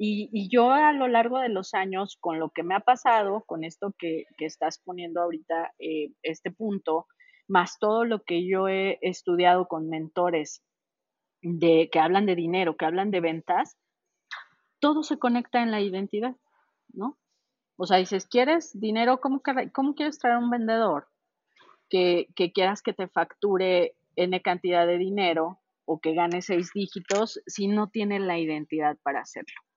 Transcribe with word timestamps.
y, 0.00 0.48
yo 0.48 0.70
a 0.70 0.92
lo 0.92 1.08
largo 1.08 1.40
de 1.40 1.48
los 1.48 1.74
años, 1.74 2.16
con 2.20 2.38
lo 2.38 2.50
que 2.50 2.62
me 2.62 2.76
ha 2.76 2.80
pasado, 2.80 3.42
con 3.44 3.64
esto 3.64 3.94
que, 3.98 4.26
estás 4.38 4.80
poniendo 4.84 5.20
ahorita, 5.20 5.74
eh, 5.80 6.12
este 6.22 6.52
punto, 6.52 7.06
más 7.48 7.78
todo 7.80 8.04
lo 8.04 8.22
que 8.22 8.46
yo 8.46 8.68
he 8.68 8.98
estudiado 9.02 9.66
con 9.66 9.88
mentores 9.88 10.62
de, 11.42 11.88
que 11.90 11.98
hablan 11.98 12.26
de 12.26 12.36
dinero, 12.36 12.76
que 12.76 12.84
hablan 12.84 13.10
de 13.10 13.20
ventas, 13.20 13.76
todo 14.78 15.02
se 15.02 15.18
conecta 15.18 15.62
en 15.62 15.72
la 15.72 15.80
identidad, 15.80 16.36
¿no? 16.92 17.18
O 17.76 17.86
sea, 17.86 17.98
dices, 17.98 18.26
¿quieres 18.26 18.78
dinero? 18.78 19.20
¿Cómo, 19.20 19.42
cómo 19.72 19.94
quieres 19.94 20.18
traer 20.18 20.38
un 20.38 20.50
vendedor 20.50 21.08
que, 21.88 22.28
que 22.36 22.52
quieras 22.52 22.82
que 22.82 22.92
te 22.92 23.08
facture 23.08 23.96
N 24.14 24.42
cantidad 24.42 24.86
de 24.86 24.98
dinero 24.98 25.60
o 25.84 26.00
que 26.00 26.14
gane 26.14 26.42
seis 26.42 26.70
dígitos 26.72 27.40
si 27.46 27.66
no 27.66 27.88
tiene 27.88 28.20
la 28.20 28.38
identidad 28.38 28.96
para 29.02 29.20
hacerlo? 29.20 29.67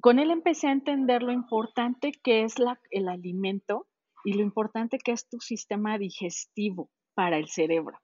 Con 0.00 0.18
él 0.18 0.30
empecé 0.30 0.68
a 0.68 0.72
entender 0.72 1.22
lo 1.22 1.32
importante 1.32 2.12
que 2.12 2.44
es 2.44 2.54
el 2.90 3.08
alimento 3.08 3.86
y 4.24 4.34
lo 4.34 4.42
importante 4.42 4.98
que 4.98 5.12
es 5.12 5.28
tu 5.28 5.40
sistema 5.40 5.98
digestivo 5.98 6.90
para 7.14 7.38
el 7.38 7.48
cerebro. 7.48 7.98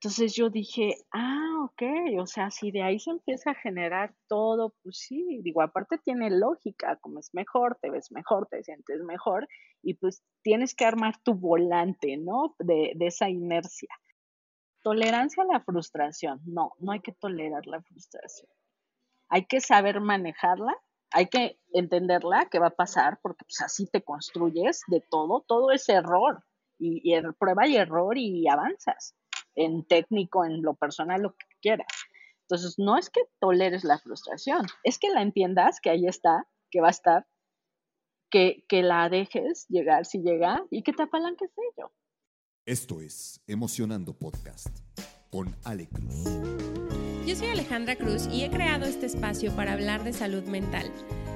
Entonces 0.00 0.34
yo 0.36 0.48
dije, 0.48 0.94
ah, 1.12 1.64
ok, 1.64 1.82
o 2.20 2.26
sea, 2.26 2.50
si 2.52 2.70
de 2.70 2.82
ahí 2.82 3.00
se 3.00 3.10
empieza 3.10 3.50
a 3.50 3.54
generar 3.54 4.14
todo, 4.28 4.74
pues 4.82 4.98
sí, 4.98 5.40
digo, 5.42 5.60
aparte 5.60 5.98
tiene 5.98 6.30
lógica, 6.30 6.96
comes 6.96 7.30
mejor, 7.32 7.76
te 7.82 7.90
ves 7.90 8.12
mejor, 8.12 8.46
te 8.46 8.62
sientes 8.62 9.00
mejor 9.02 9.48
y 9.82 9.94
pues 9.94 10.22
tienes 10.42 10.76
que 10.76 10.84
armar 10.84 11.16
tu 11.24 11.34
volante, 11.34 12.16
¿no? 12.16 12.54
De 12.60 12.94
esa 13.00 13.28
inercia. 13.28 13.88
Tolerancia 14.84 15.42
a 15.42 15.52
la 15.52 15.60
frustración, 15.60 16.40
no, 16.44 16.72
no 16.78 16.92
hay 16.92 17.00
que 17.00 17.12
tolerar 17.12 17.66
la 17.66 17.82
frustración. 17.82 18.50
Hay 19.28 19.46
que 19.46 19.60
saber 19.60 20.00
manejarla 20.00 20.74
hay 21.10 21.26
que 21.28 21.58
entenderla, 21.72 22.48
qué 22.50 22.58
va 22.58 22.68
a 22.68 22.76
pasar, 22.76 23.18
porque 23.22 23.44
pues 23.44 23.60
así 23.62 23.86
te 23.86 24.02
construyes 24.02 24.82
de 24.88 25.00
todo, 25.00 25.44
todo 25.46 25.70
es 25.72 25.88
error, 25.88 26.44
y, 26.78 27.12
er, 27.12 27.34
prueba 27.38 27.66
y 27.66 27.76
error 27.76 28.16
y 28.16 28.48
avanzas 28.48 29.14
en 29.54 29.84
técnico, 29.84 30.44
en 30.44 30.62
lo 30.62 30.74
personal, 30.74 31.22
lo 31.22 31.32
que 31.32 31.46
quieras. 31.60 31.88
Entonces, 32.42 32.78
no 32.78 32.96
es 32.96 33.10
que 33.10 33.20
toleres 33.40 33.84
la 33.84 33.98
frustración, 33.98 34.66
es 34.84 34.98
que 34.98 35.10
la 35.10 35.22
entiendas, 35.22 35.80
que 35.80 35.90
ahí 35.90 36.06
está, 36.06 36.46
que 36.70 36.80
va 36.80 36.88
a 36.88 36.92
estar, 36.92 37.26
que, 38.30 38.64
que 38.68 38.82
la 38.82 39.08
dejes 39.08 39.66
llegar 39.68 40.06
si 40.06 40.18
llega 40.20 40.64
y 40.70 40.82
que 40.82 40.92
te 40.92 41.02
apalanques 41.02 41.50
de 41.54 41.62
ello. 41.74 41.92
Esto 42.64 43.00
es 43.00 43.42
Emocionando 43.46 44.12
Podcast 44.14 44.68
con 45.30 45.54
Ale 45.64 45.88
Cruz. 45.88 46.77
Yo 47.28 47.36
soy 47.36 47.48
Alejandra 47.48 47.94
Cruz 47.94 48.26
y 48.32 48.42
he 48.42 48.50
creado 48.50 48.86
este 48.86 49.04
espacio 49.04 49.54
para 49.54 49.74
hablar 49.74 50.02
de 50.02 50.14
salud 50.14 50.44
mental. 50.44 50.90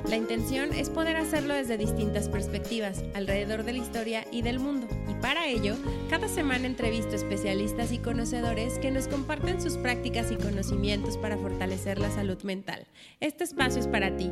La 0.08 0.16
intención 0.16 0.72
es 0.72 0.88
poder 0.88 1.16
hacerlo 1.16 1.52
desde 1.52 1.76
distintas 1.76 2.30
perspectivas, 2.30 3.04
alrededor 3.12 3.62
de 3.62 3.74
la 3.74 3.80
historia 3.80 4.24
y 4.30 4.40
del 4.40 4.58
mundo. 4.58 4.86
Y 5.06 5.12
para 5.20 5.48
ello, 5.48 5.76
cada 6.08 6.28
semana 6.28 6.66
entrevisto 6.66 7.14
especialistas 7.14 7.92
y 7.92 7.98
conocedores 7.98 8.78
que 8.78 8.90
nos 8.90 9.06
comparten 9.06 9.60
sus 9.60 9.76
prácticas 9.76 10.32
y 10.32 10.36
conocimientos 10.36 11.18
para 11.18 11.36
fortalecer 11.36 11.98
la 11.98 12.10
salud 12.10 12.42
mental. 12.42 12.86
Este 13.20 13.44
espacio 13.44 13.78
es 13.78 13.86
para 13.86 14.16
ti. 14.16 14.30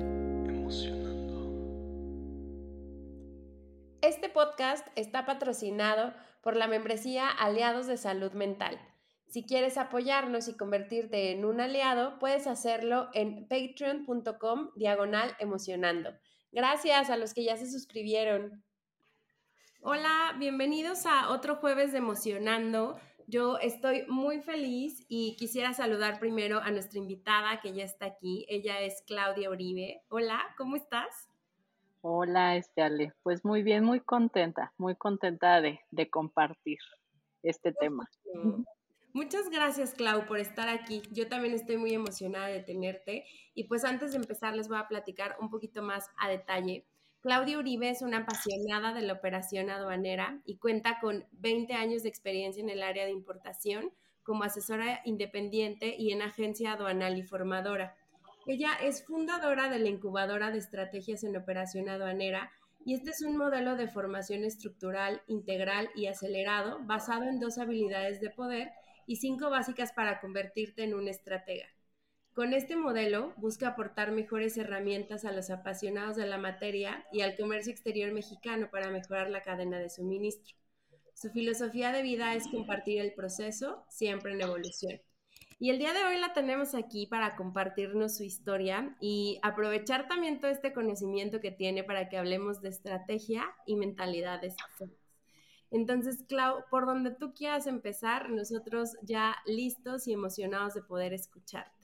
Este 4.00 4.30
podcast 4.30 4.88
está 4.96 5.26
patrocinado 5.26 6.14
por 6.40 6.56
la 6.56 6.68
membresía 6.68 7.28
Aliados 7.28 7.86
de 7.86 7.98
Salud 7.98 8.32
Mental 8.32 8.80
si 9.30 9.44
quieres 9.44 9.78
apoyarnos 9.78 10.48
y 10.48 10.56
convertirte 10.56 11.30
en 11.30 11.44
un 11.44 11.60
aliado, 11.60 12.18
puedes 12.18 12.48
hacerlo 12.48 13.08
en 13.14 13.46
patreon.com 13.46 14.70
diagonal 14.74 15.36
emocionando. 15.38 16.10
Gracias 16.50 17.10
a 17.10 17.16
los 17.16 17.32
que 17.32 17.44
ya 17.44 17.56
se 17.56 17.70
suscribieron. 17.70 18.64
Hola, 19.82 20.34
bienvenidos 20.38 21.06
a 21.06 21.30
otro 21.30 21.56
jueves 21.56 21.92
de 21.92 21.98
Emocionando. 21.98 22.98
Yo 23.28 23.58
estoy 23.58 24.04
muy 24.08 24.40
feliz 24.40 25.06
y 25.08 25.36
quisiera 25.36 25.72
saludar 25.74 26.18
primero 26.18 26.58
a 26.58 26.72
nuestra 26.72 26.98
invitada 26.98 27.60
que 27.60 27.72
ya 27.72 27.84
está 27.84 28.06
aquí. 28.06 28.44
Ella 28.48 28.80
es 28.80 29.02
Claudia 29.06 29.48
Uribe. 29.48 30.02
Hola, 30.08 30.40
¿cómo 30.58 30.74
estás? 30.74 31.28
Hola, 32.02 32.56
este 32.56 33.12
Pues 33.22 33.44
muy 33.44 33.62
bien, 33.62 33.84
muy 33.84 34.00
contenta, 34.00 34.72
muy 34.76 34.96
contenta 34.96 35.60
de, 35.60 35.78
de 35.92 36.10
compartir 36.10 36.78
este 37.44 37.72
tema. 37.72 38.08
Muchas 39.12 39.50
gracias, 39.50 39.94
Clau, 39.94 40.26
por 40.26 40.38
estar 40.38 40.68
aquí. 40.68 41.02
Yo 41.10 41.28
también 41.28 41.52
estoy 41.52 41.76
muy 41.76 41.92
emocionada 41.92 42.46
de 42.46 42.60
tenerte. 42.60 43.24
Y 43.54 43.64
pues 43.64 43.84
antes 43.84 44.12
de 44.12 44.18
empezar, 44.18 44.54
les 44.54 44.68
voy 44.68 44.78
a 44.78 44.86
platicar 44.86 45.36
un 45.40 45.50
poquito 45.50 45.82
más 45.82 46.08
a 46.16 46.28
detalle. 46.28 46.86
Claudia 47.20 47.58
Uribe 47.58 47.90
es 47.90 48.02
una 48.02 48.18
apasionada 48.18 48.94
de 48.94 49.02
la 49.02 49.14
operación 49.14 49.68
aduanera 49.68 50.40
y 50.44 50.56
cuenta 50.56 51.00
con 51.00 51.26
20 51.32 51.74
años 51.74 52.02
de 52.02 52.08
experiencia 52.08 52.62
en 52.62 52.70
el 52.70 52.82
área 52.82 53.04
de 53.04 53.10
importación 53.10 53.90
como 54.22 54.44
asesora 54.44 55.00
independiente 55.04 55.96
y 55.98 56.12
en 56.12 56.22
agencia 56.22 56.72
aduanal 56.72 57.18
y 57.18 57.22
formadora. 57.22 57.96
Ella 58.46 58.70
es 58.80 59.04
fundadora 59.04 59.68
de 59.68 59.80
la 59.80 59.88
incubadora 59.88 60.50
de 60.50 60.58
estrategias 60.58 61.24
en 61.24 61.36
operación 61.36 61.88
aduanera 61.88 62.50
y 62.86 62.94
este 62.94 63.10
es 63.10 63.22
un 63.22 63.36
modelo 63.36 63.76
de 63.76 63.88
formación 63.88 64.44
estructural, 64.44 65.20
integral 65.26 65.90
y 65.94 66.06
acelerado 66.06 66.78
basado 66.84 67.24
en 67.24 67.38
dos 67.38 67.58
habilidades 67.58 68.20
de 68.20 68.30
poder 68.30 68.70
y 69.10 69.16
cinco 69.16 69.50
básicas 69.50 69.90
para 69.90 70.20
convertirte 70.20 70.84
en 70.84 70.94
un 70.94 71.08
estratega. 71.08 71.66
Con 72.32 72.52
este 72.52 72.76
modelo 72.76 73.34
busca 73.38 73.66
aportar 73.66 74.12
mejores 74.12 74.56
herramientas 74.56 75.24
a 75.24 75.32
los 75.32 75.50
apasionados 75.50 76.14
de 76.14 76.28
la 76.28 76.38
materia 76.38 77.04
y 77.10 77.22
al 77.22 77.36
comercio 77.36 77.72
exterior 77.72 78.12
mexicano 78.12 78.70
para 78.70 78.88
mejorar 78.88 79.28
la 79.28 79.42
cadena 79.42 79.80
de 79.80 79.90
suministro. 79.90 80.54
Su 81.12 81.28
filosofía 81.30 81.90
de 81.90 82.02
vida 82.02 82.36
es 82.36 82.46
compartir 82.46 83.00
el 83.00 83.12
proceso, 83.12 83.84
siempre 83.88 84.32
en 84.32 84.42
evolución. 84.42 85.00
Y 85.58 85.70
el 85.70 85.80
día 85.80 85.92
de 85.92 86.04
hoy 86.04 86.20
la 86.20 86.32
tenemos 86.32 86.76
aquí 86.76 87.08
para 87.08 87.34
compartirnos 87.34 88.16
su 88.16 88.22
historia 88.22 88.96
y 89.00 89.40
aprovechar 89.42 90.06
también 90.06 90.38
todo 90.38 90.52
este 90.52 90.72
conocimiento 90.72 91.40
que 91.40 91.50
tiene 91.50 91.82
para 91.82 92.08
que 92.08 92.16
hablemos 92.16 92.62
de 92.62 92.68
estrategia 92.68 93.44
y 93.66 93.74
mentalidades. 93.74 94.54
Entonces, 95.70 96.24
Clau, 96.28 96.64
por 96.70 96.86
donde 96.86 97.12
tú 97.12 97.32
quieras 97.32 97.66
empezar, 97.66 98.30
nosotros 98.30 98.96
ya 99.02 99.36
listos 99.46 100.08
y 100.08 100.12
emocionados 100.12 100.74
de 100.74 100.82
poder 100.82 101.12
escucharte. 101.12 101.80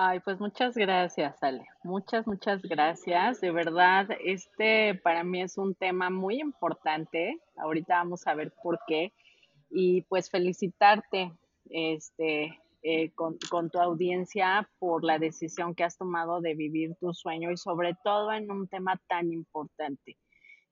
Ay, 0.00 0.20
pues 0.20 0.38
muchas 0.38 0.76
gracias, 0.76 1.42
Ale. 1.42 1.66
Muchas, 1.82 2.24
muchas 2.24 2.62
gracias. 2.62 3.40
De 3.40 3.50
verdad, 3.50 4.06
este 4.24 4.94
para 4.94 5.24
mí 5.24 5.42
es 5.42 5.58
un 5.58 5.74
tema 5.74 6.08
muy 6.08 6.40
importante. 6.40 7.40
Ahorita 7.56 7.96
vamos 7.96 8.24
a 8.28 8.34
ver 8.34 8.52
por 8.62 8.78
qué. 8.86 9.12
Y 9.70 10.02
pues 10.02 10.30
felicitarte 10.30 11.32
este, 11.68 12.60
eh, 12.84 13.10
con, 13.16 13.38
con, 13.50 13.70
tu 13.70 13.80
audiencia 13.80 14.70
por 14.78 15.02
la 15.02 15.18
decisión 15.18 15.74
que 15.74 15.82
has 15.82 15.98
tomado 15.98 16.40
de 16.40 16.54
vivir 16.54 16.94
tu 17.00 17.12
sueño 17.12 17.50
y 17.50 17.56
sobre 17.56 17.96
todo 18.04 18.32
en 18.32 18.52
un 18.52 18.68
tema 18.68 19.00
tan 19.08 19.32
importante. 19.32 20.16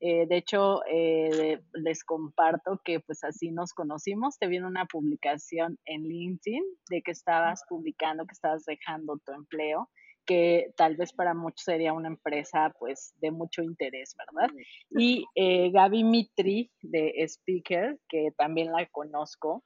Eh, 0.00 0.26
de 0.26 0.36
hecho, 0.36 0.82
eh, 0.90 1.60
les 1.72 2.04
comparto 2.04 2.80
que 2.84 3.00
pues 3.00 3.24
así 3.24 3.50
nos 3.50 3.72
conocimos. 3.72 4.38
Te 4.38 4.46
viene 4.46 4.66
una 4.66 4.86
publicación 4.86 5.78
en 5.86 6.02
LinkedIn 6.02 6.62
de 6.90 7.02
que 7.02 7.12
estabas 7.12 7.62
publicando, 7.68 8.26
que 8.26 8.32
estabas 8.32 8.64
dejando 8.64 9.18
tu 9.24 9.32
empleo, 9.32 9.88
que 10.26 10.72
tal 10.76 10.96
vez 10.96 11.12
para 11.12 11.34
muchos 11.34 11.64
sería 11.64 11.92
una 11.92 12.08
empresa 12.08 12.74
pues 12.78 13.14
de 13.20 13.30
mucho 13.30 13.62
interés, 13.62 14.14
¿verdad? 14.18 14.54
Y 14.90 15.24
eh, 15.34 15.70
Gaby 15.70 16.04
Mitri 16.04 16.70
de 16.82 17.14
Speaker, 17.26 17.98
que 18.08 18.32
también 18.36 18.72
la 18.72 18.86
conozco, 18.86 19.62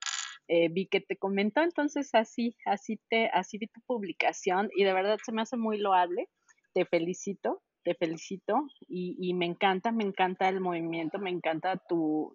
vi 0.72 0.88
que 0.88 1.00
te 1.00 1.16
comentó, 1.16 1.62
entonces 1.62 2.12
así, 2.12 2.56
así 2.66 3.00
te, 3.08 3.28
así 3.28 3.56
vi 3.56 3.68
tu 3.68 3.80
publicación 3.86 4.68
y 4.74 4.82
de 4.82 4.92
verdad 4.92 5.18
se 5.24 5.30
me 5.30 5.42
hace 5.42 5.56
muy 5.56 5.78
loable. 5.78 6.28
Te 6.72 6.84
felicito 6.84 7.62
te 7.82 7.94
felicito 7.94 8.66
y, 8.88 9.32
me 9.34 9.47
encanta, 9.47 9.92
me 9.92 10.04
encanta 10.04 10.48
el 10.48 10.60
movimiento, 10.60 11.18
me 11.18 11.30
encanta 11.30 11.80
tu, 11.88 12.32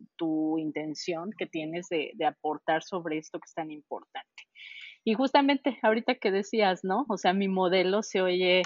intención 0.57 1.31
que 1.37 1.45
tienes 1.45 1.87
de, 1.89 2.13
aportar 2.25 2.83
sobre 2.83 3.17
esto 3.17 3.39
que 3.39 3.45
es 3.45 3.53
tan 3.53 3.71
importante. 3.71 4.43
Y 5.03 5.13
justamente 5.13 5.77
ahorita 5.83 6.15
que 6.15 6.31
decías, 6.31 6.83
¿no? 6.83 7.05
O 7.09 7.17
sea, 7.17 7.33
mi 7.33 7.47
modelo 7.47 8.01
se 8.01 8.21
oye, 8.21 8.63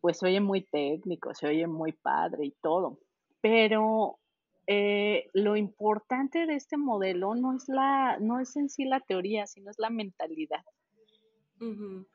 pues 0.00 0.18
se 0.18 0.26
oye 0.26 0.40
muy 0.40 0.62
técnico, 0.62 1.34
se 1.34 1.48
oye 1.48 1.66
muy 1.66 1.92
padre 1.92 2.46
y 2.46 2.54
todo, 2.62 3.00
pero 3.40 4.18
eh, 4.68 5.28
lo 5.34 5.56
importante 5.56 6.46
de 6.46 6.54
este 6.54 6.76
modelo 6.76 7.34
no 7.34 7.56
es, 7.56 7.64
la, 7.66 8.18
no 8.20 8.38
es 8.38 8.54
en 8.56 8.68
sí 8.68 8.84
la 8.84 9.00
teoría, 9.00 9.46
sino 9.46 9.70
es 9.70 9.78
la 9.78 9.90
mentalidad. 9.90 10.62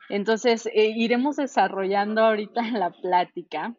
Entonces, 0.10 0.65
eh, 0.65 0.92
iremos 0.95 1.38
desarrollando 1.38 2.21
ahorita 2.21 2.68
en 2.68 2.80
la 2.80 2.92
plática 2.92 3.75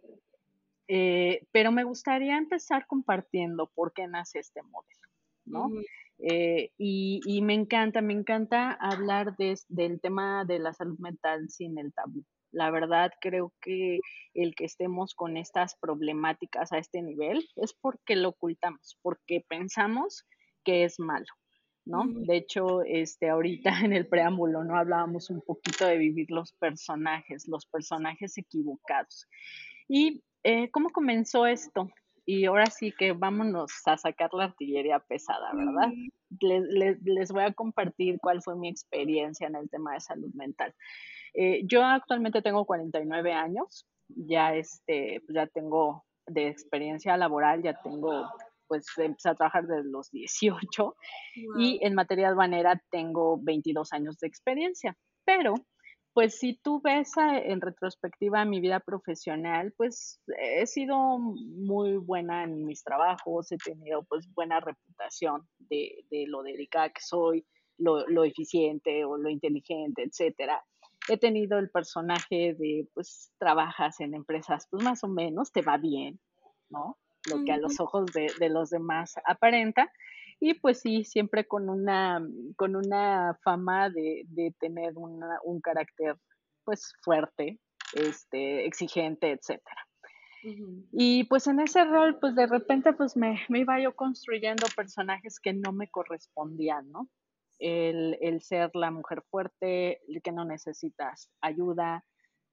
eh, 0.88 1.46
pero 1.52 1.70
me 1.70 1.84
gustaría 1.84 2.38
empezar 2.38 2.86
compartiendo 2.86 3.70
por 3.74 3.92
qué 3.92 4.06
nace 4.06 4.38
este 4.38 4.62
modelo, 4.62 5.08
¿no? 5.44 5.70
Eh, 6.18 6.72
y, 6.78 7.40
me 7.42 7.54
encanta, 7.54 8.00
me 8.00 8.14
encanta 8.14 8.72
hablar 8.72 9.36
del 9.36 10.00
tema 10.00 10.44
de 10.44 10.58
la 10.58 10.72
salud 10.72 10.98
mental 10.98 11.48
sin 11.48 11.78
el 11.78 11.92
tabú, 11.92 12.24
La 12.50 12.70
verdad 12.70 13.12
creo 13.20 13.52
que 13.60 14.00
el 14.34 14.54
que 14.54 14.64
estemos 14.64 15.14
con 15.14 15.36
estas 15.36 15.76
problemáticas 15.76 16.72
a 16.72 16.78
este 16.78 17.02
nivel 17.02 17.46
es 17.54 17.72
porque 17.74 18.16
lo 18.16 18.30
ocultamos, 18.30 18.98
porque 19.02 19.44
pensamos 19.46 20.26
que 20.64 20.84
es 20.84 20.98
malo, 20.98 21.28
¿no? 21.84 22.04
De 22.06 22.36
hecho, 22.36 22.82
este, 22.82 23.28
ahorita 23.28 23.80
en 23.84 23.92
el 23.92 24.08
preámbulo, 24.08 24.64
¿no? 24.64 24.76
Hablábamos 24.76 25.30
un 25.30 25.42
poquito 25.42 25.86
de 25.86 25.98
vivir 25.98 26.30
los 26.30 26.52
personajes, 26.54 27.46
los 27.46 27.66
personajes 27.66 28.38
equivocados. 28.38 29.28
¿Y 29.86 30.22
eh, 30.44 30.70
cómo 30.70 30.90
comenzó 30.90 31.46
esto? 31.46 31.90
Y 32.24 32.44
ahora 32.44 32.66
sí 32.66 32.92
que 32.92 33.12
vámonos 33.12 33.72
a 33.86 33.96
sacar 33.96 34.30
la 34.34 34.44
artillería 34.44 34.98
pesada, 34.98 35.50
¿verdad? 35.54 35.90
Les, 36.40 37.02
les, 37.02 37.32
voy 37.32 37.44
a 37.44 37.54
compartir 37.54 38.18
cuál 38.20 38.42
fue 38.42 38.54
mi 38.54 38.68
experiencia 38.68 39.46
en 39.46 39.56
el 39.56 39.70
tema 39.70 39.94
de 39.94 40.00
salud 40.00 40.30
mental. 40.34 40.74
Eh, 41.32 41.62
yo 41.64 41.82
actualmente 41.82 42.42
tengo 42.42 42.66
49 42.66 43.32
años, 43.32 43.86
ya, 44.08 44.54
este, 44.54 45.22
ya 45.28 45.46
tengo 45.46 46.04
de 46.26 46.48
experiencia 46.48 47.16
laboral, 47.16 47.62
ya 47.62 47.80
tengo, 47.82 48.28
pues 48.66 48.86
empecé 48.98 49.30
a 49.30 49.34
trabajar 49.34 49.66
desde 49.66 49.90
los 49.90 50.10
18 50.10 50.96
y 51.56 51.78
en 51.82 51.94
materia 51.94 52.28
aduanera 52.28 52.82
tengo 52.90 53.38
22 53.40 53.92
años 53.94 54.18
de 54.18 54.28
experiencia, 54.28 54.96
pero 55.24 55.54
pues 56.18 56.36
si 56.36 56.54
tú 56.54 56.80
ves 56.82 57.12
en 57.16 57.60
retrospectiva 57.60 58.44
mi 58.44 58.58
vida 58.58 58.80
profesional, 58.80 59.72
pues 59.76 60.20
he 60.36 60.66
sido 60.66 61.16
muy 61.16 61.96
buena 61.96 62.42
en 62.42 62.64
mis 62.64 62.82
trabajos, 62.82 63.52
he 63.52 63.56
tenido 63.56 64.02
pues 64.02 64.28
buena 64.34 64.58
reputación 64.58 65.48
de, 65.60 66.04
de 66.10 66.24
lo 66.26 66.42
dedicada 66.42 66.88
que 66.88 67.00
soy, 67.00 67.46
lo, 67.76 68.04
lo, 68.08 68.24
eficiente 68.24 69.04
o 69.04 69.16
lo 69.16 69.30
inteligente, 69.30 70.02
etcétera. 70.02 70.60
He 71.08 71.18
tenido 71.18 71.56
el 71.56 71.70
personaje 71.70 72.56
de 72.58 72.88
pues 72.94 73.30
trabajas 73.38 74.00
en 74.00 74.12
empresas 74.14 74.66
pues 74.72 74.82
más 74.82 75.04
o 75.04 75.08
menos, 75.08 75.52
te 75.52 75.62
va 75.62 75.76
bien, 75.76 76.18
¿no? 76.68 76.98
Lo 77.30 77.44
que 77.44 77.52
a 77.52 77.58
los 77.58 77.78
ojos 77.78 78.06
de, 78.06 78.26
de 78.40 78.48
los 78.48 78.70
demás 78.70 79.14
aparenta 79.24 79.88
y 80.40 80.54
pues 80.54 80.80
sí, 80.80 81.04
siempre 81.04 81.46
con 81.46 81.68
una, 81.68 82.24
con 82.56 82.76
una 82.76 83.38
fama 83.42 83.90
de, 83.90 84.22
de 84.28 84.54
tener 84.58 84.96
una, 84.96 85.38
un 85.44 85.60
carácter 85.60 86.16
pues 86.64 86.92
fuerte, 87.02 87.58
este, 87.94 88.66
exigente, 88.66 89.30
etcétera. 89.32 89.84
Y 90.92 91.24
pues 91.24 91.48
en 91.48 91.58
ese 91.58 91.84
rol, 91.84 92.18
pues 92.20 92.34
de 92.36 92.46
repente 92.46 92.92
pues 92.92 93.16
me, 93.16 93.40
me, 93.48 93.60
iba 93.60 93.80
yo 93.80 93.94
construyendo 93.96 94.66
personajes 94.76 95.40
que 95.40 95.52
no 95.52 95.72
me 95.72 95.88
correspondían, 95.88 96.90
¿no? 96.90 97.08
El, 97.58 98.16
el 98.20 98.40
ser 98.40 98.70
la 98.74 98.92
mujer 98.92 99.22
fuerte, 99.30 100.00
el 100.06 100.22
que 100.22 100.30
no 100.30 100.44
necesitas 100.44 101.28
ayuda, 101.40 102.04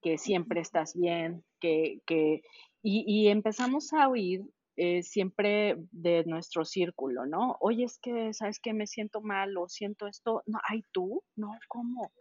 que 0.01 0.17
siempre 0.17 0.61
estás 0.61 0.97
bien, 0.97 1.43
que, 1.59 2.01
que 2.07 2.41
y, 2.81 3.03
y 3.07 3.27
empezamos 3.27 3.93
a 3.93 4.07
oír 4.07 4.41
eh, 4.77 5.03
siempre 5.03 5.77
de 5.91 6.23
nuestro 6.25 6.65
círculo, 6.65 7.25
¿no? 7.25 7.57
Oye, 7.59 7.85
es 7.85 7.97
que, 7.99 8.33
¿sabes 8.33 8.59
que 8.59 8.73
Me 8.73 8.87
siento 8.87 9.21
mal 9.21 9.57
o 9.57 9.69
siento 9.69 10.07
esto. 10.07 10.43
No, 10.45 10.59
ay, 10.67 10.83
tú, 10.91 11.23
no, 11.35 11.51
¿cómo? 11.67 12.11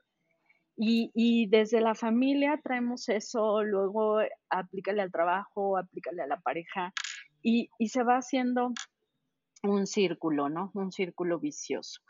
Y, 0.77 1.11
y 1.15 1.47
desde 1.47 1.81
la 1.81 1.95
familia 1.95 2.61
traemos 2.63 3.09
eso, 3.09 3.63
luego 3.63 4.19
aplícale 4.51 5.03
al 5.03 5.13
trabajo, 5.13 5.77
aplícale 5.79 6.23
a 6.23 6.27
la 6.27 6.41
pareja 6.41 6.93
y, 7.43 7.71
y 7.79 7.89
se 7.89 8.03
va 8.03 8.17
haciendo 8.17 8.73
un 9.63 9.87
círculo, 9.87 10.49
¿no? 10.49 10.71
Un 10.75 10.93
círculo 10.93 11.39
vicioso. 11.39 12.01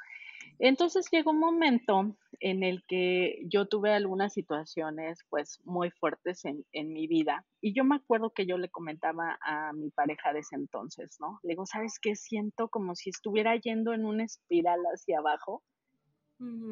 Entonces 0.59 1.09
llegó 1.11 1.33
un 1.33 1.41
momento 1.41 2.17
en 2.41 2.63
el 2.63 2.85
que 2.87 3.43
yo 3.47 3.67
tuve 3.67 3.93
algunas 3.93 4.33
situaciones 4.33 5.19
pues 5.29 5.61
muy 5.65 5.91
fuertes 5.91 6.45
en, 6.45 6.65
en, 6.73 6.93
mi 6.93 7.07
vida 7.07 7.45
y 7.61 7.75
yo 7.75 7.85
me 7.85 7.97
acuerdo 7.97 8.31
que 8.31 8.47
yo 8.47 8.57
le 8.57 8.69
comentaba 8.69 9.39
a 9.43 9.73
mi 9.73 9.91
pareja 9.91 10.33
de 10.33 10.41
ese 10.41 10.57
entonces, 10.57 11.17
¿no? 11.21 11.41
Le 11.43 11.51
digo, 11.51 11.67
¿sabes 11.67 11.99
qué? 12.01 12.15
Siento 12.15 12.69
como 12.69 12.95
si 12.95 13.11
estuviera 13.11 13.57
yendo 13.57 13.93
en 13.93 14.05
una 14.05 14.25
espiral 14.25 14.81
hacia 14.93 15.19
abajo 15.19 15.63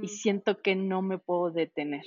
y 0.03 0.09
siento 0.09 0.61
que 0.61 0.75
no 0.75 1.03
me 1.03 1.19
puedo 1.19 1.51
detener. 1.51 2.05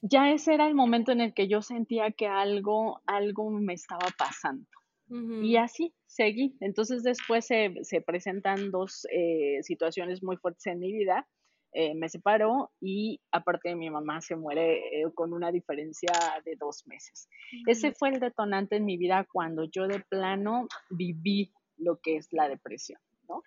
Ya 0.00 0.30
ese 0.30 0.54
era 0.54 0.66
el 0.68 0.74
momento 0.74 1.12
en 1.12 1.20
el 1.20 1.34
que 1.34 1.48
yo 1.48 1.60
sentía 1.60 2.12
que 2.12 2.26
algo, 2.26 3.00
algo 3.06 3.50
me 3.50 3.74
estaba 3.74 4.06
pasando. 4.16 4.66
Y 5.10 5.56
así 5.56 5.94
seguí. 6.06 6.56
Entonces 6.60 7.02
después 7.02 7.46
se, 7.46 7.72
se 7.82 8.00
presentan 8.00 8.70
dos 8.70 9.06
eh, 9.10 9.62
situaciones 9.62 10.22
muy 10.22 10.36
fuertes 10.36 10.66
en 10.66 10.80
mi 10.80 10.92
vida. 10.92 11.26
Eh, 11.72 11.94
me 11.94 12.08
separó 12.08 12.70
y 12.80 13.20
aparte 13.30 13.74
mi 13.74 13.90
mamá 13.90 14.22
se 14.22 14.36
muere 14.36 15.02
eh, 15.02 15.04
con 15.14 15.34
una 15.34 15.52
diferencia 15.52 16.12
de 16.44 16.56
dos 16.56 16.86
meses. 16.86 17.28
Ese 17.66 17.92
fue 17.92 18.08
el 18.08 18.20
detonante 18.20 18.76
en 18.76 18.86
mi 18.86 18.96
vida 18.96 19.26
cuando 19.30 19.64
yo 19.64 19.86
de 19.86 20.00
plano 20.00 20.66
viví 20.88 21.52
lo 21.76 21.98
que 22.00 22.16
es 22.16 22.32
la 22.32 22.48
depresión, 22.48 23.00
¿no? 23.28 23.42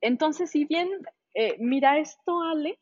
entonces, 0.00 0.50
si 0.50 0.66
bien, 0.66 0.88
mira 1.58 1.98
esto, 1.98 2.42
Ale, 2.42 2.78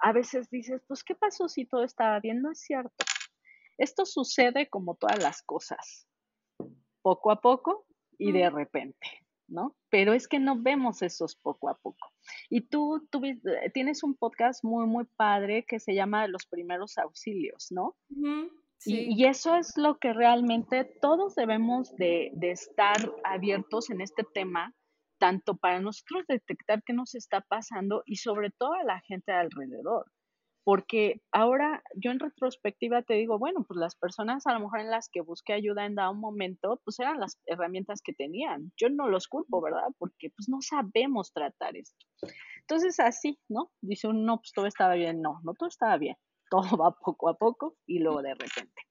a 0.00 0.12
veces 0.12 0.50
dices, 0.50 0.82
pues, 0.88 1.04
¿qué 1.04 1.14
pasó 1.14 1.48
si 1.48 1.64
todo 1.64 1.84
estaba 1.84 2.18
bien? 2.18 2.42
No 2.42 2.50
es 2.50 2.58
cierto. 2.58 3.04
Esto 3.78 4.06
sucede 4.06 4.68
como 4.68 4.94
todas 4.94 5.22
las 5.22 5.42
cosas, 5.42 6.08
poco 7.02 7.30
a 7.30 7.40
poco 7.40 7.86
y 8.18 8.32
de 8.32 8.48
repente, 8.50 9.06
¿no? 9.48 9.76
Pero 9.90 10.12
es 10.12 10.28
que 10.28 10.38
no 10.38 10.60
vemos 10.60 11.02
esos 11.02 11.36
poco 11.36 11.68
a 11.68 11.76
poco. 11.76 12.12
Y 12.48 12.62
tú, 12.62 13.06
tú 13.10 13.20
tienes 13.72 14.02
un 14.02 14.14
podcast 14.14 14.62
muy, 14.64 14.86
muy 14.86 15.04
padre 15.16 15.64
que 15.66 15.80
se 15.80 15.94
llama 15.94 16.28
Los 16.28 16.46
primeros 16.46 16.98
auxilios, 16.98 17.68
¿no? 17.70 17.96
Sí. 18.78 19.06
Y, 19.10 19.24
eso 19.24 19.56
es 19.56 19.76
lo 19.76 19.98
que 19.98 20.12
realmente 20.12 20.84
todos 20.84 21.34
debemos 21.34 21.94
de, 21.96 22.30
de 22.34 22.50
estar 22.50 22.96
abiertos 23.24 23.88
en 23.90 24.00
este 24.00 24.24
tema, 24.34 24.74
tanto 25.18 25.56
para 25.56 25.80
nosotros 25.80 26.24
detectar 26.28 26.82
qué 26.84 26.92
nos 26.92 27.14
está 27.14 27.40
pasando 27.40 28.02
y 28.04 28.16
sobre 28.16 28.50
todo 28.50 28.74
a 28.74 28.84
la 28.84 29.00
gente 29.00 29.32
alrededor 29.32 30.04
porque 30.64 31.20
ahora 31.30 31.82
yo 31.94 32.10
en 32.10 32.18
retrospectiva 32.18 33.02
te 33.02 33.14
digo, 33.14 33.38
bueno, 33.38 33.64
pues 33.68 33.78
las 33.78 33.94
personas 33.94 34.46
a 34.46 34.54
lo 34.54 34.60
mejor 34.60 34.80
en 34.80 34.90
las 34.90 35.10
que 35.10 35.20
busqué 35.20 35.52
ayuda 35.52 35.84
en 35.84 35.94
dado 35.94 36.14
momento, 36.14 36.80
pues 36.84 36.98
eran 36.98 37.20
las 37.20 37.38
herramientas 37.44 38.00
que 38.02 38.14
tenían. 38.14 38.72
Yo 38.78 38.88
no 38.88 39.08
los 39.08 39.28
culpo, 39.28 39.60
¿verdad? 39.60 39.88
Porque 39.98 40.30
pues 40.30 40.48
no 40.48 40.62
sabemos 40.62 41.32
tratar 41.34 41.76
esto. 41.76 42.06
Entonces 42.60 42.98
así, 42.98 43.38
¿no? 43.48 43.70
Dice 43.82 44.08
uno, 44.08 44.20
no, 44.20 44.36
pues 44.38 44.52
todo 44.54 44.66
estaba 44.66 44.94
bien. 44.94 45.20
No, 45.20 45.40
no 45.44 45.52
todo 45.52 45.68
estaba 45.68 45.98
bien. 45.98 46.16
Todo 46.50 46.76
va 46.76 46.94
poco 46.94 47.28
a 47.30 47.36
poco 47.36 47.74
y 47.86 47.98
luego 47.98 48.22
de 48.22 48.34
repente. 48.34 48.82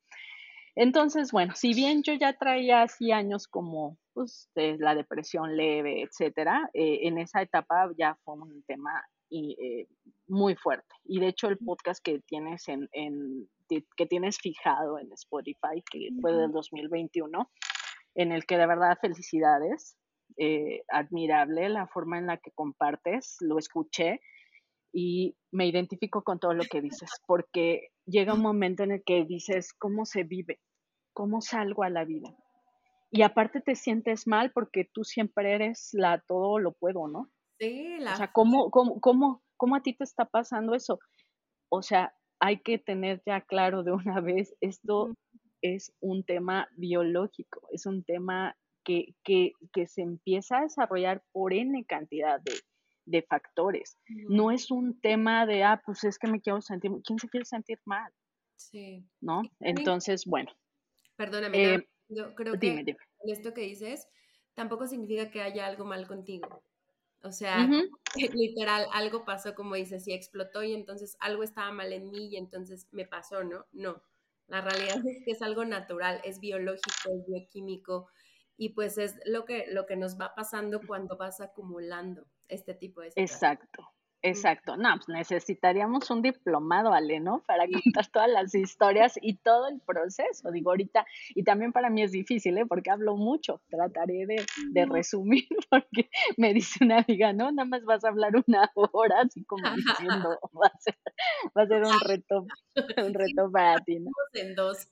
Entonces, 0.75 1.31
bueno, 1.31 1.53
si 1.55 1.73
bien 1.73 2.01
yo 2.01 2.13
ya 2.13 2.33
traía 2.33 2.81
así 2.81 3.11
años 3.11 3.47
como 3.47 3.99
pues, 4.13 4.49
de 4.55 4.77
la 4.79 4.95
depresión 4.95 5.55
leve, 5.55 6.01
etcétera, 6.01 6.69
eh, 6.73 7.01
en 7.03 7.19
esa 7.19 7.41
etapa 7.41 7.89
ya 7.97 8.17
fue 8.25 8.33
un 8.35 8.63
tema 8.63 9.05
y, 9.33 9.57
eh, 9.59 9.87
muy 10.27 10.55
fuerte. 10.55 10.95
Y 11.03 11.19
de 11.19 11.29
hecho 11.29 11.47
el 11.47 11.57
podcast 11.57 12.03
que 12.03 12.19
tienes 12.19 12.67
en, 12.67 12.87
en 12.91 13.49
que 13.67 14.05
tienes 14.05 14.37
fijado 14.37 14.99
en 14.99 15.11
Spotify, 15.13 15.83
que 15.91 16.09
fue 16.21 16.33
del 16.33 16.51
2021, 16.51 17.49
en 18.15 18.31
el 18.31 18.45
que 18.45 18.57
de 18.57 18.67
verdad 18.67 18.97
felicidades, 19.01 19.97
eh, 20.37 20.83
admirable 20.89 21.69
la 21.69 21.87
forma 21.87 22.19
en 22.19 22.27
la 22.27 22.37
que 22.37 22.51
compartes, 22.51 23.37
lo 23.41 23.57
escuché 23.57 24.21
y 24.91 25.35
me 25.51 25.65
identifico 25.65 26.23
con 26.23 26.39
todo 26.39 26.53
lo 26.53 26.63
que 26.65 26.81
dices, 26.81 27.09
porque 27.25 27.89
llega 28.05 28.35
un 28.35 28.41
momento 28.41 28.83
en 28.83 28.91
el 28.91 29.03
que 29.03 29.25
dices, 29.25 29.73
¿cómo 29.73 30.05
se 30.05 30.23
vive? 30.23 30.59
¿Cómo 31.13 31.41
salgo 31.41 31.83
a 31.83 31.89
la 31.89 32.05
vida? 32.05 32.35
Y 33.09 33.23
aparte 33.23 33.61
te 33.61 33.75
sientes 33.75 34.27
mal 34.27 34.51
porque 34.51 34.87
tú 34.91 35.03
siempre 35.03 35.53
eres 35.53 35.89
la 35.93 36.23
todo 36.27 36.59
lo 36.59 36.73
puedo, 36.73 37.07
¿no? 37.07 37.31
Sí, 37.63 37.97
la... 37.99 38.13
O 38.13 38.17
sea, 38.17 38.31
¿cómo, 38.31 38.69
cómo, 38.71 38.99
cómo, 38.99 39.43
¿cómo 39.57 39.75
a 39.75 39.81
ti 39.81 39.93
te 39.93 40.03
está 40.03 40.25
pasando 40.25 40.75
eso? 40.75 40.99
O 41.69 41.81
sea, 41.81 42.13
hay 42.39 42.61
que 42.61 42.77
tener 42.77 43.21
ya 43.25 43.41
claro 43.41 43.83
de 43.83 43.91
una 43.93 44.19
vez, 44.19 44.53
esto 44.59 45.15
es 45.61 45.93
un 46.01 46.23
tema 46.23 46.67
biológico, 46.75 47.61
es 47.71 47.85
un 47.85 48.03
tema 48.03 48.55
que, 48.83 49.15
que, 49.23 49.53
que 49.71 49.87
se 49.87 50.01
empieza 50.01 50.57
a 50.57 50.63
desarrollar 50.63 51.23
por 51.31 51.53
N 51.53 51.85
cantidad 51.85 52.41
de, 52.41 52.53
de 53.05 53.21
factores. 53.23 53.97
No 54.27 54.51
es 54.51 54.69
un 54.71 54.99
tema 54.99 55.45
de, 55.45 55.63
ah, 55.63 55.81
pues 55.85 56.03
es 56.03 56.19
que 56.19 56.27
me 56.27 56.41
quiero 56.41 56.61
sentir, 56.61 56.91
¿quién 57.05 57.17
se 57.17 57.29
quiere 57.29 57.45
sentir 57.45 57.79
mal? 57.85 58.11
Sí. 58.57 59.05
¿No? 59.21 59.41
Entonces, 59.61 60.25
bueno. 60.25 60.51
Perdóname, 61.15 61.75
eh, 61.75 61.89
yo 62.09 62.35
creo 62.35 62.59
que 62.59 62.95
esto 63.25 63.53
que 63.53 63.61
dices 63.61 64.09
tampoco 64.53 64.85
significa 64.85 65.31
que 65.31 65.41
haya 65.41 65.65
algo 65.65 65.85
mal 65.85 66.07
contigo. 66.07 66.61
O 67.23 67.31
sea, 67.31 67.69
literal, 68.15 68.85
algo 68.91 69.23
pasó, 69.23 69.55
como 69.55 69.75
dices, 69.75 70.05
y 70.07 70.13
explotó 70.13 70.61
y 70.61 70.73
entonces 70.73 71.15
algo 71.21 71.43
estaba 71.43 71.71
mal 71.71 71.93
en 71.93 72.11
mí 72.11 72.27
y 72.27 72.35
entonces 72.35 72.87
me 72.91 73.05
pasó, 73.05 73.45
¿no? 73.45 73.65
No, 73.71 74.03
la 74.47 74.59
realidad 74.59 74.97
es 75.07 75.23
que 75.23 75.31
es 75.31 75.41
algo 75.41 75.63
natural, 75.63 76.19
es 76.25 76.39
biológico, 76.41 77.15
es 77.15 77.25
bioquímico 77.25 78.09
y 78.57 78.69
pues 78.69 78.97
es 78.97 79.15
lo 79.25 79.45
que, 79.45 79.65
lo 79.69 79.85
que 79.85 79.95
nos 79.95 80.19
va 80.19 80.35
pasando 80.35 80.81
cuando 80.85 81.15
vas 81.15 81.39
acumulando 81.39 82.27
este 82.49 82.73
tipo 82.73 83.01
de 83.01 83.13
Exacto, 83.15 83.87
Exacto, 84.25 84.77
no, 84.77 84.87
pues 84.95 85.09
necesitaríamos 85.09 86.09
un 86.09 86.21
diplomado, 86.21 86.93
Ale, 86.93 87.19
¿no? 87.19 87.43
Para 87.45 87.65
contar 87.67 88.07
todas 88.07 88.29
las 88.29 88.55
historias 88.55 89.19
y 89.21 89.35
todo 89.35 89.67
el 89.67 89.81
proceso. 89.81 90.49
Digo, 90.49 90.69
ahorita, 90.69 91.05
y 91.35 91.43
también 91.43 91.73
para 91.73 91.89
mí 91.89 92.03
es 92.03 92.13
difícil, 92.13 92.57
¿eh? 92.57 92.65
Porque 92.65 92.89
hablo 92.89 93.17
mucho. 93.17 93.59
Trataré 93.69 94.25
de, 94.25 94.45
de 94.71 94.85
resumir, 94.85 95.45
porque 95.69 96.09
me 96.37 96.53
dice 96.53 96.85
una 96.85 96.99
amiga, 96.99 97.33
no, 97.33 97.51
nada 97.51 97.67
más 97.67 97.83
vas 97.83 98.05
a 98.05 98.07
hablar 98.07 98.31
una 98.47 98.71
hora, 98.93 99.23
así 99.23 99.43
como 99.43 99.69
diciendo, 99.75 100.39
va 100.55 100.67
a 100.67 100.79
ser, 100.79 100.95
va 101.57 101.63
a 101.63 101.67
ser 101.67 101.83
un 101.83 101.99
reto, 101.99 102.45
un 103.05 103.13
reto 103.13 103.51
para 103.51 103.81
ti, 103.81 103.99
¿no? 103.99 104.11
En 104.35 104.55
dos. 104.55 104.87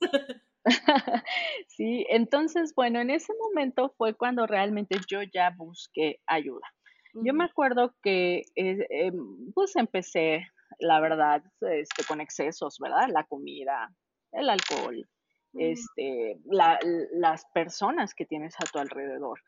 sí, 1.67 2.05
entonces, 2.09 2.75
bueno, 2.75 2.99
en 2.99 3.11
ese 3.11 3.31
momento 3.39 3.93
fue 3.97 4.13
cuando 4.13 4.45
realmente 4.45 4.97
yo 5.07 5.21
ya 5.23 5.51
busqué 5.57 6.19
ayuda. 6.27 6.67
Yo 7.13 7.33
me 7.33 7.45
acuerdo 7.45 7.93
que 8.01 8.43
eh, 8.55 9.11
pues 9.53 9.75
empecé, 9.75 10.47
la 10.79 10.99
verdad, 10.99 11.43
este, 11.61 12.03
con 12.05 12.21
excesos, 12.21 12.77
¿verdad? 12.79 13.09
La 13.09 13.25
comida, 13.25 13.93
el 14.31 14.49
alcohol, 14.49 15.07
este, 15.53 16.37
las 16.45 17.45
personas 17.53 18.13
que 18.13 18.25
tienes 18.25 18.55
a 18.55 18.65
tu 18.71 18.79
alrededor. 18.79 19.39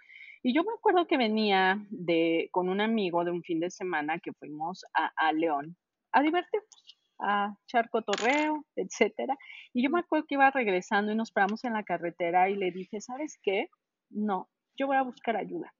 Y 0.42 0.54
yo 0.54 0.64
me 0.64 0.74
acuerdo 0.78 1.08
que 1.08 1.18
venía 1.18 1.78
de, 1.90 2.50
con 2.52 2.68
un 2.68 2.82
amigo 2.82 3.24
de 3.24 3.32
un 3.32 3.44
fin 3.44 3.62
de 3.62 3.70
semana 3.70 4.20
que 4.20 4.34
fuimos 4.34 4.84
a, 4.94 5.12
a 5.16 5.32
León 5.32 5.78
a 6.14 6.22
divertirnos, 6.22 6.98
a 7.20 7.56
Charco 7.68 8.02
Torreo, 8.02 8.66
etcétera. 8.76 9.36
Y 9.74 9.84
yo 9.84 9.90
me 9.90 10.00
acuerdo 10.00 10.26
que 10.28 10.36
iba 10.36 10.50
regresando 10.52 11.12
y 11.12 11.16
nos 11.16 11.32
paramos 11.32 11.64
en 11.66 11.74
la 11.74 11.84
carretera 11.84 12.50
y 12.50 12.56
le 12.56 12.72
dije, 12.72 13.02
¿sabes 13.02 13.40
qué? 13.44 13.68
No, 14.10 14.50
yo 14.78 14.88
voy 14.88 14.96
a 14.96 15.04
buscar 15.04 15.36
ayuda. 15.36 15.74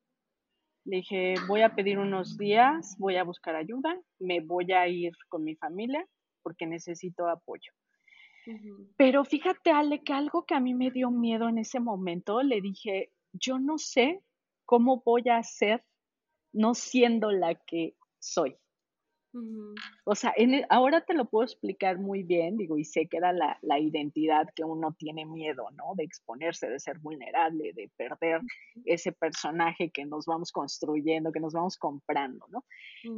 Le 0.86 0.98
dije, 0.98 1.36
voy 1.48 1.62
a 1.62 1.76
pedir 1.76 1.98
unos 1.98 2.38
días, 2.38 2.96
voy 3.00 3.16
a 3.16 3.24
buscar 3.24 3.56
ayuda, 3.56 3.98
me 4.20 4.42
voy 4.42 4.72
a 4.74 4.88
ir 4.88 5.14
con 5.30 5.44
mi 5.44 5.56
familia 5.56 6.06
porque 6.42 6.66
necesito 6.68 7.28
apoyo. 7.30 7.72
Pero 8.98 9.24
fíjate, 9.24 9.72
Ale, 9.72 10.04
que 10.04 10.12
algo 10.12 10.46
que 10.46 10.56
a 10.56 10.60
mí 10.60 10.74
me 10.74 10.92
dio 10.92 11.10
miedo 11.10 11.48
en 11.48 11.58
ese 11.58 11.80
momento, 11.80 12.44
le 12.44 12.60
dije, 12.60 13.14
yo 13.32 13.58
no 13.58 13.78
sé 13.78 14.22
cómo 14.66 15.02
voy 15.06 15.30
a 15.30 15.38
hacer 15.38 15.84
no 16.52 16.74
siendo 16.74 17.32
la 17.32 17.56
que 17.56 17.96
soy. 18.20 18.58
O 20.06 20.16
sea, 20.16 20.34
en 20.38 20.64
ahora 20.70 21.02
te 21.02 21.16
lo 21.16 21.26
puedo 21.26 21.44
explicar 21.44 21.98
muy 21.98 22.22
bien, 22.22 22.56
digo, 22.56 22.78
y 22.78 22.84
sé 22.84 23.08
que 23.08 23.18
era 23.18 23.34
la, 23.34 23.58
la, 23.62 23.80
identidad 23.80 24.48
que 24.56 24.64
uno 24.64 24.94
tiene 24.94 25.26
miedo, 25.26 25.70
¿no? 25.72 25.96
De 25.96 26.04
exponerse, 26.04 26.70
de 26.70 26.80
ser 26.80 27.00
vulnerable, 27.00 27.74
de 27.74 27.90
perder 27.98 28.42
ese 28.86 29.12
personaje 29.12 29.90
que 29.90 30.06
nos 30.06 30.26
vamos 30.26 30.52
construyendo, 30.52 31.32
que 31.32 31.40
nos 31.40 31.54
vamos 31.54 31.78
comprando, 31.78 32.46
¿no? 32.50 32.64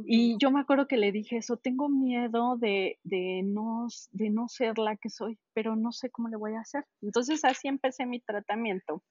Y 0.06 0.38
yo 0.38 0.50
me 0.50 0.60
acuerdo 0.60 0.88
que 0.88 0.96
le 0.96 1.12
dije 1.12 1.36
eso, 1.36 1.58
tengo 1.58 1.88
miedo 1.88 2.56
de, 2.56 2.98
de, 3.04 3.42
no, 3.44 3.88
de 4.12 4.30
no 4.30 4.48
ser 4.48 4.78
la 4.78 4.96
que 4.96 5.10
soy, 5.10 5.38
pero 5.52 5.76
no 5.76 5.92
sé 5.92 6.10
cómo 6.10 6.28
le 6.28 6.36
voy 6.36 6.54
a 6.54 6.60
hacer. 6.60 6.84
Entonces 7.02 7.44
así 7.44 7.68
empecé 7.68 8.06
mi 8.06 8.20
tratamiento. 8.20 9.02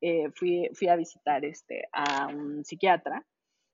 Eh, 0.00 0.30
fui, 0.34 0.68
fui 0.74 0.88
a 0.88 0.96
visitar 0.96 1.44
este, 1.44 1.86
a 1.92 2.26
un 2.28 2.64
psiquiatra 2.64 3.24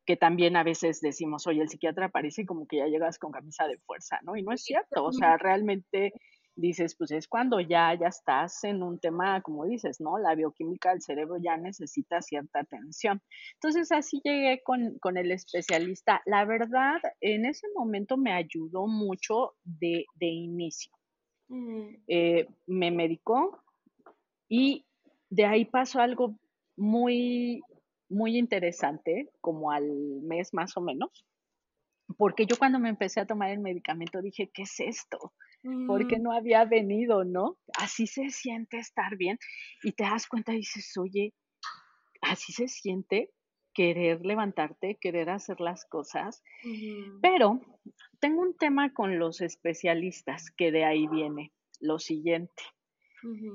que 0.07 0.17
también 0.17 0.57
a 0.57 0.63
veces 0.63 1.01
decimos, 1.01 1.47
oye, 1.47 1.61
el 1.61 1.69
psiquiatra 1.69 2.09
parece 2.09 2.47
como 2.47 2.67
que 2.67 2.79
ya 2.79 2.87
llegas 2.87 3.19
con 3.19 3.33
camisa 3.33 3.67
de 3.67 3.79
fuerza, 3.79 4.21
¿no? 4.23 4.37
Y 4.37 4.43
no 4.43 4.53
es 4.53 4.63
cierto, 4.63 5.05
o 5.05 5.13
sea, 5.13 5.37
realmente 5.37 6.13
dices, 6.55 6.97
pues 6.97 7.11
es 7.11 7.29
cuando 7.29 7.61
ya, 7.61 7.95
ya 7.95 8.09
estás 8.09 8.65
en 8.65 8.83
un 8.83 8.99
tema, 8.99 9.43
como 9.43 9.67
dices, 9.67 10.01
¿no? 10.01 10.17
La 10.19 10.35
bioquímica 10.35 10.91
del 10.91 11.03
cerebro 11.03 11.37
ya 11.37 11.57
necesita 11.57 12.23
cierta 12.23 12.61
atención. 12.61 13.21
Entonces 13.55 13.93
así 13.93 14.21
llegué 14.25 14.63
con, 14.63 14.99
con 14.99 15.19
el 15.19 15.31
especialista. 15.33 16.23
La 16.25 16.45
verdad, 16.45 16.97
en 17.21 17.45
ese 17.45 17.67
momento 17.75 18.17
me 18.17 18.33
ayudó 18.33 18.87
mucho 18.87 19.55
de, 19.65 20.07
de 20.15 20.27
inicio. 20.27 20.93
Eh, 22.09 22.49
me 22.67 22.91
medicó 22.91 23.63
y 24.49 24.85
de 25.31 25.45
ahí 25.45 25.65
pasó 25.65 26.01
algo 26.01 26.35
muy 26.77 27.63
muy 28.09 28.37
interesante, 28.37 29.31
como 29.41 29.71
al 29.71 29.85
mes 30.23 30.55
más 30.55 30.77
o 30.77 30.81
menos, 30.81 31.27
porque 32.17 32.47
yo 32.47 32.57
cuando 32.57 32.79
me 32.79 32.89
empecé 32.89 33.21
a 33.21 33.27
tomar 33.27 33.51
el 33.51 33.59
medicamento 33.59 34.23
dije, 34.23 34.51
¿qué 34.53 34.63
es 34.63 34.79
esto? 34.81 35.33
Porque 35.89 36.19
mm. 36.19 36.23
no 36.23 36.33
había 36.33 36.65
venido, 36.65 37.25
¿no? 37.25 37.59
Así 37.79 38.07
se 38.07 38.31
siente 38.31 38.79
estar 38.79 39.17
bien 39.17 39.39
y 39.83 39.93
te 39.93 40.05
das 40.05 40.29
cuenta 40.29 40.53
y 40.53 40.59
dices, 40.59 40.97
oye, 40.97 41.35
así 42.21 42.53
se 42.53 42.69
siente 42.69 43.33
querer 43.75 44.25
levantarte, 44.25 44.97
querer 44.99 45.29
hacer 45.29 45.61
las 45.61 45.85
cosas, 45.85 46.43
pero 47.21 47.61
tengo 48.21 48.41
un 48.41 48.57
tema 48.57 48.95
con 48.95 49.19
los 49.19 49.43
especialistas 49.43 50.51
que 50.57 50.73
de 50.73 50.85
ahí 50.85 51.07
viene 51.09 51.53
lo 51.81 51.99
siguiente. 51.99 52.63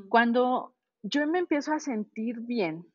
Cuando 0.10 0.76
yo 1.02 1.26
me 1.26 1.40
empiezo 1.40 1.74
a 1.74 1.80
sentir 1.80 2.42
bien, 2.42 2.86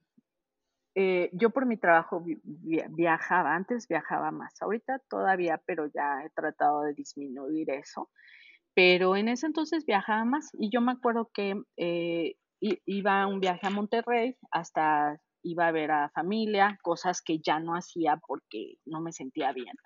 eh, 0.99 1.29
yo 1.35 1.51
por 1.51 1.67
mi 1.67 1.77
trabajo 1.77 2.25
viajaba, 2.25 3.55
antes 3.55 3.87
viajaba 3.87 4.31
más, 4.31 4.55
ahorita 4.63 4.99
todavía, 5.11 5.61
pero 5.67 5.87
ya 5.95 6.23
he 6.25 6.31
tratado 6.31 6.83
de 6.83 6.95
disminuir 6.95 7.71
eso. 7.71 8.09
Pero 8.75 9.15
en 9.15 9.29
ese 9.29 9.47
entonces 9.47 9.85
viajaba 9.85 10.25
más 10.25 10.51
y 10.55 10.71
yo 10.71 10.81
me 10.81 10.93
acuerdo 10.93 11.31
que 11.35 11.55
eh, 11.77 12.37
iba 12.61 13.23
a 13.23 13.27
un 13.27 13.41
viaje 13.41 13.67
a 13.67 13.71
Monterrey, 13.71 14.37
hasta 14.51 15.21
iba 15.43 15.69
a 15.69 15.73
ver 15.73 15.91
a 15.91 16.11
familia, 16.15 16.79
cosas 16.83 17.21
que 17.21 17.41
ya 17.41 17.61
no 17.61 17.75
hacía 17.75 18.19
porque 18.27 18.77
no 18.87 19.03
me 19.03 19.13
sentía 19.13 19.53
bien. 19.53 19.77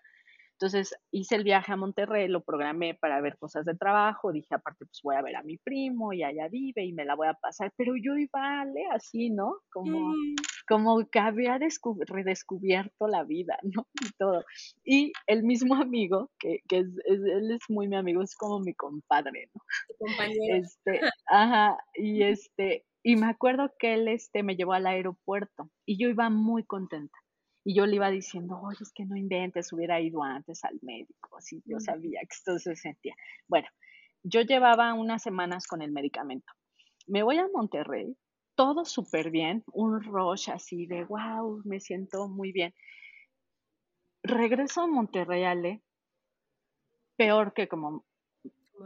Entonces 0.61 0.95
hice 1.11 1.37
el 1.37 1.45
viaje 1.45 1.73
a 1.73 1.77
Monterrey, 1.77 2.29
lo 2.29 2.43
programé 2.43 2.95
para 2.95 3.19
ver 3.23 3.39
cosas 3.39 3.65
de 3.65 3.75
trabajo, 3.75 4.31
dije 4.31 4.55
aparte 4.55 4.85
pues 4.85 5.01
voy 5.03 5.17
a 5.17 5.23
ver 5.23 5.37
a 5.37 5.43
mi 5.43 5.57
primo 5.57 6.13
y 6.13 6.23
allá 6.23 6.49
vive 6.49 6.85
y 6.85 6.93
me 6.93 7.07
la 7.07 7.15
voy 7.15 7.29
a 7.29 7.33
pasar, 7.33 7.73
pero 7.79 7.95
yo 7.97 8.15
iba 8.19 8.67
así, 8.93 9.31
¿no? 9.31 9.57
Como, 9.73 10.11
mm. 10.11 10.35
como 10.69 11.09
que 11.09 11.19
había 11.19 11.59
redescubierto 11.59 13.09
la 13.09 13.25
vida, 13.25 13.59
¿no? 13.75 13.87
Y 14.03 14.11
todo. 14.19 14.45
Y 14.85 15.13
el 15.27 15.45
mismo 15.45 15.77
amigo, 15.77 16.31
que, 16.39 16.59
que 16.69 16.81
es, 16.81 16.89
él 17.07 17.53
es 17.53 17.63
muy 17.71 17.89
mi 17.89 17.97
amigo, 17.97 18.21
es 18.21 18.37
como 18.37 18.61
mi 18.61 18.75
compadre, 18.75 19.49
¿no? 19.55 19.63
compañero. 19.99 20.63
Este, 20.63 21.01
ajá, 21.27 21.79
y 21.95 22.23
este, 22.23 22.85
y 23.03 23.17
me 23.17 23.29
acuerdo 23.29 23.73
que 23.79 23.95
él 23.95 24.09
este, 24.09 24.43
me 24.43 24.57
llevó 24.57 24.75
al 24.75 24.87
aeropuerto 24.87 25.71
y 25.87 25.97
yo 25.97 26.11
iba 26.11 26.29
muy 26.29 26.65
contenta 26.65 27.19
y 27.65 27.75
yo 27.75 27.87
le 27.87 27.97
iba 27.97 28.11
diciendo, 28.11 28.59
oye, 28.61 28.79
es 28.81 28.93
que 28.93 29.05
no 29.05 29.17
inventes, 29.17 29.73
hubiera 29.73 30.01
ido 30.01 30.23
antes 30.23 30.65
al 30.65 30.79
médico, 30.83 31.37
así 31.37 31.63
yo 31.67 31.79
sabía 31.81 32.21
que 32.21 32.35
esto 32.35 32.59
se 32.59 32.75
sentía. 32.75 33.15
Bueno, 33.49 33.69
yo 34.23 34.41
llevaba 34.43 34.95
unas 34.95 35.23
semanas 35.23 35.67
con 35.67 35.83
el 35.83 35.93
medicamento. 35.93 36.53
Me 37.07 37.23
voy 37.23 37.39
a 37.39 37.49
Monterrey, 37.53 38.17
todo 38.55 38.85
súper 38.85 39.31
bien, 39.31 39.65
un 39.73 40.03
rush 40.03 40.51
así 40.51 40.87
de, 40.87 41.05
wow, 41.05 41.63
me 41.65 41.81
siento 41.81 42.29
muy 42.29 42.53
bien. 42.53 42.75
Regreso 44.23 44.83
a 44.83 44.87
Monterrey, 44.87 45.45
Ale, 45.45 45.83
peor 47.17 47.53
que 47.53 47.69
como 47.69 48.05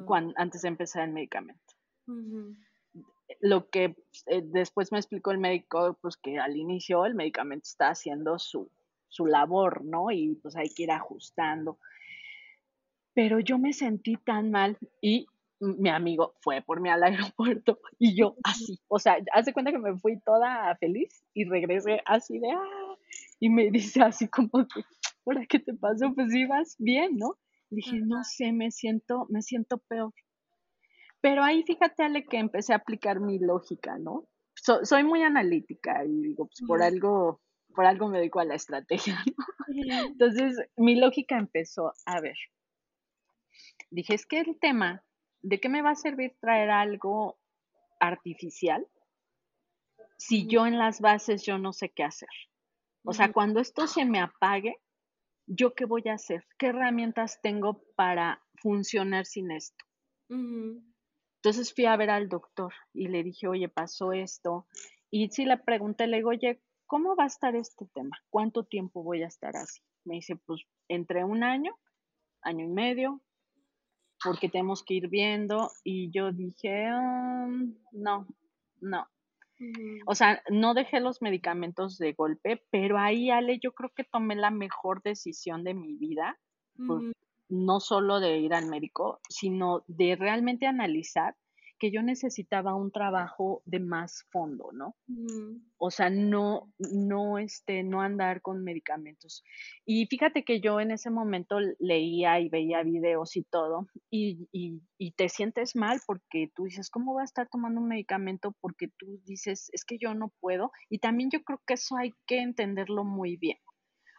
cuando, 0.07 0.35
antes 0.37 0.63
de 0.63 0.69
empezar 0.69 1.05
el 1.05 1.13
medicamento 1.13 1.75
lo 3.45 3.69
que 3.69 3.95
eh, 4.27 4.43
después 4.43 4.91
me 4.91 4.97
explicó 4.97 5.31
el 5.31 5.37
médico, 5.39 5.99
pues 6.01 6.17
que 6.17 6.39
al 6.39 6.57
inicio 6.57 7.05
el 7.05 7.15
medicamento 7.15 7.65
está 7.65 7.91
haciendo 7.91 8.39
su, 8.39 8.71
su 9.09 9.27
labor, 9.27 9.85
¿no? 9.85 10.11
Y 10.11 10.37
pues 10.37 10.57
hay 10.57 10.71
que 10.71 10.85
ir 10.85 10.91
ajustando. 10.91 11.79
Pero 13.13 13.41
yo 13.41 13.59
me 13.59 13.75
sentí 13.75 14.17
tan 14.17 14.51
mal 14.51 14.79
y 15.03 15.27
mi 15.61 15.91
amigo 15.91 16.35
fue 16.41 16.63
por 16.63 16.81
mí 16.81 16.89
al 16.89 17.03
aeropuerto 17.37 17.81
y 17.99 18.17
yo 18.17 18.35
así, 18.45 18.81
o 18.89 18.99
sea, 18.99 19.19
hace 19.35 19.53
cuenta 19.53 19.73
que 19.73 19.79
me 19.79 19.99
fui 19.99 20.19
toda 20.21 20.75
feliz 20.77 21.23
y 21.35 21.45
regresé 21.45 22.01
así 22.07 22.39
de, 22.39 22.51
ah, 22.51 22.97
y 23.41 23.51
me 23.51 23.71
dice 23.71 24.01
así 24.01 24.27
como 24.27 24.67
que, 24.67 24.85
¿ahora 25.27 25.45
qué 25.47 25.59
te 25.59 25.75
pasó? 25.75 26.15
Pues 26.15 26.35
ibas 26.35 26.77
bien, 26.79 27.19
¿no? 27.19 27.37
dije, 27.69 28.01
no 28.01 28.25
sé, 28.25 28.53
me 28.53 28.71
siento, 28.71 29.27
me 29.29 29.43
siento 29.43 29.79
peor. 29.79 30.15
Pero 31.25 31.43
ahí 31.43 31.63
fíjate, 31.63 32.03
Ale, 32.03 32.27
que 32.27 32.37
empecé 32.37 32.75
a 32.75 32.77
aplicar 32.77 33.19
mi 33.19 33.39
lógica, 33.39 33.97
¿no? 33.97 34.29
soy 34.83 35.05
muy 35.05 35.23
analítica 35.23 36.05
y 36.05 36.21
digo, 36.21 36.49
pues 36.49 36.61
por 36.69 36.83
algo, 36.83 37.41
por 37.75 37.87
algo 37.87 38.09
me 38.09 38.19
dedico 38.19 38.41
a 38.41 38.45
la 38.45 38.57
estrategia, 38.57 39.17
¿no? 39.69 40.07
Entonces, 40.07 40.59
mi 40.77 40.97
lógica 40.97 41.39
empezó 41.39 41.95
a 42.05 42.21
ver. 42.21 42.37
Dije, 43.89 44.15
es 44.15 44.27
que 44.27 44.41
el 44.41 44.59
tema, 44.59 45.03
¿de 45.41 45.61
qué 45.61 45.71
me 45.71 45.81
va 45.81 45.93
a 45.93 45.97
servir 45.97 46.37
traer 46.43 46.69
algo 46.69 47.39
artificial 48.01 48.87
si 50.19 50.47
yo 50.47 50.67
en 50.67 50.77
las 50.77 51.01
bases 51.01 51.43
yo 51.43 51.57
no 51.57 51.73
sé 51.73 51.89
qué 51.89 52.05
hacer? 52.05 52.29
O 53.03 53.15
sea, 53.15 53.33
cuando 53.33 53.61
esto 53.61 53.87
se 53.87 54.05
me 54.05 54.21
apague, 54.21 54.77
¿yo 55.47 55.75
qué 55.75 55.87
voy 55.87 56.03
a 56.07 56.15
hacer? 56.15 56.47
¿Qué 56.59 56.67
herramientas 56.67 57.41
tengo 57.41 57.83
para 57.97 58.43
funcionar 58.57 59.25
sin 59.25 59.53
esto? 59.53 59.83
Entonces 61.45 61.75
fui 61.75 61.85
a 61.85 61.97
ver 61.97 62.09
al 62.09 62.29
doctor 62.31 62.73
y 62.95 63.09
le 63.09 63.23
dije, 63.23 63.47
oye, 63.47 63.69
pasó 63.69 64.13
esto. 64.13 64.67
Y 65.11 65.29
sí 65.29 65.45
le 65.45 65.59
pregunté, 65.59 66.07
le 66.07 66.17
digo, 66.17 66.31
oye, 66.31 66.63
¿cómo 66.87 67.17
va 67.17 67.25
a 67.25 67.27
estar 67.27 67.55
este 67.55 67.87
tema? 67.95 68.17
¿Cuánto 68.31 68.65
tiempo 68.65 69.03
voy 69.03 69.23
a 69.23 69.27
estar 69.27 69.55
así? 69.55 69.83
Me 70.05 70.15
dice, 70.15 70.37
pues 70.37 70.63
entre 70.89 71.23
un 71.23 71.45
año 71.45 71.77
año 72.45 72.65
y 72.65 72.69
medio, 72.69 73.21
porque 74.23 74.49
tenemos 74.49 74.83
que 74.85 74.95
ir 74.95 75.09
viendo. 75.09 75.71
Y 75.83 76.11
yo 76.11 76.33
dije, 76.33 76.87
um, 76.95 77.75
no, 77.93 78.27
no. 78.81 79.09
O 80.07 80.15
sea, 80.15 80.43
no 80.51 80.75
dejé 80.75 81.01
los 81.01 81.23
medicamentos 81.23 81.97
de 81.97 82.13
golpe, 82.13 82.63
pero 82.71 82.99
ahí, 82.99 83.31
Ale, 83.31 83.59
yo 83.63 83.73
creo 83.73 83.91
que 83.95 84.05
tomé 84.05 84.35
la 84.37 84.51
mejor 84.51 85.03
decisión 85.03 85.65
de 85.65 85.75
mi 85.75 85.95
vida, 85.97 86.39
no 87.49 87.81
solo 87.81 88.21
de 88.21 88.39
ir 88.39 88.55
al 88.55 88.67
médico, 88.67 89.21
sino 89.29 89.85
de 89.87 90.17
realmente 90.17 90.67
analizar 90.67 91.35
que 91.79 91.91
yo 91.91 92.03
necesitaba 92.03 92.75
un 92.75 92.91
trabajo 92.91 93.63
de 93.65 93.81
más 93.81 94.27
fondo, 94.31 94.71
¿no? 94.73 94.97
O 95.77 95.91
sea, 95.91 96.09
no, 96.09 96.73
no, 96.79 97.39
este, 97.39 97.83
no 97.83 98.01
andar 98.01 98.41
con 98.41 98.63
medicamentos. 98.65 99.43
Y 99.85 100.07
fíjate 100.07 100.45
que 100.45 100.61
yo 100.61 100.81
en 100.81 100.93
ese 100.93 101.11
momento 101.11 101.59
leía 101.79 102.41
y 102.41 102.49
veía 102.49 102.83
videos 102.83 103.37
y 103.37 103.43
todo, 103.43 103.87
y, 104.11 104.49
y, 104.53 104.81
y 104.99 105.13
te 105.13 105.29
sientes 105.29 105.77
mal 105.77 106.01
porque 106.07 106.51
tú 106.55 106.65
dices, 106.65 106.91
¿cómo 106.91 107.13
voy 107.13 107.23
a 107.23 107.25
estar 107.25 107.49
tomando 107.51 107.81
un 107.81 107.89
medicamento? 107.89 108.55
Porque 108.61 108.89
tú 108.97 109.21
dices, 109.25 109.69
es 109.73 109.85
que 109.85 109.99
yo 109.99 110.15
no 110.15 110.33
puedo. 110.41 110.71
Y 110.89 111.01
también 111.01 111.29
yo 111.31 111.43
creo 111.43 111.61
que 111.67 111.75
eso 111.75 111.97
hay 111.97 112.13
que 112.27 112.41
entenderlo 112.41 113.05
muy 113.05 113.37
bien. 113.37 113.59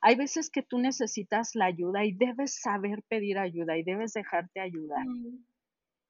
Hay 0.08 0.16
veces 0.16 0.52
que 0.52 0.62
tú 0.62 0.78
necesitas 0.78 1.56
la 1.56 1.66
ayuda 1.66 2.06
y 2.06 2.12
debes 2.12 2.62
saber 2.62 3.02
pedir 3.10 3.40
ayuda 3.40 3.76
y 3.76 3.82
debes 3.82 4.14
dejarte 4.14 4.60
ayudar. 4.60 5.04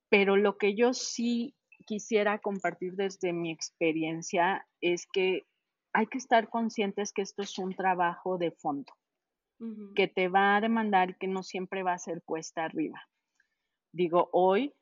Pero 0.10 0.36
lo 0.36 0.58
que 0.58 0.76
yo 0.76 0.94
sí 0.94 1.56
quisiera 1.86 2.40
compartir 2.40 2.96
desde 2.96 3.32
mi 3.32 3.54
experiencia 3.54 4.68
es 4.82 5.08
que 5.14 5.44
hay 5.94 6.08
que 6.08 6.18
estar 6.18 6.50
conscientes 6.50 7.14
que 7.14 7.22
esto 7.22 7.42
es 7.42 7.58
un 7.58 7.74
trabajo 7.74 8.38
de 8.38 8.52
fondo, 8.52 8.92
que 9.96 10.10
te 10.10 10.28
va 10.28 10.58
a 10.58 10.62
demandar 10.62 11.18
que 11.18 11.28
no 11.28 11.42
siempre 11.42 11.82
va 11.82 11.94
a 11.94 11.98
ser 11.98 12.22
cuesta 12.22 12.66
arriba. 12.66 13.02
Digo, 13.94 14.28
hoy, 14.34 14.74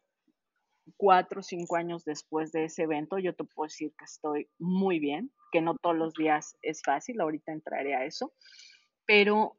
cuatro 0.98 1.41
o 1.41 1.43
cinco 1.43 1.75
años 1.75 2.03
después 2.03 2.51
de 2.51 2.65
ese 2.65 2.82
evento, 2.82 3.20
yo 3.20 3.36
te 3.36 3.43
puedo 3.43 3.67
decir 3.67 3.93
que 3.96 4.05
estoy 4.05 4.50
muy 4.58 4.98
bien, 4.98 5.32
que 5.51 5.62
no 5.62 5.75
todos 5.75 5.96
los 5.96 6.15
días 6.15 6.58
es 6.63 6.82
fácil, 6.82 7.22
ahorita 7.22 7.51
entraré 7.51 7.93
a 7.93 8.05
eso, 8.05 8.34
pero 9.06 9.56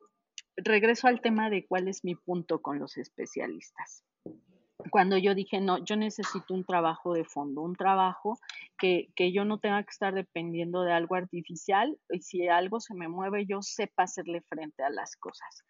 regreso 0.57 1.09
al 1.09 1.21
tema 1.21 1.51
de 1.51 1.67
cuál 1.67 1.89
es 1.89 2.05
mi 2.05 2.15
punto 2.15 2.63
con 2.63 2.79
los 2.79 2.97
especialistas 2.97 4.05
cuando 4.91 5.17
yo 5.17 5.35
dije, 5.35 5.61
no, 5.61 5.85
yo 5.85 5.97
necesito 5.97 6.55
un 6.55 6.65
trabajo 6.65 7.15
de 7.15 7.25
fondo, 7.25 7.63
un 7.63 7.75
trabajo 7.75 8.39
que, 8.79 9.09
que, 9.15 9.33
yo 9.33 9.45
no 9.45 9.59
tenga 9.59 9.83
que 9.83 9.91
estar 9.91 10.15
dependiendo 10.15 10.83
de 10.83 10.93
algo 10.93 11.15
artificial 11.15 11.99
y 12.11 12.21
si 12.21 12.49
algo 12.49 12.81
se 12.81 12.95
me 12.95 13.09
mueve, 13.09 13.47
yo 13.47 13.63
sepa 13.63 14.05
hacerle 14.05 14.43
frente 14.43 14.83
a 14.83 14.91
las 14.91 15.17
cosas. 15.17 15.65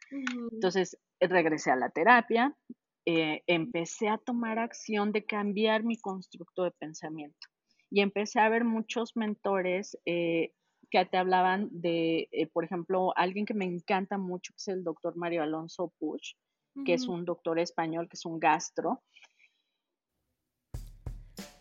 Entonces, 0.53 0.99
regresé 1.21 1.71
a 1.71 1.77
la 1.77 1.91
terapia, 1.91 2.57
eh, 3.07 3.43
empecé 3.47 4.09
a 4.09 4.19
tomar 4.19 4.59
acción 4.59 5.13
de 5.13 5.25
cambiar 5.25 5.85
mi 5.85 5.99
constructo 5.99 6.65
de 6.65 6.71
pensamiento 6.73 7.49
y 7.91 8.01
empecé 8.01 8.41
a 8.41 8.49
ver 8.49 8.65
muchos 8.65 9.17
mentores 9.17 9.99
eh, 10.07 10.53
que 10.95 11.05
te 11.07 11.17
hablaban 11.17 11.69
de, 11.73 12.29
eh, 12.31 12.47
por 12.47 12.65
ejemplo, 12.65 13.13
alguien 13.17 13.47
que 13.47 13.55
me 13.55 13.65
encanta 13.65 14.17
mucho, 14.17 14.53
que 14.53 14.59
es 14.59 14.69
el 14.69 14.85
doctor 14.85 15.17
Mario 15.17 15.43
Alonso 15.43 15.93
Puch 15.99 16.37
que 16.85 16.95
es 16.95 17.07
un 17.07 17.25
doctor 17.25 17.59
español, 17.59 18.09
que 18.09 18.17
es 18.17 18.25
un 18.25 18.41
gastro. 18.41 19.03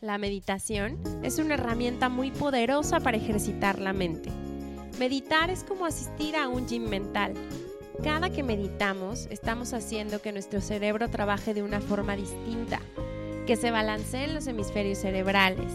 La 0.01 0.17
meditación 0.17 0.99
es 1.23 1.39
una 1.39 1.53
herramienta 1.53 2.09
muy 2.09 2.31
poderosa 2.31 2.99
para 2.99 3.17
ejercitar 3.17 3.79
la 3.79 3.93
mente. 3.93 4.31
Meditar 4.99 5.49
es 5.49 5.63
como 5.63 5.85
asistir 5.85 6.35
a 6.35 6.47
un 6.47 6.67
gym 6.67 6.89
mental. 6.89 7.33
Cada 8.03 8.31
que 8.31 8.43
meditamos, 8.43 9.27
estamos 9.27 9.73
haciendo 9.73 10.21
que 10.21 10.31
nuestro 10.31 10.61
cerebro 10.61 11.09
trabaje 11.09 11.53
de 11.53 11.63
una 11.63 11.79
forma 11.79 12.15
distinta, 12.15 12.81
que 13.45 13.55
se 13.55 13.71
balanceen 13.71 14.33
los 14.33 14.47
hemisferios 14.47 14.97
cerebrales, 14.97 15.71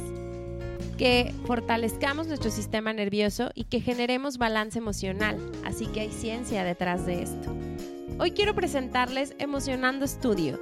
que 0.99 1.33
fortalezcamos 1.47 2.27
nuestro 2.27 2.51
sistema 2.51 2.93
nervioso 2.93 3.51
y 3.55 3.65
que 3.65 3.81
generemos 3.81 4.37
balance 4.37 4.79
emocional. 4.79 5.39
Así 5.65 5.87
que 5.87 6.01
hay 6.01 6.11
ciencia 6.11 6.65
detrás 6.65 7.07
de 7.07 7.23
esto. 7.23 7.55
Hoy 8.19 8.33
quiero 8.33 8.55
presentarles 8.55 9.35
Emocionando 9.39 10.05
Estudio. 10.05 10.59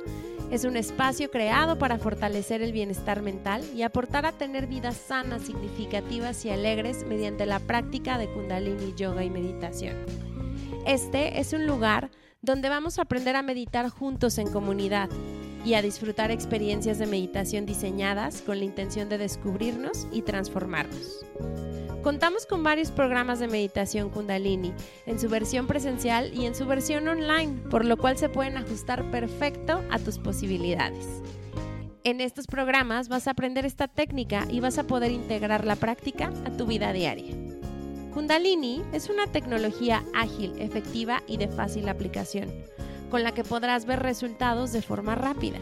Es 0.50 0.64
un 0.64 0.76
espacio 0.76 1.30
creado 1.30 1.78
para 1.78 1.98
fortalecer 1.98 2.60
el 2.60 2.70
bienestar 2.70 3.22
mental 3.22 3.64
y 3.74 3.82
aportar 3.82 4.26
a 4.26 4.32
tener 4.32 4.66
vidas 4.66 4.96
sanas, 4.96 5.42
significativas 5.42 6.44
y 6.44 6.50
alegres 6.50 7.04
mediante 7.06 7.46
la 7.46 7.58
práctica 7.58 8.18
de 8.18 8.28
kundalini, 8.28 8.94
yoga 8.94 9.24
y 9.24 9.30
meditación. 9.30 9.96
Este 10.86 11.40
es 11.40 11.54
un 11.54 11.66
lugar 11.66 12.10
donde 12.42 12.68
vamos 12.68 12.98
a 12.98 13.02
aprender 13.02 13.34
a 13.36 13.42
meditar 13.42 13.88
juntos 13.88 14.38
en 14.38 14.52
comunidad 14.52 15.08
y 15.66 15.74
a 15.74 15.82
disfrutar 15.82 16.30
experiencias 16.30 17.00
de 17.00 17.06
meditación 17.06 17.66
diseñadas 17.66 18.40
con 18.40 18.60
la 18.60 18.64
intención 18.64 19.08
de 19.08 19.18
descubrirnos 19.18 20.06
y 20.12 20.22
transformarnos. 20.22 21.26
Contamos 22.04 22.46
con 22.46 22.62
varios 22.62 22.92
programas 22.92 23.40
de 23.40 23.48
meditación 23.48 24.10
kundalini, 24.10 24.72
en 25.06 25.18
su 25.18 25.28
versión 25.28 25.66
presencial 25.66 26.32
y 26.32 26.46
en 26.46 26.54
su 26.54 26.66
versión 26.66 27.08
online, 27.08 27.62
por 27.68 27.84
lo 27.84 27.96
cual 27.96 28.16
se 28.16 28.28
pueden 28.28 28.56
ajustar 28.56 29.10
perfecto 29.10 29.82
a 29.90 29.98
tus 29.98 30.18
posibilidades. 30.18 31.04
En 32.04 32.20
estos 32.20 32.46
programas 32.46 33.08
vas 33.08 33.26
a 33.26 33.32
aprender 33.32 33.66
esta 33.66 33.88
técnica 33.88 34.46
y 34.48 34.60
vas 34.60 34.78
a 34.78 34.86
poder 34.86 35.10
integrar 35.10 35.64
la 35.64 35.74
práctica 35.74 36.32
a 36.44 36.56
tu 36.56 36.66
vida 36.66 36.92
diaria. 36.92 37.34
Kundalini 38.14 38.84
es 38.92 39.10
una 39.10 39.26
tecnología 39.26 40.04
ágil, 40.14 40.52
efectiva 40.60 41.24
y 41.26 41.38
de 41.38 41.48
fácil 41.48 41.88
aplicación, 41.88 42.52
con 43.10 43.22
la 43.22 43.32
que 43.32 43.44
podrás 43.44 43.86
ver 43.86 44.00
resultados 44.00 44.72
de 44.72 44.82
forma 44.82 45.14
rápida. 45.14 45.58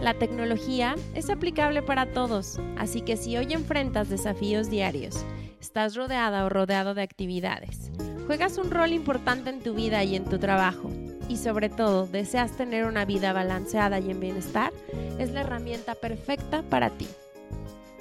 La 0.00 0.14
tecnología 0.14 0.96
es 1.14 1.28
aplicable 1.28 1.82
para 1.82 2.06
todos, 2.06 2.58
así 2.78 3.02
que 3.02 3.16
si 3.16 3.36
hoy 3.36 3.52
enfrentas 3.52 4.08
desafíos 4.08 4.70
diarios 4.70 5.24
estás 5.60 5.94
rodeada 5.94 6.44
o 6.44 6.48
rodeado 6.48 6.94
de 6.94 7.02
actividades. 7.02 7.90
Juegas 8.26 8.58
un 8.58 8.70
rol 8.70 8.92
importante 8.92 9.50
en 9.50 9.60
tu 9.60 9.74
vida 9.74 10.02
y 10.04 10.16
en 10.16 10.24
tu 10.24 10.38
trabajo. 10.38 10.90
Y 11.28 11.36
sobre 11.36 11.68
todo, 11.68 12.06
deseas 12.06 12.56
tener 12.56 12.86
una 12.86 13.04
vida 13.04 13.32
balanceada 13.32 14.00
y 14.00 14.10
en 14.10 14.20
bienestar, 14.20 14.72
es 15.18 15.30
la 15.32 15.42
herramienta 15.42 15.94
perfecta 15.94 16.62
para 16.62 16.90
ti. 16.90 17.06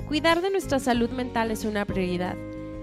Cuidar 0.08 0.42
de 0.42 0.50
nuestra 0.50 0.80
salud 0.80 1.10
mental 1.10 1.52
es 1.52 1.66
una 1.66 1.86
prioridad 1.86 2.36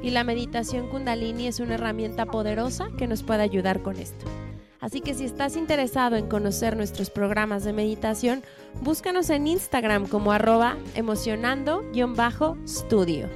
y 0.03 0.11
la 0.11 0.25
meditación 0.25 0.89
kundalini 0.89 1.49
es 1.49 1.59
una 1.59 1.75
herramienta 1.75 2.27
poderosa 2.27 2.91
que 2.97 3.09
nos 3.09 3.23
puede 3.23 3.43
ayudar 3.43 3.83
con 3.83 3.97
esto. 3.97 4.27
Así 4.81 5.01
que 5.01 5.15
si 5.15 5.25
estás 5.25 5.57
interesado 5.57 6.17
en 6.17 6.29
conocer 6.29 6.77
nuestros 6.77 7.09
programas 7.11 7.65
de 7.65 7.73
meditación, 7.73 8.43
búscanos 8.83 9.31
en 9.31 9.47
Instagram 9.47 10.07
como 10.07 10.33
arroba 10.33 10.77
emocionando-studio 10.95 13.31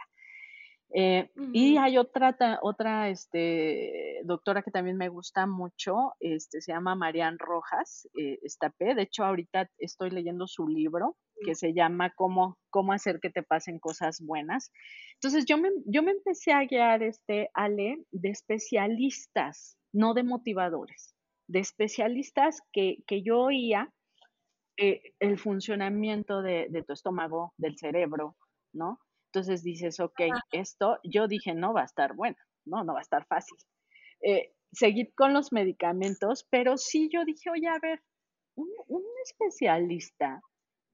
Eh, 0.92 1.30
y 1.54 1.78
hay 1.78 2.00
otra, 2.00 2.36
otra 2.64 3.10
este, 3.10 4.22
doctora 4.24 4.64
que 4.64 4.72
también 4.72 4.98
me 4.98 5.10
gusta 5.10 5.46
mucho, 5.46 6.14
este, 6.20 6.62
se 6.62 6.72
llama 6.72 6.96
Marian 6.96 7.38
Rojas 7.38 8.10
eh, 8.20 8.40
Estapé. 8.42 8.96
De 8.96 9.04
hecho, 9.04 9.24
ahorita 9.26 9.70
estoy 9.78 10.10
leyendo 10.10 10.48
su 10.48 10.68
libro 10.68 11.18
que 11.44 11.56
se 11.56 11.74
llama 11.74 12.14
Cómo, 12.16 12.58
cómo 12.70 12.94
hacer 12.94 13.20
que 13.20 13.30
te 13.30 13.44
pasen 13.44 13.80
cosas 13.80 14.22
buenas. 14.22 14.72
Entonces, 15.16 15.46
yo 15.46 15.58
me, 15.58 15.70
yo 15.86 16.04
me 16.04 16.12
empecé 16.12 16.52
a 16.52 16.66
guiar, 16.66 17.04
este, 17.04 17.50
Ale, 17.54 18.04
de 18.12 18.30
especialistas, 18.30 19.78
no 19.94 20.14
de 20.14 20.24
motivadores, 20.24 21.16
de 21.48 21.60
especialistas 21.60 22.62
que, 22.72 22.98
que 23.08 23.22
yo 23.24 23.40
oía 23.40 23.92
eh, 24.78 25.14
el 25.20 25.38
funcionamiento 25.38 26.42
de, 26.42 26.68
de 26.70 26.84
tu 26.84 26.94
estómago, 26.94 27.54
del 27.58 27.78
cerebro, 27.78 28.36
¿no? 28.74 29.00
Entonces 29.32 29.64
dices, 29.64 30.00
ok, 30.00 30.22
esto, 30.52 31.00
yo 31.04 31.28
dije, 31.28 31.54
no 31.54 31.74
va 31.74 31.82
a 31.82 31.86
estar 31.86 32.16
bueno, 32.16 32.38
no, 32.66 32.84
no 32.84 32.94
va 32.94 33.00
a 33.00 33.04
estar 33.04 33.26
fácil. 33.28 33.58
Eh, 34.22 34.54
seguir 34.72 35.14
con 35.16 35.34
los 35.34 35.52
medicamentos, 35.52 36.46
pero 36.50 36.78
sí 36.78 37.10
yo 37.12 37.26
dije, 37.26 37.50
oye, 37.50 37.68
a 37.68 37.80
ver, 37.80 38.02
un, 38.56 39.04
especialista, 39.24 40.42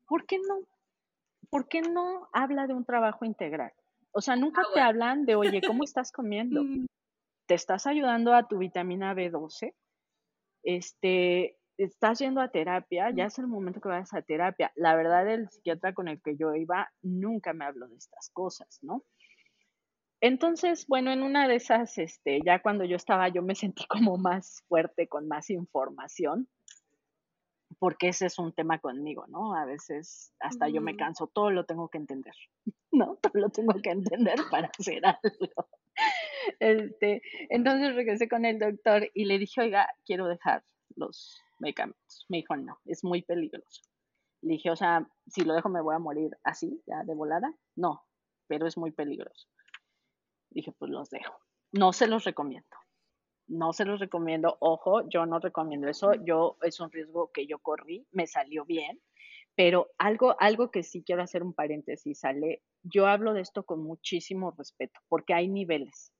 ¿por 0.08 0.26
qué 0.26 0.38
no? 0.38 0.60
¿Por 1.50 1.68
qué 1.68 1.82
no 1.82 2.28
habla 2.34 2.68
de 2.68 2.74
un 2.74 2.86
trabajo 2.86 3.26
integral? 3.26 3.72
O 4.12 4.22
sea, 4.22 4.36
nunca 4.36 4.62
ah, 4.62 4.72
te 4.74 4.80
hablan 4.82 5.26
de, 5.26 5.36
oye, 5.36 5.62
¿cómo 5.65 5.84
estás 5.84 6.12
comiendo? 6.12 6.62
te 7.48 7.54
estás 7.54 7.86
ayudando 7.86 8.34
a 8.34 8.48
tu 8.48 8.58
vitamina 8.58 9.13
B12, 9.13 9.74
este, 10.63 11.58
estás 11.78 12.20
yendo 12.20 12.41
a 12.41 12.50
terapia, 12.50 13.12
ya 13.12 13.26
es 13.26 13.38
el 13.39 13.48
momento 13.48 13.82
que 13.82 13.89
vayas 13.89 14.13
a 14.13 14.22
terapia. 14.22 14.72
La 14.76 14.96
verdad, 14.96 15.30
el 15.30 15.50
psiquiatra 15.50 15.94
con 15.94 16.08
el 16.08 16.22
que 16.22 16.36
yo 16.38 16.56
iba 16.56 16.91
nunca 17.02 17.54
me 17.54 17.65
habló 17.65 17.88
de 17.88 17.98
estas 17.98 18.30
cosas, 18.32 18.80
¿no? 18.82 19.04
Entonces, 20.22 20.88
bueno, 20.88 21.12
en 21.12 21.22
una 21.22 21.48
de 21.48 21.56
esas, 21.56 21.98
este, 21.98 22.39
ya 22.44 22.62
cuando 22.62 22.84
yo 22.84 22.96
estaba, 22.96 23.30
yo 23.30 23.44
me 23.44 23.54
sentí 23.54 23.86
como 23.88 24.18
más 24.18 24.63
fuerte, 24.68 25.08
con 25.08 25.28
más 25.28 25.50
información, 25.50 26.48
porque 27.86 28.08
ese 28.08 28.26
es 28.26 28.39
un 28.39 28.52
tema 28.52 28.80
conmigo, 28.80 29.28
¿no? 29.28 29.54
A 29.54 29.63
veces 29.63 30.34
hasta 30.39 30.67
yo 30.69 30.82
me 30.82 30.95
canso, 30.95 31.28
todo 31.28 31.52
lo 31.52 31.65
tengo 31.65 31.88
que 31.88 32.00
entender, 32.00 32.34
¿no? 32.91 33.17
Todo 33.17 33.34
lo 33.36 33.50
tengo 33.52 33.80
que 33.80 33.91
entender 33.91 34.38
para 34.52 34.71
hacer 34.76 35.06
algo. 35.06 35.67
Este, 36.60 37.21
entonces 37.50 37.93
regresé 37.93 38.28
con 38.28 38.43
el 38.43 38.58
doctor 38.58 39.12
y 39.13 39.26
le 39.26 39.38
dije, 39.38 39.62
oiga, 39.62 39.88
quiero 40.04 40.26
dejar 40.26 40.63
los 40.95 41.39
medicamentos. 41.60 42.26
Me 42.28 42.38
dijo, 42.38 42.56
no, 42.56 42.80
es 42.86 43.04
muy 43.04 43.21
peligroso. 43.21 43.84
Le 44.41 44.54
dije, 44.54 44.71
o 44.71 44.76
sea, 44.76 45.08
si 45.28 45.43
lo 45.43 45.54
dejo 45.54 45.69
me 45.69 45.82
voy 45.82 45.93
a 45.93 46.00
morir 46.00 46.36
así, 46.43 46.82
ya 46.88 47.04
de 47.04 47.13
volada. 47.13 47.54
No, 47.76 48.04
pero 48.48 48.65
es 48.65 48.78
muy 48.78 48.93
peligroso. 48.93 49.48
Dije, 50.50 50.71
pues 50.71 50.89
los 50.89 51.12
dejo. 51.12 51.36
No 51.71 51.93
se 51.93 52.08
los 52.08 52.24
recomiendo. 52.24 52.76
No 53.47 53.73
se 53.73 53.86
los 53.86 53.99
recomiendo. 53.99 54.58
Ojo, 54.60 55.08
yo 55.10 55.25
no 55.25 55.39
recomiendo 55.39 55.88
eso. 55.88 56.13
Yo 56.25 56.58
es 56.62 56.79
un 56.79 56.91
riesgo 56.91 57.31
que 57.31 57.47
yo 57.47 57.60
corrí, 57.60 58.08
me 58.12 58.27
salió 58.27 58.65
bien. 58.65 58.99
Pero 59.55 59.88
algo, 59.97 60.36
algo 60.39 60.69
que 60.69 60.84
sí 60.84 61.03
quiero 61.03 61.23
hacer 61.23 61.41
un 61.41 61.53
paréntesis, 61.53 62.19
sale. 62.19 62.62
Yo 62.84 63.08
hablo 63.08 63.34
de 63.34 63.41
esto 63.41 63.63
con 63.63 63.84
muchísimo 63.84 64.51
respeto, 64.58 64.99
porque 65.08 65.34
hay 65.34 65.47
niveles. 65.47 66.12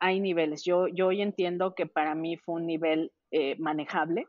Hay 0.00 0.20
niveles. 0.20 0.64
Yo, 0.64 0.88
yo 0.88 1.08
hoy 1.08 1.22
entiendo 1.22 1.74
que 1.74 1.86
para 1.86 2.14
mí 2.14 2.36
fue 2.36 2.56
un 2.56 2.66
nivel 2.66 3.12
eh, 3.30 3.56
manejable, 3.58 4.26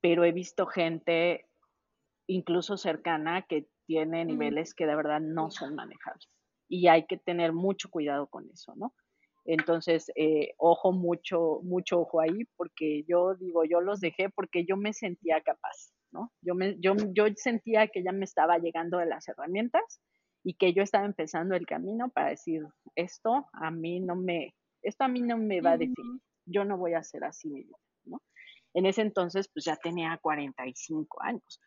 pero 0.00 0.24
he 0.24 0.32
visto 0.32 0.66
gente 0.66 1.46
incluso 2.26 2.76
cercana 2.76 3.42
que 3.42 3.68
tiene 3.86 4.24
niveles 4.24 4.74
que 4.74 4.86
de 4.86 4.94
verdad 4.94 5.20
no 5.20 5.50
son 5.50 5.74
manejables. 5.74 6.28
Y 6.68 6.88
hay 6.88 7.06
que 7.06 7.16
tener 7.16 7.52
mucho 7.52 7.90
cuidado 7.90 8.26
con 8.26 8.50
eso, 8.50 8.74
¿no? 8.76 8.92
Entonces, 9.50 10.12
eh, 10.14 10.52
ojo, 10.58 10.92
mucho, 10.92 11.60
mucho 11.62 12.00
ojo 12.00 12.20
ahí, 12.20 12.44
porque 12.54 13.04
yo 13.08 13.34
digo, 13.34 13.64
yo 13.64 13.80
los 13.80 13.98
dejé 13.98 14.28
porque 14.28 14.66
yo 14.66 14.76
me 14.76 14.92
sentía 14.92 15.40
capaz, 15.40 15.90
¿no? 16.12 16.34
Yo, 16.42 16.54
me, 16.54 16.76
yo, 16.80 16.94
yo 17.14 17.24
sentía 17.34 17.88
que 17.88 18.02
ya 18.02 18.12
me 18.12 18.26
estaba 18.26 18.58
llegando 18.58 18.98
de 18.98 19.06
las 19.06 19.26
herramientas 19.26 20.02
y 20.44 20.52
que 20.58 20.74
yo 20.74 20.82
estaba 20.82 21.06
empezando 21.06 21.56
el 21.56 21.64
camino 21.64 22.10
para 22.10 22.28
decir, 22.28 22.60
esto 22.94 23.46
a 23.54 23.70
mí 23.70 24.00
no 24.00 24.16
me, 24.16 24.54
esto 24.82 25.04
a 25.04 25.08
mí 25.08 25.22
no 25.22 25.38
me 25.38 25.62
va 25.62 25.72
a 25.72 25.78
definir, 25.78 26.20
yo 26.44 26.66
no 26.66 26.76
voy 26.76 26.92
a 26.92 27.02
ser 27.02 27.24
así 27.24 27.48
mi 27.48 27.62
vida, 27.62 27.78
¿no? 28.04 28.20
En 28.74 28.84
ese 28.84 29.00
entonces, 29.00 29.48
pues 29.48 29.64
ya 29.64 29.76
tenía 29.76 30.18
45 30.20 31.22
años. 31.22 31.58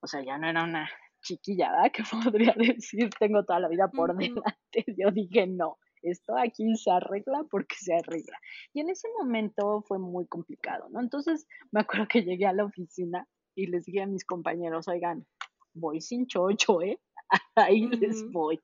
O 0.00 0.06
sea, 0.06 0.24
ya 0.24 0.38
no 0.38 0.48
era 0.48 0.64
una 0.64 0.90
chiquillada 1.20 1.90
que 1.90 2.04
podría 2.34 2.54
decir, 2.56 3.10
tengo 3.20 3.44
toda 3.44 3.60
la 3.60 3.68
vida 3.68 3.88
por 3.88 4.16
delante. 4.16 4.86
Yo 4.96 5.10
dije, 5.10 5.46
no, 5.46 5.76
esto 6.02 6.36
aquí 6.36 6.76
se 6.76 6.90
arregla 6.90 7.44
porque 7.50 7.76
se 7.78 7.94
arregla. 7.94 8.38
Y 8.72 8.80
en 8.80 8.90
ese 8.90 9.08
momento 9.18 9.82
fue 9.82 9.98
muy 9.98 10.26
complicado, 10.26 10.88
¿no? 10.90 11.00
Entonces, 11.00 11.46
me 11.70 11.80
acuerdo 11.80 12.06
que 12.08 12.22
llegué 12.22 12.46
a 12.46 12.52
la 12.52 12.64
oficina 12.64 13.26
y 13.54 13.66
les 13.66 13.84
dije 13.84 14.02
a 14.02 14.06
mis 14.06 14.24
compañeros, 14.24 14.88
oigan, 14.88 15.26
voy 15.74 16.00
sin 16.00 16.26
chocho, 16.26 16.82
¿eh? 16.82 17.00
Ahí 17.54 17.86
les 17.86 18.30
voy. 18.30 18.60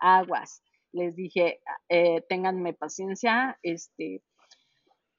Aguas. 0.00 0.62
Les 0.92 1.14
dije, 1.14 1.60
eh, 1.88 2.22
ténganme 2.28 2.72
paciencia, 2.72 3.58
este, 3.62 4.22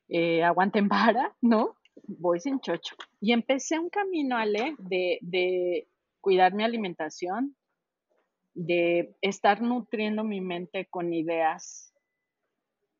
eh, 0.07 0.43
aguanten 0.43 0.88
vara, 0.88 1.35
¿no? 1.41 1.75
Voy 2.07 2.39
sin 2.39 2.59
chocho. 2.59 2.95
Y 3.19 3.33
empecé 3.33 3.77
un 3.77 3.89
camino, 3.89 4.38
Ale, 4.38 4.75
de, 4.79 5.19
de 5.21 5.88
cuidar 6.21 6.53
mi 6.53 6.63
alimentación, 6.63 7.55
de 8.59 9.15
estar 9.21 9.61
nutriendo 9.61 10.25
mi 10.25 10.41
mente 10.41 10.85
con 10.89 11.13
ideas 11.13 11.93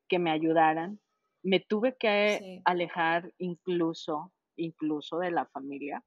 que 0.08 0.18
me 0.18 0.30
ayudaran. 0.30 0.98
Me 1.42 1.60
tuve 1.60 1.96
que 1.98 2.62
alejar 2.64 3.30
incluso, 3.36 4.32
incluso 4.56 5.18
de 5.18 5.30
la 5.30 5.44
familia. 5.46 6.02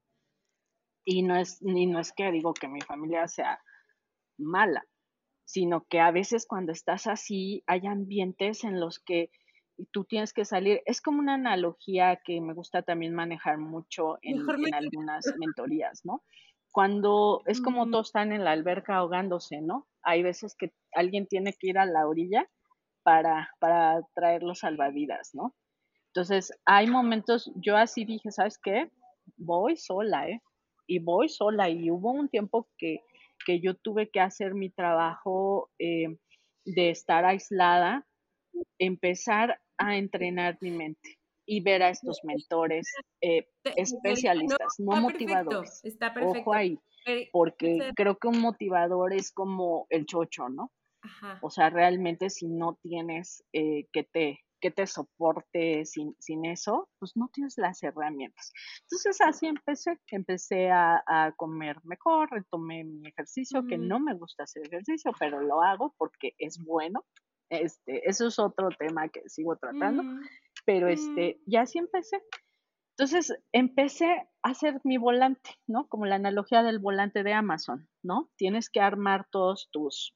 Y 1.05 1.21
no 1.21 1.35
es, 1.35 1.61
ni 1.61 1.85
no 1.85 1.99
es 1.99 2.13
que 2.13 2.31
digo 2.31 2.55
que 2.55 2.67
mi 2.67 2.81
familia 2.81 3.27
sea 3.27 3.61
mala, 4.39 4.83
sino 5.45 5.85
que 5.85 5.99
a 5.99 6.09
veces 6.09 6.47
cuando 6.47 6.71
estás 6.71 7.05
así 7.05 7.63
hay 7.67 7.85
ambientes 7.85 8.63
en 8.63 8.79
los 8.79 8.97
que 8.97 9.29
tú 9.91 10.05
tienes 10.05 10.33
que 10.33 10.45
salir. 10.45 10.81
Es 10.87 10.99
como 10.99 11.19
una 11.19 11.35
analogía 11.35 12.19
que 12.25 12.41
me 12.41 12.55
gusta 12.55 12.81
también 12.81 13.13
manejar 13.13 13.59
mucho 13.59 14.17
en, 14.23 14.39
algunas 14.73 15.25
mentorías, 15.37 16.03
¿no? 16.05 16.23
Cuando 16.73 17.43
es 17.45 17.61
como 17.61 17.87
todos 17.91 18.07
están 18.07 18.31
en 18.31 18.43
la 18.43 18.51
alberca 18.51 18.95
ahogándose, 18.95 19.61
¿no? 19.61 19.87
Hay 20.01 20.23
veces 20.23 20.55
que 20.57 20.73
alguien 20.91 21.27
tiene 21.27 21.53
que 21.53 21.67
ir 21.67 21.77
a 21.77 21.85
la 21.85 22.07
orilla 22.07 22.49
para, 23.03 23.51
para 23.59 24.01
traer 24.15 24.41
los 24.41 24.59
salvavidas, 24.59 25.35
¿no? 25.35 25.53
Entonces, 26.07 26.51
hay 26.65 26.87
momentos, 26.87 27.51
yo 27.57 27.77
así 27.77 28.05
dije, 28.05 28.31
¿sabes 28.31 28.57
qué? 28.57 28.89
Voy 29.37 29.77
sola, 29.77 30.27
¿eh? 30.27 30.41
Y 30.87 30.97
voy 30.97 31.29
sola. 31.29 31.69
Y 31.69 31.91
hubo 31.91 32.11
un 32.11 32.27
tiempo 32.27 32.67
que, 32.79 33.01
que 33.45 33.59
yo 33.59 33.75
tuve 33.75 34.09
que 34.09 34.19
hacer 34.19 34.55
mi 34.55 34.71
trabajo 34.71 35.69
eh, 35.77 36.17
de 36.65 36.89
estar 36.89 37.23
aislada, 37.23 38.07
empezar 38.79 39.61
a 39.77 39.95
entrenar 39.95 40.57
mi 40.59 40.71
mente 40.71 41.19
y 41.45 41.61
ver 41.61 41.83
a 41.83 41.89
estos 41.89 42.19
mentores 42.23 42.87
eh, 43.21 43.47
especialistas, 43.75 44.75
no, 44.79 44.95
motivadores. 45.01 45.83
está 45.83 46.13
perfecto. 46.13 46.39
Ojo 46.41 46.53
ahí, 46.53 46.79
porque 47.31 47.91
creo 47.95 48.17
que 48.17 48.27
un 48.27 48.39
motivador 48.39 49.13
es 49.13 49.31
como 49.31 49.87
el 49.89 50.05
chocho, 50.05 50.49
¿no? 50.49 50.71
O 51.41 51.49
sea, 51.49 51.69
realmente 51.69 52.29
si 52.29 52.47
no 52.47 52.79
tienes 52.81 53.43
eh, 53.51 53.87
que 53.91 54.03
te 54.03 54.39
que 54.61 54.71
te 54.71 54.87
soporte 54.87 55.83
sin, 55.83 56.15
sin, 56.19 56.45
eso, 56.45 56.87
pues 56.97 57.17
no 57.17 57.29
tienes 57.33 57.57
las 57.57 57.83
herramientas. 57.83 58.53
Entonces 58.83 59.19
así 59.19 59.47
empecé, 59.47 59.99
empecé 60.07 60.71
a, 60.71 61.03
a 61.05 61.33
comer 61.33 61.81
mejor, 61.83 62.31
retomé 62.31 62.85
mi 62.85 63.09
ejercicio, 63.09 63.67
que 63.67 63.77
no 63.77 63.99
me 63.99 64.13
gusta 64.13 64.43
hacer 64.43 64.65
ejercicio, 64.65 65.11
pero 65.19 65.41
lo 65.41 65.61
hago 65.61 65.93
porque 65.97 66.33
es 66.37 66.57
bueno, 66.63 67.03
este, 67.49 68.09
eso 68.09 68.27
es 68.27 68.39
otro 68.39 68.69
tema 68.69 69.09
que 69.09 69.21
sigo 69.27 69.55
tratando, 69.57 70.03
pero 70.65 70.87
este, 70.87 71.41
ya 71.45 71.61
así 71.61 71.79
empecé. 71.79 72.21
Entonces 72.97 73.33
empecé 73.51 74.05
a 74.43 74.49
hacer 74.49 74.79
mi 74.83 74.97
volante, 74.97 75.51
¿no? 75.67 75.87
Como 75.87 76.05
la 76.05 76.15
analogía 76.15 76.63
del 76.63 76.79
volante 76.79 77.23
de 77.23 77.33
Amazon, 77.33 77.89
¿no? 78.03 78.29
Tienes 78.37 78.69
que 78.69 78.81
armar 78.81 79.27
todos 79.31 79.69
tus, 79.71 80.15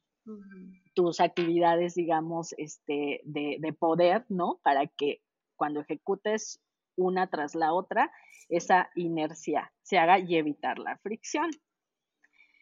tus 0.93 1.19
actividades, 1.19 1.95
digamos, 1.95 2.53
este, 2.57 3.21
de, 3.23 3.57
de 3.59 3.73
poder, 3.73 4.25
¿no? 4.29 4.59
Para 4.63 4.85
que 4.87 5.21
cuando 5.55 5.81
ejecutes 5.81 6.61
una 6.95 7.27
tras 7.27 7.55
la 7.55 7.73
otra, 7.73 8.11
esa 8.49 8.89
inercia 8.95 9.73
se 9.81 9.97
haga 9.97 10.19
y 10.19 10.35
evitar 10.35 10.77
la 10.79 10.97
fricción. 10.97 11.49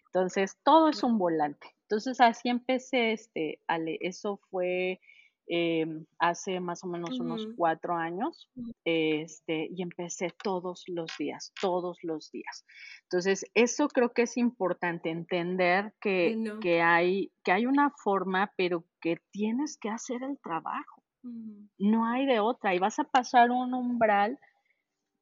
Entonces, 0.07 0.57
todo 0.63 0.89
es 0.89 1.03
un 1.03 1.17
volante. 1.17 1.75
Entonces 1.81 2.19
así 2.19 2.49
empecé, 2.49 3.11
este, 3.11 3.61
Ale, 3.67 3.97
eso 4.01 4.37
fue 4.49 4.99
em, 5.47 6.05
hace 6.19 6.59
más 6.59 6.83
o 6.83 6.87
menos 6.87 7.19
unos 7.19 7.47
cuatro 7.55 7.95
años, 7.95 8.49
este, 8.83 9.67
y 9.71 9.81
empecé 9.81 10.31
todos 10.43 10.83
los 10.87 11.11
días, 11.17 11.53
todos 11.59 11.97
los 12.03 12.31
días. 12.31 12.65
Entonces, 13.03 13.45
eso 13.53 13.87
creo 13.87 14.13
que 14.13 14.23
es 14.23 14.37
importante 14.37 15.09
entender 15.09 15.93
que, 16.01 16.57
que, 16.61 16.81
hay, 16.81 17.31
que 17.43 17.51
hay 17.51 17.65
una 17.65 17.91
forma, 17.91 18.51
pero 18.57 18.85
que 19.01 19.21
tienes 19.31 19.77
que 19.77 19.89
hacer 19.89 20.23
el 20.23 20.39
trabajo. 20.39 21.03
No 21.79 22.05
hay 22.05 22.25
de 22.25 22.39
otra, 22.39 22.75
y 22.75 22.79
vas 22.79 22.99
a 22.99 23.03
pasar 23.03 23.49
un 23.49 23.73
umbral 23.73 24.39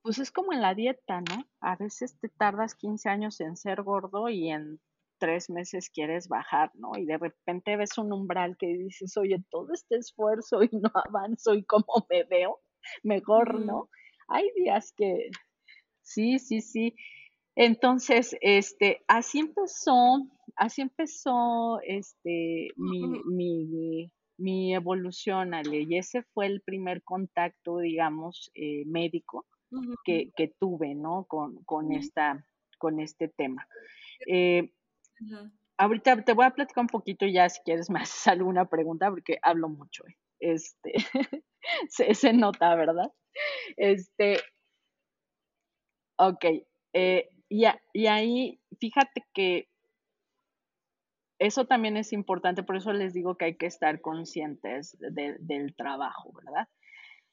pues 0.03 0.19
es 0.19 0.31
como 0.31 0.51
en 0.51 0.62
la 0.62 0.75
dieta, 0.75 1.21
¿no? 1.21 1.45
A 1.62 1.77
veces 1.77 2.19
te 2.19 2.27
tardas 2.27 2.75
15 2.75 3.09
años 3.09 3.39
en 3.39 3.55
ser 3.55 3.81
gordo 3.83 4.27
y 4.27 4.49
en 4.49 4.79
tres 5.23 5.49
meses 5.49 5.89
quieres 5.89 6.27
bajar, 6.27 6.69
¿no? 6.73 6.91
Y 6.97 7.05
de 7.05 7.17
repente 7.17 7.77
ves 7.77 7.97
un 7.97 8.12
umbral 8.12 8.57
que 8.57 8.67
dices, 8.67 9.15
oye, 9.15 9.41
todo 9.49 9.71
este 9.73 9.95
esfuerzo 9.95 10.62
y 10.63 10.69
no 10.73 10.91
avanzo 10.93 11.53
y 11.53 11.63
cómo 11.63 12.05
me 12.09 12.25
veo, 12.25 12.59
mejor, 13.03 13.62
¿no? 13.62 13.89
Hay 14.27 14.51
días 14.53 14.91
que 14.91 15.29
sí, 16.01 16.39
sí, 16.39 16.59
sí. 16.59 16.93
Entonces, 17.55 18.36
este, 18.41 19.05
así 19.07 19.39
empezó, 19.39 20.27
así 20.57 20.81
empezó, 20.81 21.79
este, 21.88 22.71
mi, 22.75 23.07
mi, 23.23 24.12
mi 24.38 24.75
evolución, 24.75 25.53
Ale, 25.53 25.86
y 25.88 25.97
ese 25.97 26.23
fue 26.33 26.47
el 26.47 26.59
primer 26.59 27.01
contacto, 27.01 27.77
digamos, 27.77 28.51
eh, 28.55 28.83
médico 28.88 29.45
que, 30.03 30.31
que, 30.36 30.49
tuve, 30.59 30.95
¿no? 30.95 31.23
Con, 31.29 31.63
con, 31.63 31.93
esta, 31.93 32.45
con 32.77 32.99
este 32.99 33.29
tema. 33.29 33.65
Eh, 34.27 34.73
Ahorita 35.77 36.23
te 36.23 36.33
voy 36.33 36.45
a 36.45 36.51
platicar 36.51 36.81
un 36.83 36.88
poquito 36.88 37.25
ya 37.25 37.49
si 37.49 37.62
quieres 37.62 37.89
más 37.89 38.27
alguna 38.27 38.65
pregunta 38.65 39.09
porque 39.09 39.38
hablo 39.41 39.69
mucho. 39.69 40.05
¿eh? 40.07 40.15
este, 40.43 40.93
se, 41.89 42.33
nota, 42.33 42.75
¿verdad? 42.75 43.12
Este, 43.77 44.39
ok, 46.17 46.45
eh, 46.93 47.29
y, 47.49 47.63
y 47.93 48.07
ahí, 48.07 48.59
fíjate 48.79 49.23
que 49.33 49.67
eso 51.39 51.65
también 51.65 51.97
es 51.97 52.13
importante, 52.13 52.63
por 52.63 52.75
eso 52.75 52.93
les 52.93 53.13
digo 53.13 53.36
que 53.36 53.45
hay 53.45 53.55
que 53.55 53.65
estar 53.65 54.01
conscientes 54.01 54.97
del 54.99 55.75
trabajo, 55.75 56.31
¿verdad? 56.33 56.67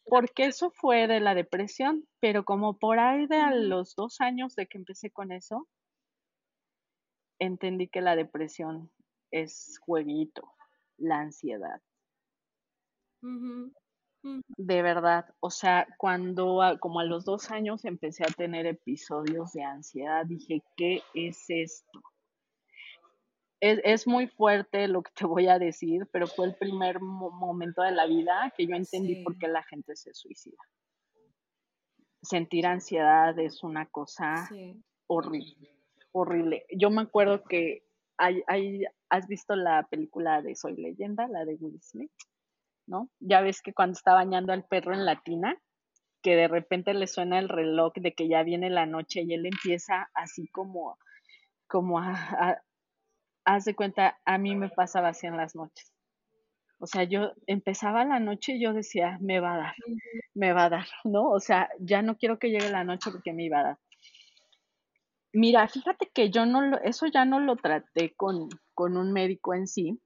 Porque 0.04 0.46
eso 0.46 0.70
fue 0.70 1.06
de 1.06 1.20
la 1.20 1.34
depresión, 1.34 2.04
pero 2.18 2.44
como 2.44 2.78
por 2.78 2.98
ahí 2.98 3.26
de 3.26 3.66
los 3.66 3.94
dos 3.94 4.20
años 4.20 4.56
de 4.56 4.66
que 4.66 4.78
empecé 4.78 5.10
con 5.10 5.30
eso, 5.30 5.68
entendí 7.40 7.88
que 7.88 8.00
la 8.00 8.14
depresión 8.14 8.90
es 9.32 9.80
jueguito, 9.84 10.54
la 10.96 11.18
ansiedad. 11.18 11.82
De 14.56 14.82
verdad, 14.82 15.34
o 15.40 15.50
sea, 15.50 15.88
cuando 15.98 16.60
como 16.78 17.00
a 17.00 17.04
los 17.04 17.24
dos 17.24 17.50
años 17.50 17.84
empecé 17.84 18.22
a 18.22 18.32
tener 18.32 18.66
episodios 18.66 19.52
de 19.52 19.64
ansiedad, 19.64 20.24
dije, 20.24 20.62
¿qué 20.76 21.02
es 21.14 21.44
esto? 21.48 22.00
es, 23.60 24.06
muy 24.06 24.26
fuerte 24.26 24.88
lo 24.88 25.02
que 25.02 25.12
te 25.12 25.26
voy 25.26 25.46
a 25.48 25.58
decir, 25.58 26.08
pero 26.12 26.26
fue 26.26 26.46
el 26.46 26.54
primer 26.54 27.00
momento 27.00 27.82
de 27.82 27.92
la 27.92 28.06
vida 28.06 28.52
que 28.56 28.66
yo 28.66 28.74
entendí 28.74 29.22
por 29.22 29.36
qué 29.38 29.48
la 29.48 29.62
gente 29.64 29.96
se 29.96 30.14
suicida. 30.14 30.58
Sentir 32.22 32.66
ansiedad 32.66 33.38
es 33.38 33.62
una 33.62 33.86
cosa 33.86 34.48
horrible, 35.06 35.74
horrible. 36.12 36.66
Yo 36.70 36.90
me 36.90 37.02
acuerdo 37.02 37.42
que 37.44 37.82
hay, 38.16 38.42
hay, 38.46 38.84
has 39.08 39.26
visto 39.26 39.56
la 39.56 39.86
película 39.90 40.42
de 40.42 40.54
Soy 40.54 40.76
leyenda, 40.76 41.28
la 41.28 41.44
de 41.44 41.54
Will 41.54 41.80
Smith, 41.82 42.12
¿no? 42.86 43.08
Ya 43.20 43.40
ves 43.40 43.62
que 43.62 43.72
cuando 43.72 43.94
está 43.94 44.14
bañando 44.14 44.52
al 44.52 44.64
perro 44.64 44.94
en 44.94 45.04
la 45.04 45.20
tina, 45.22 45.56
que 46.22 46.36
de 46.36 46.48
repente 46.48 46.92
le 46.92 47.06
suena 47.06 47.38
el 47.38 47.48
reloj 47.48 47.94
de 47.94 48.12
que 48.14 48.28
ya 48.28 48.42
viene 48.42 48.68
la 48.68 48.86
noche 48.86 49.22
y 49.22 49.32
él 49.32 49.46
empieza 49.46 50.10
así 50.14 50.48
como, 50.48 50.98
como 51.66 51.98
a 51.98 52.60
haz 53.44 53.64
de 53.64 53.74
cuenta, 53.74 54.18
a 54.24 54.38
mí 54.38 54.54
me 54.54 54.68
pasaba 54.68 55.08
así 55.08 55.26
en 55.26 55.36
las 55.36 55.54
noches. 55.54 55.92
O 56.78 56.86
sea, 56.86 57.04
yo 57.04 57.32
empezaba 57.46 58.04
la 58.04 58.20
noche 58.20 58.52
y 58.52 58.62
yo 58.62 58.72
decía, 58.72 59.18
me 59.20 59.40
va 59.40 59.54
a 59.54 59.58
dar, 59.58 59.74
me 60.34 60.52
va 60.52 60.64
a 60.64 60.70
dar, 60.70 60.86
¿no? 61.04 61.30
O 61.30 61.40
sea, 61.40 61.68
ya 61.78 62.00
no 62.02 62.16
quiero 62.16 62.38
que 62.38 62.50
llegue 62.50 62.70
la 62.70 62.84
noche 62.84 63.10
porque 63.10 63.32
me 63.32 63.44
iba 63.44 63.60
a 63.60 63.64
dar. 63.64 63.78
Mira, 65.32 65.68
fíjate 65.68 66.10
que 66.12 66.30
yo 66.30 66.44
no 66.44 66.62
lo, 66.62 66.80
eso 66.82 67.06
ya 67.06 67.24
no 67.24 67.38
lo 67.40 67.56
traté 67.56 68.14
con, 68.16 68.48
con 68.74 68.96
un 68.96 69.12
médico 69.12 69.54
en 69.54 69.66
sí, 69.66 70.00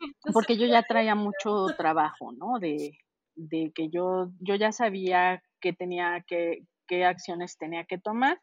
porque 0.34 0.56
yo 0.56 0.66
ya 0.66 0.82
traía 0.82 1.14
mucho 1.14 1.66
trabajo, 1.76 2.32
¿no? 2.32 2.58
De, 2.58 2.98
de 3.36 3.72
que 3.74 3.88
yo, 3.90 4.30
yo 4.40 4.56
ya 4.56 4.72
sabía 4.72 5.42
que 5.60 5.72
tenía 5.72 6.24
que, 6.26 6.64
qué 6.88 7.04
acciones 7.04 7.56
tenía 7.58 7.84
que 7.84 7.98
tomar 7.98 8.40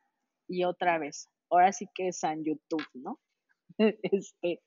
y 0.47 0.63
otra 0.63 0.97
vez, 0.97 1.29
ahora 1.49 1.71
sí 1.73 1.87
que 1.93 2.09
es 2.09 2.23
en 2.23 2.43
YouTube, 2.45 2.87
¿no? 2.93 3.19
este, 3.77 4.61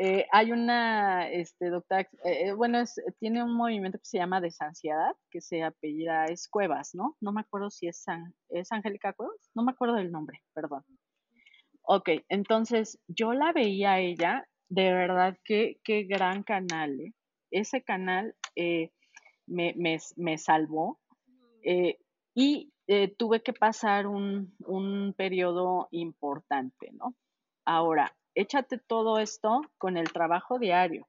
eh, 0.00 0.28
hay 0.30 0.52
una 0.52 1.28
este, 1.28 1.70
doctora, 1.70 2.02
eh, 2.24 2.48
eh, 2.48 2.52
bueno, 2.52 2.84
tiene 3.18 3.42
un 3.42 3.52
movimiento 3.54 3.98
que 3.98 4.04
se 4.04 4.18
llama 4.18 4.40
Desansiedad, 4.40 5.16
que 5.28 5.40
se 5.40 5.64
apellida 5.64 6.26
es 6.26 6.48
Cuevas, 6.48 6.94
¿no? 6.94 7.16
No 7.20 7.32
me 7.32 7.40
acuerdo 7.40 7.68
si 7.68 7.88
es, 7.88 8.04
es 8.50 8.70
Angélica 8.70 9.12
Cuevas, 9.12 9.50
no 9.54 9.64
me 9.64 9.72
acuerdo 9.72 9.96
del 9.96 10.12
nombre, 10.12 10.40
perdón. 10.54 10.84
Ok, 11.82 12.10
entonces 12.28 13.00
yo 13.08 13.32
la 13.32 13.52
veía 13.52 13.94
a 13.94 14.00
ella, 14.00 14.48
de 14.68 14.92
verdad, 14.92 15.36
qué, 15.44 15.80
qué 15.82 16.04
gran 16.04 16.44
canal, 16.44 16.96
Ese 17.50 17.82
canal 17.82 18.36
me, 18.54 19.74
me, 19.76 19.98
me, 20.16 20.38
salvó 20.38 21.00
y 22.34 22.72
tuve 23.16 23.42
que 23.42 23.52
pasar 23.52 24.06
un, 24.06 24.54
un 24.60 25.12
periodo 25.16 25.88
importante, 25.90 26.90
¿no? 26.92 27.16
Ahora, 27.64 28.12
échate 28.38 28.78
todo 28.78 29.18
esto 29.18 29.62
con 29.78 29.96
el 29.96 30.12
trabajo 30.12 30.58
diario, 30.58 31.08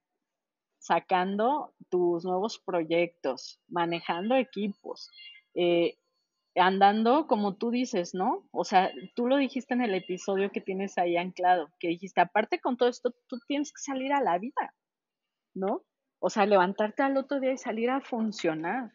sacando 0.79 1.73
tus 1.89 2.25
nuevos 2.25 2.57
proyectos, 2.57 3.59
manejando 3.67 4.35
equipos, 4.35 5.09
eh, 5.53 5.97
andando 6.55 7.27
como 7.27 7.55
tú 7.55 7.69
dices, 7.69 8.15
¿no? 8.15 8.47
O 8.51 8.63
sea, 8.63 8.91
tú 9.15 9.27
lo 9.27 9.37
dijiste 9.37 9.75
en 9.75 9.81
el 9.81 9.93
episodio 9.93 10.51
que 10.51 10.59
tienes 10.59 10.97
ahí 10.97 11.17
anclado, 11.17 11.69
que 11.79 11.89
dijiste, 11.89 12.19
aparte 12.19 12.59
con 12.59 12.77
todo 12.77 12.89
esto, 12.89 13.13
tú 13.27 13.39
tienes 13.47 13.71
que 13.71 13.81
salir 13.81 14.11
a 14.11 14.21
la 14.21 14.39
vida, 14.39 14.73
¿no? 15.53 15.83
O 16.19 16.31
sea, 16.31 16.47
levantarte 16.47 17.03
al 17.03 17.15
otro 17.15 17.39
día 17.39 17.53
y 17.53 17.57
salir 17.57 17.91
a 17.91 18.01
funcionar. 18.01 18.91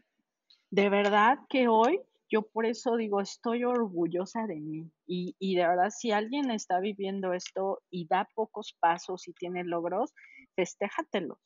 De 0.70 0.88
verdad 0.90 1.38
que 1.48 1.68
hoy 1.68 2.00
yo 2.30 2.42
por 2.42 2.66
eso 2.66 2.96
digo, 2.96 3.20
estoy 3.20 3.64
orgullosa 3.64 4.46
de 4.46 4.56
mí. 4.56 4.90
Y, 5.06 5.36
y, 5.38 5.56
de 5.56 5.66
verdad, 5.66 5.90
si 5.90 6.10
alguien 6.10 6.50
está 6.50 6.80
viviendo 6.80 7.32
esto 7.32 7.82
y 7.90 8.06
da 8.06 8.28
pocos 8.34 8.76
pasos 8.80 9.28
y 9.28 9.34
tiene 9.34 9.64
logros, 9.64 10.12
festéjatelos. 10.56 11.38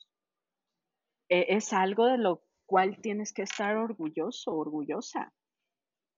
E, 1.29 1.57
es 1.57 1.73
algo 1.73 2.07
de 2.07 2.19
lo 2.19 2.43
cual 2.67 3.01
tienes 3.01 3.33
que 3.33 3.43
estar 3.43 3.77
orgulloso, 3.77 4.53
orgullosa. 4.53 5.33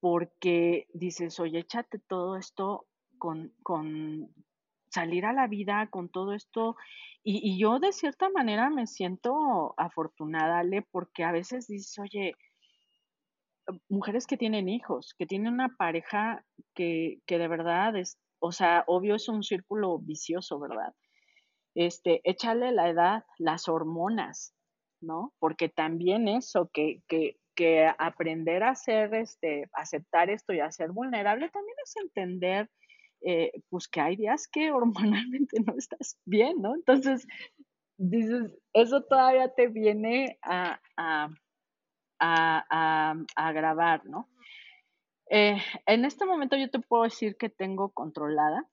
Porque 0.01 0.87
dices, 0.95 1.41
oye, 1.41 1.61
échate 1.61 1.99
todo 1.99 2.37
esto 2.37 2.87
con, 3.19 3.53
con 3.63 4.35
salir 4.91 5.25
a 5.27 5.33
la 5.33 5.47
vida, 5.47 5.89
con 5.91 6.09
todo 6.09 6.33
esto. 6.33 6.77
Y, 7.23 7.41
y 7.43 7.61
yo 7.61 7.79
de 7.79 7.93
cierta 7.93 8.31
manera 8.31 8.71
me 8.71 8.87
siento 8.87 9.75
afortunada, 9.79 10.61
Ale, 10.61 10.83
porque 10.91 11.25
a 11.25 11.33
veces 11.33 11.67
dices, 11.67 11.99
oye, 11.99 12.35
mujeres 13.89 14.27
que 14.27 14.37
tienen 14.37 14.69
hijos, 14.69 15.15
que 15.19 15.27
tienen 15.27 15.53
una 15.53 15.77
pareja 15.77 16.45
que, 16.75 17.19
que 17.27 17.39
de 17.39 17.49
verdad 17.49 17.97
es, 17.97 18.19
o 18.41 18.53
sea, 18.53 18.85
obvio 18.87 19.17
es 19.17 19.29
un 19.29 19.43
círculo 19.43 19.99
vicioso, 19.99 20.59
¿verdad? 20.59 20.95
Este, 21.75 22.21
échale 22.25 22.73
la 22.73 22.89
edad, 22.89 23.25
las 23.39 23.69
hormonas, 23.69 24.55
¿no? 25.01 25.33
Porque 25.39 25.69
también 25.69 26.29
eso, 26.29 26.71
que, 26.73 27.03
que, 27.09 27.37
que 27.55 27.87
aprender 27.99 28.63
a 28.63 28.71
hacer, 28.71 29.15
este, 29.15 29.69
aceptar 29.73 30.31
esto 30.31 30.53
y 30.53 30.61
a 30.61 30.73
ser 30.73 30.91
vulnerable 30.91 31.49
también 31.51 31.77
es 31.85 31.97
entender, 31.97 32.71
eh, 33.23 33.53
pues 33.69 33.89
que 33.89 34.01
hay 34.01 34.17
días 34.17 34.49
que 34.49 34.73
hormonalmente 34.73 35.57
no 35.67 35.75
estás 35.77 36.19
bien, 36.25 36.61
¿no? 36.61 36.75
Entonces, 36.75 37.27
dices, 37.99 38.57
eso 38.73 39.03
todavía 39.03 39.53
te 39.55 39.69
viene 39.69 40.39
a 40.43 40.81
a, 42.21 43.53
grabar, 43.53 44.05
¿no? 44.07 44.29
Eh, 45.31 45.57
en 45.87 46.05
este 46.05 46.27
momento 46.27 46.57
yo 46.57 46.71
te 46.71 46.81
puedo 46.81 47.05
decir 47.05 47.37
que 47.37 47.49
tengo 47.49 47.91
controlada 47.91 48.69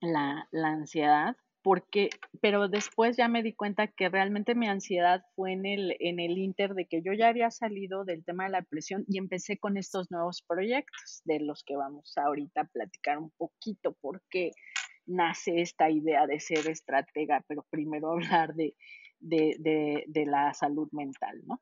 la, 0.00 0.48
ansiedad, 0.52 1.36
porque, 1.62 2.08
pero 2.40 2.68
después 2.68 3.16
ya 3.16 3.28
me 3.28 3.42
di 3.42 3.52
cuenta 3.52 3.88
que 3.88 4.08
realmente 4.08 4.54
mi 4.54 4.68
ansiedad 4.68 5.22
fue 5.34 5.52
en 5.52 5.66
el, 5.66 5.96
en 6.00 6.20
el 6.20 6.38
inter 6.38 6.74
de 6.74 6.86
que 6.86 7.02
yo 7.02 7.12
ya 7.12 7.28
había 7.28 7.50
salido 7.50 8.04
del 8.04 8.24
tema 8.24 8.44
de 8.44 8.50
la 8.50 8.60
depresión 8.60 9.04
y 9.08 9.18
empecé 9.18 9.58
con 9.58 9.76
estos 9.76 10.10
nuevos 10.10 10.42
proyectos 10.46 11.20
de 11.24 11.40
los 11.40 11.64
que 11.64 11.76
vamos 11.76 12.16
ahorita 12.16 12.62
a 12.62 12.68
platicar 12.68 13.18
un 13.18 13.30
poquito, 13.36 13.96
porque 14.00 14.52
nace 15.06 15.60
esta 15.60 15.90
idea 15.90 16.26
de 16.26 16.38
ser 16.40 16.68
estratega, 16.68 17.44
pero 17.48 17.66
primero 17.70 18.10
hablar 18.12 18.54
de, 18.54 18.74
de, 19.20 20.04
de 20.06 20.26
la 20.26 20.54
salud 20.54 20.88
mental, 20.92 21.40
¿no? 21.44 21.58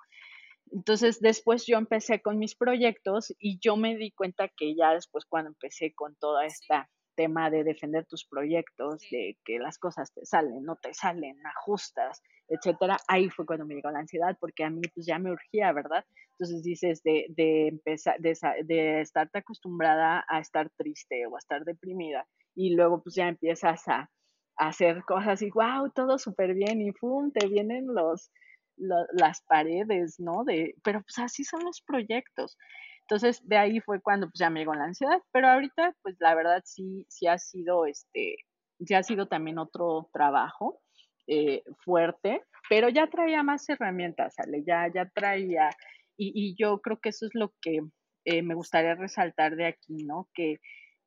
Entonces 0.72 1.20
después 1.20 1.66
yo 1.66 1.78
empecé 1.78 2.20
con 2.20 2.38
mis 2.38 2.54
proyectos 2.54 3.32
y 3.38 3.58
yo 3.60 3.76
me 3.76 3.96
di 3.96 4.10
cuenta 4.12 4.48
que 4.48 4.74
ya 4.74 4.92
después 4.92 5.24
cuando 5.24 5.50
empecé 5.50 5.94
con 5.94 6.16
todo 6.16 6.40
este 6.40 6.74
tema 7.16 7.50
de 7.50 7.64
defender 7.64 8.06
tus 8.06 8.26
proyectos, 8.26 9.02
de 9.10 9.38
que 9.44 9.58
las 9.58 9.78
cosas 9.78 10.12
te 10.12 10.24
salen, 10.26 10.64
no 10.64 10.76
te 10.76 10.92
salen, 10.92 11.34
ajustas, 11.46 12.20
etcétera, 12.48 12.98
ahí 13.08 13.30
fue 13.30 13.46
cuando 13.46 13.64
me 13.66 13.74
llegó 13.74 13.90
la 13.90 14.00
ansiedad 14.00 14.36
porque 14.38 14.64
a 14.64 14.70
mí 14.70 14.82
pues 14.94 15.06
ya 15.06 15.18
me 15.18 15.32
urgía, 15.32 15.72
¿verdad? 15.72 16.04
Entonces 16.32 16.62
dices 16.62 17.02
de, 17.02 17.26
de 17.30 17.68
empezar, 17.68 18.20
de, 18.20 18.36
de 18.64 19.00
estarte 19.00 19.38
acostumbrada 19.38 20.24
a 20.28 20.40
estar 20.40 20.70
triste 20.76 21.26
o 21.26 21.36
a 21.36 21.38
estar 21.38 21.64
deprimida 21.64 22.26
y 22.54 22.74
luego 22.74 23.02
pues 23.02 23.14
ya 23.14 23.28
empiezas 23.28 23.88
a, 23.88 24.10
a 24.58 24.68
hacer 24.68 25.02
cosas 25.04 25.40
y 25.42 25.50
wow, 25.50 25.90
todo 25.94 26.18
súper 26.18 26.54
bien 26.54 26.80
y 26.82 26.92
¡pum! 26.92 27.32
te 27.32 27.46
vienen 27.48 27.86
los 27.86 28.30
las 28.76 29.42
paredes, 29.42 30.18
¿no? 30.18 30.44
De, 30.44 30.74
pero 30.82 31.02
pues 31.02 31.18
así 31.18 31.44
son 31.44 31.64
los 31.64 31.80
proyectos. 31.80 32.56
Entonces, 33.02 33.46
de 33.46 33.56
ahí 33.56 33.80
fue 33.80 34.00
cuando 34.00 34.26
pues 34.26 34.38
ya 34.38 34.50
me 34.50 34.60
llegó 34.60 34.74
la 34.74 34.84
ansiedad, 34.84 35.20
pero 35.32 35.48
ahorita, 35.48 35.94
pues 36.02 36.16
la 36.18 36.34
verdad 36.34 36.62
sí, 36.64 37.06
sí 37.08 37.26
ha 37.28 37.38
sido, 37.38 37.86
este, 37.86 38.36
sí 38.84 38.94
ha 38.94 39.02
sido 39.02 39.28
también 39.28 39.58
otro 39.58 40.10
trabajo 40.12 40.80
eh, 41.28 41.62
fuerte, 41.84 42.42
pero 42.68 42.88
ya 42.88 43.06
traía 43.08 43.42
más 43.42 43.68
herramientas, 43.68 44.34
¿sale? 44.34 44.64
Ya, 44.66 44.90
ya 44.92 45.08
traía, 45.08 45.70
y, 46.16 46.56
yo 46.58 46.80
creo 46.80 46.98
que 47.00 47.10
eso 47.10 47.26
es 47.26 47.34
lo 47.34 47.52
que 47.60 47.80
eh, 48.24 48.42
me 48.42 48.54
gustaría 48.54 48.94
resaltar 48.94 49.54
de 49.56 49.66
aquí, 49.66 50.04
¿no? 50.04 50.28
Que 50.34 50.58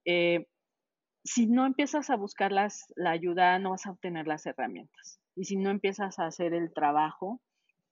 eh, 0.05 0.45
si 1.23 1.47
no 1.47 1.65
empiezas 1.65 2.09
a 2.09 2.15
buscar 2.15 2.51
las, 2.51 2.85
la 2.95 3.11
ayuda, 3.11 3.59
no 3.59 3.71
vas 3.71 3.85
a 3.85 3.91
obtener 3.91 4.27
las 4.27 4.45
herramientas. 4.45 5.19
Y 5.35 5.45
si 5.45 5.57
no 5.57 5.69
empiezas 5.69 6.19
a 6.19 6.27
hacer 6.27 6.53
el 6.53 6.73
trabajo, 6.73 7.41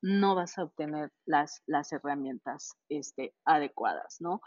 no 0.01 0.36
vas 0.36 0.57
a 0.57 0.63
obtener 0.63 1.12
las, 1.25 1.63
las 1.65 1.91
herramientas 1.91 2.73
este, 2.89 3.33
adecuadas, 3.45 4.17
¿no? 4.19 4.41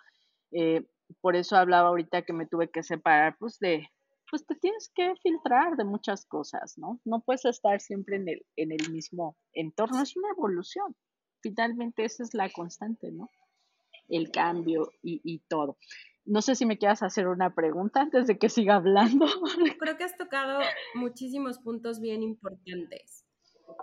Eh, 0.53 0.87
por 1.21 1.37
eso 1.37 1.57
hablaba 1.57 1.89
ahorita 1.89 2.23
que 2.23 2.33
me 2.33 2.47
tuve 2.47 2.71
que 2.71 2.83
separar, 2.83 3.37
pues 3.39 3.59
de, 3.59 3.89
pues 4.31 4.47
te 4.47 4.55
tienes 4.55 4.91
que 4.95 5.13
filtrar 5.23 5.77
de 5.77 5.85
muchas 5.85 6.25
cosas, 6.25 6.75
¿no? 6.77 7.01
No 7.05 7.21
puedes 7.21 7.45
estar 7.45 7.81
siempre 7.81 8.17
en 8.17 8.29
el, 8.29 8.47
en 8.57 8.73
el 8.73 8.93
mismo 8.93 9.37
entorno, 9.53 10.03
es 10.03 10.17
una 10.17 10.29
evolución. 10.31 10.95
Finalmente 11.43 12.05
esa 12.05 12.23
es 12.23 12.35
la 12.35 12.51
constante, 12.51 13.11
¿no? 13.11 13.29
El 14.09 14.31
cambio 14.31 14.93
y, 15.03 15.21
y 15.25 15.41
todo. 15.49 15.79
No 16.25 16.43
sé 16.43 16.55
si 16.55 16.67
me 16.67 16.79
quieras 16.79 17.03
hacer 17.03 17.27
una 17.27 17.55
pregunta 17.55 18.03
antes 18.03 18.27
de 18.27 18.39
que 18.39 18.49
siga 18.49 18.77
hablando. 18.77 19.27
Creo 19.81 19.97
que 19.97 20.05
has 20.05 20.17
tocado 20.17 20.61
muchísimos 20.95 21.59
puntos 21.59 22.01
bien 22.01 22.23
importantes. 22.23 23.20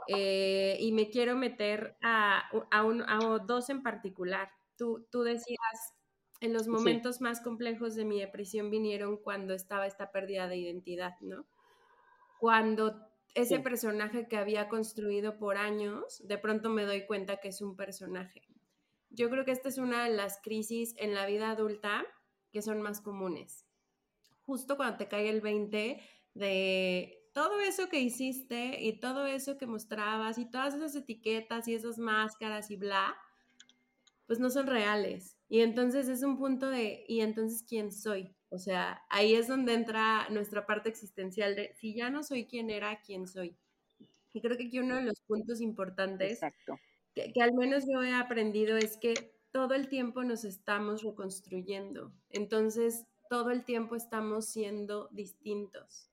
Eh, 0.08 0.78
y 0.80 0.92
me 0.92 1.10
quiero 1.10 1.36
meter 1.36 1.98
a, 2.02 2.50
a, 2.72 2.84
un, 2.84 3.02
a, 3.02 3.20
dos 3.46 3.70
en 3.70 3.84
particular. 3.84 4.50
Tú, 4.78 5.08
tú 5.12 5.24
decías, 5.24 5.96
en 6.40 6.54
los 6.54 6.68
momentos 6.68 7.22
más 7.22 7.42
complejos 7.42 7.96
de 7.96 8.06
mi 8.06 8.20
depresión 8.20 8.70
vinieron 8.70 9.18
cuando 9.18 9.54
estaba 9.54 9.88
esta 9.88 10.12
pérdida 10.12 10.48
de 10.48 10.58
identidad, 10.58 11.16
¿no? 11.22 11.48
Cuando 12.40 13.08
ese 13.34 13.60
personaje 13.60 14.28
que 14.28 14.38
había 14.38 14.68
construido 14.70 15.38
por 15.38 15.58
años, 15.58 16.22
de 16.28 16.38
pronto 16.38 16.70
me 16.70 16.86
doy 16.86 17.06
cuenta 17.06 17.38
que 17.38 17.50
es 17.50 17.62
un 17.62 17.76
personaje. 17.76 18.48
Yo 19.10 19.30
creo 19.30 19.46
que 19.46 19.52
esta 19.52 19.70
es 19.70 19.78
una 19.78 20.04
de 20.06 20.16
las 20.16 20.40
crisis 20.42 20.96
en 20.98 21.14
la 21.14 21.26
vida 21.26 21.52
adulta 21.52 22.06
que 22.52 22.62
son 22.62 22.82
más 22.82 23.02
comunes. 23.02 23.66
Justo 24.42 24.78
cuando 24.78 24.98
te 24.98 25.08
cae 25.08 25.30
el 25.30 25.42
20 25.42 26.02
de 26.34 27.27
todo 27.38 27.60
eso 27.60 27.88
que 27.88 28.00
hiciste 28.00 28.82
y 28.82 29.00
todo 29.00 29.28
eso 29.28 29.60
que 29.60 29.68
mostrabas 29.68 30.40
y 30.40 30.50
todas 30.50 30.74
esas 30.74 30.96
etiquetas 30.96 31.68
y 31.68 31.76
esas 31.76 32.00
máscaras 32.00 32.72
y 32.72 32.78
bla, 32.78 33.16
pues 34.26 34.40
no 34.40 34.50
son 34.50 34.66
reales. 34.66 35.38
Y 35.48 35.60
entonces 35.60 36.10
es 36.10 36.24
un 36.24 36.40
punto 36.40 36.68
de, 36.68 37.06
¿y 37.08 37.22
entonces 37.22 37.62
quién 37.62 37.92
soy? 37.92 38.36
O 38.50 38.58
sea, 38.58 39.04
ahí 39.12 39.36
es 39.36 39.48
donde 39.48 39.76
entra 39.76 40.28
nuestra 40.32 40.66
parte 40.66 40.90
existencial 40.90 41.56
de, 41.56 41.76
si 41.76 41.94
ya 41.94 42.10
no 42.10 42.24
soy 42.24 42.48
quien 42.48 42.72
era, 42.72 43.02
¿quién 43.02 43.28
soy? 43.28 43.56
Y 44.34 44.42
creo 44.42 44.58
que 44.58 44.66
aquí 44.66 44.80
uno 44.80 44.96
de 44.96 45.04
los 45.04 45.22
puntos 45.22 45.62
importantes 45.62 46.40
que, 47.14 47.32
que 47.32 47.42
al 47.44 47.54
menos 47.54 47.84
yo 47.88 48.02
he 48.02 48.16
aprendido 48.16 48.78
es 48.78 48.98
que 48.98 49.14
todo 49.52 49.76
el 49.76 49.90
tiempo 49.90 50.24
nos 50.24 50.44
estamos 50.44 51.04
reconstruyendo. 51.04 52.12
Entonces, 52.32 53.06
todo 53.30 53.52
el 53.52 53.64
tiempo 53.64 53.96
estamos 53.96 54.48
siendo 54.48 55.08
distintos. 55.12 56.10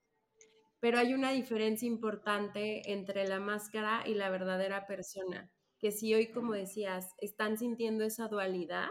Pero 0.85 0.99
hay 0.99 1.15
una 1.15 1.31
diferencia 1.31 1.87
importante 1.87 2.91
entre 2.93 3.27
la 3.27 3.39
máscara 3.39 4.03
y 4.05 4.13
la 4.13 4.29
verdadera 4.29 4.85
persona, 4.85 5.51
que 5.79 5.91
si 5.91 6.13
hoy, 6.13 6.29
como 6.29 6.53
decías, 6.53 7.15
están 7.17 7.57
sintiendo 7.57 8.03
esa 8.03 8.27
dualidad, 8.27 8.89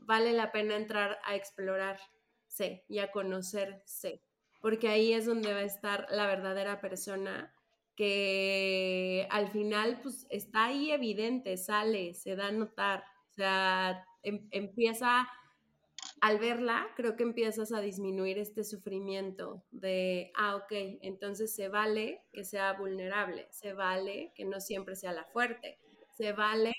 vale 0.00 0.32
la 0.32 0.50
pena 0.50 0.74
entrar 0.74 1.20
a 1.24 1.36
explorarse 1.36 2.84
y 2.88 2.98
a 2.98 3.12
conocerse, 3.12 4.24
porque 4.60 4.88
ahí 4.88 5.12
es 5.12 5.26
donde 5.26 5.52
va 5.52 5.60
a 5.60 5.62
estar 5.62 6.08
la 6.10 6.26
verdadera 6.26 6.80
persona 6.80 7.54
que 7.94 9.28
al 9.30 9.46
final 9.52 10.00
pues 10.02 10.26
está 10.28 10.64
ahí 10.64 10.90
evidente, 10.90 11.56
sale, 11.56 12.14
se 12.14 12.34
da 12.34 12.48
a 12.48 12.50
notar, 12.50 13.04
o 13.30 13.32
sea, 13.32 14.04
em, 14.24 14.48
empieza, 14.50 15.28
al 16.20 16.38
verla, 16.38 16.86
creo 16.96 17.16
que 17.16 17.22
empiezas 17.22 17.72
a 17.72 17.80
disminuir 17.80 18.38
este 18.38 18.64
sufrimiento 18.64 19.64
de, 19.70 20.32
ah, 20.34 20.56
ok, 20.56 20.72
entonces 21.02 21.54
se 21.54 21.68
vale 21.68 22.22
que 22.32 22.44
sea 22.44 22.72
vulnerable, 22.72 23.46
se 23.50 23.72
vale 23.72 24.32
que 24.34 24.44
no 24.44 24.60
siempre 24.60 24.96
sea 24.96 25.12
la 25.12 25.24
fuerte, 25.24 25.78
se 26.16 26.32
vale 26.32 26.72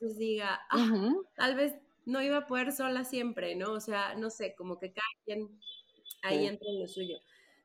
que 0.00 0.06
diga, 0.18 0.60
ah, 0.70 1.12
tal 1.36 1.56
vez 1.56 1.76
no 2.06 2.22
iba 2.22 2.38
a 2.38 2.46
poder 2.46 2.72
sola 2.72 3.04
siempre, 3.04 3.54
¿no? 3.56 3.72
O 3.72 3.80
sea, 3.80 4.14
no 4.14 4.30
sé, 4.30 4.54
como 4.56 4.78
que 4.78 4.92
cada 4.92 5.06
quien 5.24 5.48
ahí 6.22 6.46
entra 6.46 6.68
en 6.70 6.80
lo 6.80 6.88
suyo. 6.88 7.18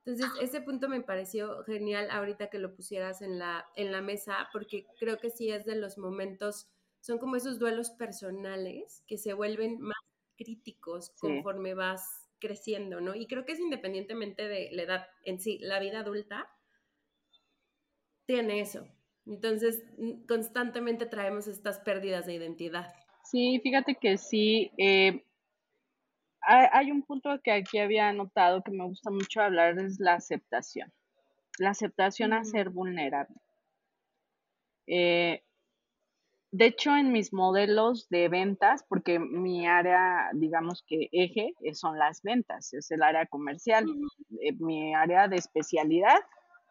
Entonces, 0.06 0.28
ese 0.42 0.60
punto 0.60 0.90
me 0.90 1.02
pareció 1.02 1.64
genial 1.64 2.10
ahorita 2.12 2.50
que 2.50 2.60
lo 2.60 2.76
pusieras 2.76 3.22
en 3.22 3.40
la, 3.40 3.66
en 3.78 3.94
la 3.94 4.02
mesa, 4.02 4.50
porque 4.52 4.86
creo 5.00 5.18
que 5.18 5.30
sí 5.30 5.50
es 5.50 5.66
de 5.66 5.76
los 5.76 5.98
momentos 5.98 6.68
son 7.04 7.18
como 7.20 7.36
esos 7.36 7.60
duelos 7.60 7.92
personales 7.92 9.04
que 9.08 9.18
se 9.18 9.34
vuelven 9.34 9.78
más 9.82 9.93
críticos 10.44 11.12
conforme 11.20 11.74
vas 11.74 12.30
creciendo, 12.40 13.00
¿no? 13.00 13.16
Y 13.16 13.28
creo 13.28 13.46
que 13.46 13.54
es 13.54 13.60
independientemente 13.60 14.48
de 14.48 14.70
la 14.72 14.84
edad 14.84 15.08
en 15.24 15.40
sí, 15.40 15.60
la 15.62 15.80
vida 15.80 16.00
adulta 16.00 16.50
tiene 18.26 18.60
eso. 18.60 18.86
Entonces, 19.26 19.84
constantemente 20.28 21.06
traemos 21.06 21.48
estas 21.48 21.80
pérdidas 21.80 22.26
de 22.26 22.34
identidad. 22.34 22.94
Sí, 23.24 23.60
fíjate 23.64 23.96
que 23.96 24.18
sí. 24.18 24.72
Eh, 24.78 25.24
hay, 26.42 26.92
un 26.92 27.04
punto 27.04 27.40
que 27.42 27.54
aquí 27.54 27.80
había 27.80 28.12
notado 28.12 28.64
que 28.64 28.72
me 28.72 28.84
gusta 28.84 29.10
mucho 29.10 29.42
hablar, 29.42 29.80
es 29.80 30.00
la 30.00 30.16
aceptación. 30.16 30.92
La 31.58 31.70
aceptación 31.70 32.34
a 32.34 32.44
ser 32.44 32.70
vulnerable. 32.70 33.38
Eh, 34.88 35.44
de 36.56 36.68
hecho, 36.68 36.96
en 36.96 37.12
mis 37.12 37.34
modelos 37.34 38.08
de 38.10 38.30
ventas, 38.30 38.86
porque 38.88 39.18
mi 39.18 39.66
área, 39.66 40.30
digamos 40.34 40.84
que 40.86 41.10
eje, 41.12 41.56
eh, 41.62 41.74
son 41.74 41.98
las 41.98 42.22
ventas, 42.22 42.72
es 42.74 42.92
el 42.92 43.02
área 43.02 43.26
comercial. 43.26 43.86
Eh, 44.40 44.54
mi 44.60 44.94
área 44.94 45.28
de 45.28 45.38
especialidad 45.38 46.20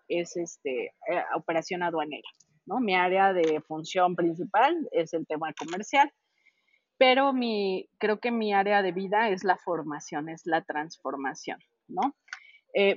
es 0.06 0.36
este, 0.36 0.84
eh, 0.84 1.24
operación 1.34 1.82
aduanera, 1.82 2.28
¿no? 2.64 2.78
Mi 2.78 2.94
área 2.94 3.32
de 3.32 3.60
función 3.60 4.14
principal 4.14 4.88
es 4.92 5.14
el 5.14 5.26
tema 5.26 5.52
comercial, 5.52 6.12
pero 6.96 7.32
mi, 7.32 7.88
creo 7.98 8.20
que 8.20 8.30
mi 8.30 8.54
área 8.54 8.82
de 8.82 8.92
vida 8.92 9.30
es 9.30 9.42
la 9.42 9.56
formación, 9.56 10.28
es 10.28 10.42
la 10.44 10.62
transformación, 10.62 11.58
¿no? 11.88 12.14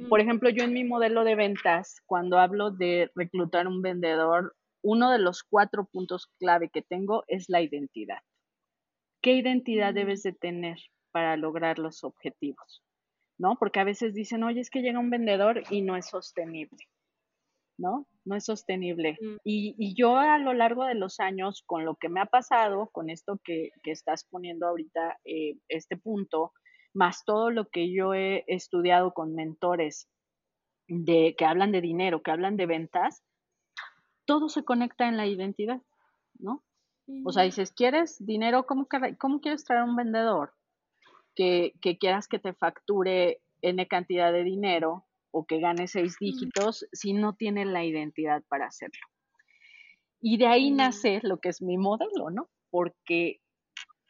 Por 0.07 0.21
ejemplo, 0.21 0.49
yo 0.49 0.63
en 0.63 0.71
mi 0.71 0.85
modelo 0.85 1.25
de 1.25 1.35
ventas, 1.35 2.01
cuando 2.05 2.37
hablo 2.39 2.71
de 2.71 3.11
reclutar 3.13 3.67
un 3.67 3.81
vendedor, 3.81 4.55
uno 4.85 5.11
de 5.11 5.17
los 5.17 5.41
cuatro 5.43 5.85
puntos 5.85 6.27
clave 6.37 6.69
que 6.69 6.83
tengo 6.83 7.23
es 7.27 7.49
la 7.49 7.61
identidad. 7.61 8.19
¿Qué 9.21 9.33
identidad 9.33 9.93
mm. 9.93 9.95
debes 9.95 10.21
de 10.21 10.31
tener 10.31 10.77
para 11.11 11.37
lograr 11.37 11.79
los 11.79 12.03
objetivos? 12.03 12.83
¿No? 13.39 13.57
Porque 13.57 13.79
a 13.79 13.83
veces 13.83 14.13
dicen, 14.13 14.43
oye, 14.43 14.61
es 14.61 14.69
que 14.69 14.81
llega 14.81 14.99
un 14.99 15.09
vendedor 15.09 15.63
y 15.71 15.81
no 15.81 15.97
es 15.97 16.07
sostenible, 16.07 16.77
¿no? 17.79 18.07
No 18.25 18.35
es 18.35 18.45
sostenible. 18.45 19.17
Mm. 19.19 19.35
Y, 19.43 19.95
yo 19.95 20.17
a 20.17 20.37
lo 20.37 20.53
largo 20.53 20.85
de 20.85 20.93
los 20.93 21.19
años, 21.19 21.63
con 21.65 21.83
lo 21.83 21.95
que 21.95 22.07
me 22.07 22.21
ha 22.21 22.27
pasado, 22.27 22.91
con 22.91 23.09
esto 23.09 23.39
que, 23.43 23.71
estás 23.85 24.27
poniendo 24.29 24.67
ahorita, 24.67 25.17
eh, 25.25 25.57
este 25.67 25.97
punto, 25.97 26.53
más 26.93 27.25
todo 27.25 27.49
lo 27.49 27.69
que 27.69 27.91
yo 27.91 28.13
he 28.13 28.43
estudiado 28.45 29.13
con 29.15 29.33
mentores 29.33 30.07
de, 30.87 31.33
que 31.35 31.45
hablan 31.45 31.71
de 31.71 31.81
dinero, 31.81 32.21
que 32.21 32.29
hablan 32.29 32.55
de 32.55 32.67
ventas, 32.67 33.23
todo 34.25 34.49
se 34.49 34.63
conecta 34.63 35.07
en 35.07 35.17
la 35.17 35.27
identidad, 35.27 35.81
¿no? 36.39 36.63
O 37.23 37.31
sea, 37.31 37.43
dices, 37.43 37.71
¿quieres 37.71 38.17
dinero? 38.25 38.65
¿Cómo, 38.65 38.87
cómo 39.19 39.39
quieres 39.39 39.63
traer 39.63 39.83
un 39.83 39.95
vendedor 39.95 40.53
que, 41.35 41.73
que, 41.79 41.99
quieras 41.99 42.27
que 42.27 42.39
te 42.39 42.53
facture 42.53 43.41
N 43.61 43.87
cantidad 43.87 44.33
de 44.33 44.43
dinero 44.43 45.05
o 45.29 45.45
que 45.45 45.59
gane 45.59 45.87
seis 45.87 46.15
dígitos 46.19 46.87
si 46.91 47.13
no 47.13 47.33
tiene 47.33 47.65
la 47.65 47.83
identidad 47.83 48.43
para 48.47 48.65
hacerlo? 48.65 49.05
Y 50.19 50.37
de 50.37 50.47
ahí 50.47 50.71
nace 50.71 51.19
lo 51.21 51.37
que 51.37 51.49
es 51.49 51.61
mi 51.61 51.77
modelo, 51.77 52.31
¿no? 52.31 52.49
Porque, 52.71 53.41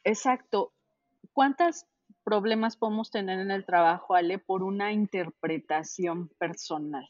exacto, 0.06 0.72
¿cuántos 1.34 1.86
problemas 2.24 2.78
podemos 2.78 3.12
tener 3.12 3.40
en 3.40 3.52
el 3.52 3.66
trabajo, 3.66 4.16
Ale, 4.16 4.40
por 4.40 4.64
una 4.64 4.94
interpretación 4.94 6.30
personal? 6.40 7.06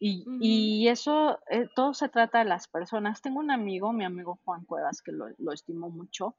Y, 0.00 0.86
eso, 0.88 1.38
eh, 1.50 1.66
todo 1.74 1.92
se 1.92 2.08
trata 2.08 2.38
de 2.38 2.44
las 2.44 2.68
personas. 2.68 3.20
Tengo 3.20 3.40
un 3.40 3.50
amigo, 3.50 3.92
mi 3.92 4.04
amigo 4.04 4.38
Juan 4.44 4.64
Cuevas, 4.64 5.02
que 5.02 5.12
lo, 5.12 5.26
lo 5.38 5.52
estimo 5.52 5.90
mucho. 5.90 6.36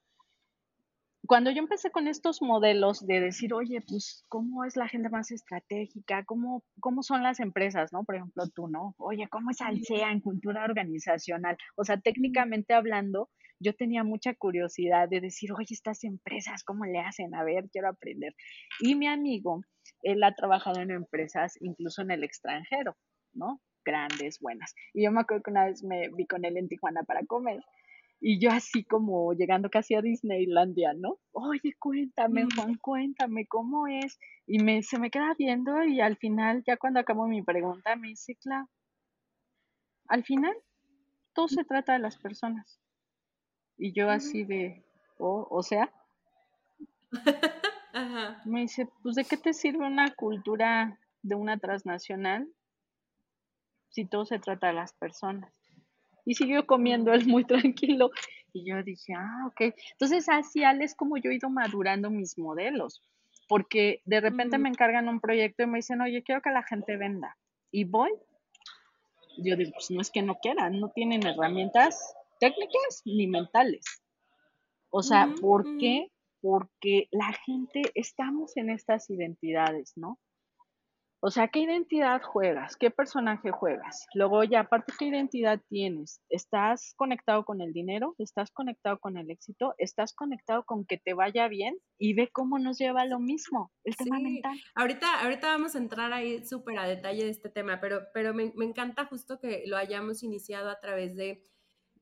Cuando 1.28 1.52
yo 1.52 1.60
empecé 1.60 1.92
con 1.92 2.08
estos 2.08 2.42
modelos 2.42 3.06
de 3.06 3.20
decir, 3.20 3.54
oye, 3.54 3.82
pues, 3.88 4.26
¿cómo 4.30 4.64
es 4.64 4.76
la 4.76 4.88
gente 4.88 5.10
más 5.10 5.30
estratégica? 5.32 6.24
¿Cómo, 6.24 6.64
cómo 6.80 7.04
son 7.04 7.22
las 7.22 7.40
empresas, 7.40 7.92
no? 7.92 8.04
Por 8.04 8.16
ejemplo, 8.16 8.48
tú, 8.50 8.68
¿no? 8.68 8.96
Oye, 8.98 9.28
¿cómo 9.30 9.52
es 9.52 9.62
Alsea 9.62 10.12
en 10.12 10.22
cultura 10.22 10.64
organizacional? 10.64 11.58
O 11.76 11.84
sea, 11.84 12.00
técnicamente 12.00 12.74
hablando, 12.74 13.30
yo 13.60 13.76
tenía 13.76 14.04
mucha 14.04 14.34
curiosidad 14.34 15.10
de 15.10 15.20
decir, 15.20 15.52
oye, 15.52 15.68
estas 15.70 16.04
empresas, 16.06 16.64
¿cómo 16.64 16.86
le 16.86 17.00
hacen? 17.00 17.36
A 17.36 17.44
ver, 17.44 17.70
quiero 17.70 17.90
aprender. 17.90 18.34
Y 18.80 18.96
mi 18.96 19.06
amigo, 19.06 19.62
él 20.02 20.24
ha 20.24 20.34
trabajado 20.34 20.80
en 20.80 20.92
empresas 20.92 21.58
incluso 21.62 22.02
en 22.02 22.12
el 22.12 22.24
extranjero. 22.24 22.96
¿No? 23.34 23.62
Grandes, 23.86 24.40
buenas. 24.40 24.74
Y 24.94 25.04
yo 25.04 25.12
me 25.12 25.22
acuerdo 25.22 25.44
que 25.44 25.52
una 25.52 25.66
vez 25.66 25.84
me 25.84 26.10
vi 26.10 26.26
con 26.26 26.46
él 26.46 26.58
en 26.58 26.68
Tijuana 26.68 27.04
para 27.04 27.26
comer 27.26 27.62
y 28.22 28.40
yo 28.40 28.52
así 28.52 28.84
como 28.84 29.34
llegando 29.34 29.70
casi 29.70 29.96
a 29.96 30.02
Disneylandia, 30.02 30.94
¿no? 30.94 31.20
Oye, 31.32 31.74
cuéntame, 31.80 32.46
mm. 32.46 32.50
Juan, 32.56 32.76
cuéntame 32.76 33.48
cómo 33.48 33.88
es. 33.88 34.20
Y 34.46 34.60
me, 34.60 34.84
se 34.84 35.00
me 35.00 35.10
queda 35.10 35.34
viendo 35.38 35.84
y 35.86 36.02
al 36.02 36.18
final, 36.18 36.64
ya 36.68 36.76
cuando 36.76 37.00
acabo 37.00 37.28
mi 37.28 37.42
pregunta, 37.42 37.96
me 37.96 38.10
dice, 38.10 38.36
claro, 38.36 38.68
al 40.08 40.24
final 40.24 40.54
todo 41.34 41.48
se 41.48 41.64
trata 41.64 41.94
de 41.94 42.00
las 42.00 42.18
personas. 42.18 42.82
Y 43.78 43.94
yo 43.94 44.10
así 44.10 44.44
de, 44.44 44.84
oh, 45.18 45.48
o 45.50 45.64
sea, 45.64 45.90
me 48.46 48.62
dice, 48.62 48.90
pues 49.02 49.16
¿de 49.16 49.24
qué 49.24 49.38
te 49.38 49.54
sirve 49.54 49.88
una 49.88 50.14
cultura 50.14 51.00
de 51.22 51.36
una 51.36 51.58
transnacional 51.58 52.50
si 53.90 54.06
todo 54.06 54.26
se 54.26 54.40
trata 54.40 54.68
de 54.68 54.74
las 54.74 54.94
personas? 54.94 55.54
Y 56.26 56.36
siguió 56.36 56.66
comiendo 56.66 57.14
él 57.14 57.26
muy 57.26 57.44
tranquilo. 57.46 58.12
Y 58.54 58.66
yo 58.66 58.82
dije, 58.84 59.14
ah, 59.16 59.48
ok. 59.48 59.74
Entonces 59.92 60.28
así 60.30 60.64
es 60.64 60.96
como 60.96 61.18
yo 61.18 61.32
he 61.32 61.36
ido 61.36 61.50
madurando 61.50 62.10
mis 62.10 62.38
modelos. 62.38 63.02
Porque 63.48 64.02
de 64.06 64.22
repente 64.22 64.60
me 64.60 64.70
encargan 64.70 65.08
un 65.08 65.20
proyecto 65.20 65.64
y 65.64 65.68
me 65.68 65.80
dicen, 65.80 66.02
oye, 66.02 66.22
quiero 66.24 66.42
que 66.42 66.52
la 66.52 66.64
gente 66.64 66.98
venda. 66.98 67.36
Y 67.72 67.84
voy. 67.84 68.12
Yo 69.38 69.56
digo, 69.56 69.72
pues 69.74 69.90
no 69.90 70.02
es 70.02 70.12
que 70.12 70.22
no 70.22 70.36
quieran, 70.36 70.80
no 70.80 70.90
tienen 70.90 71.26
herramientas 71.26 72.14
técnicas 72.40 73.02
ni 73.06 73.28
mentales. 73.28 73.86
O 74.92 75.04
sea, 75.04 75.34
¿por 75.40 75.78
qué? 75.78 76.12
Porque 76.42 77.08
la 77.12 77.32
gente, 77.46 77.82
estamos 77.94 78.58
en 78.58 78.70
estas 78.70 79.10
identidades, 79.10 79.94
¿no? 79.96 80.20
O 81.22 81.32
sea, 81.32 81.50
¿qué 81.50 81.60
identidad 81.60 82.22
juegas? 82.22 82.78
¿Qué 82.78 82.92
personaje 82.92 83.52
juegas? 83.52 84.08
Luego 84.14 84.42
ya, 84.46 84.62
aparte, 84.62 84.94
¿qué 84.98 85.06
identidad 85.06 85.60
tienes? 85.68 86.22
¿Estás 86.30 86.94
conectado 86.96 87.44
con 87.44 87.60
el 87.60 87.74
dinero? 87.74 88.16
¿Estás 88.18 88.52
conectado 88.52 89.00
con 89.00 89.18
el 89.18 89.30
éxito? 89.30 89.76
¿Estás 89.78 90.14
conectado 90.14 90.64
con 90.64 90.86
que 90.86 90.98
te 90.98 91.14
vaya 91.14 91.50
bien? 91.50 91.78
Y 91.98 92.14
ve 92.14 92.30
cómo 92.32 92.58
nos 92.58 92.78
lleva 92.78 93.06
lo 93.06 93.20
mismo, 93.20 93.74
el 93.84 93.98
tema 93.98 94.18
mental. 94.20 94.58
Ahorita, 94.76 95.22
ahorita 95.22 95.48
vamos 95.48 95.76
a 95.76 95.80
entrar 95.80 96.14
ahí 96.14 96.46
súper 96.46 96.80
a 96.80 96.88
detalle 96.88 97.26
de 97.26 97.32
este 97.32 97.50
tema, 97.50 97.82
pero, 97.82 98.04
pero 98.14 98.34
me, 98.34 98.54
me 98.56 98.64
encanta 98.64 99.06
justo 99.06 99.40
que 99.40 99.64
lo 99.68 99.76
hayamos 99.76 100.24
iniciado 100.24 100.70
a 100.70 100.80
través 100.80 101.18
de 101.18 101.44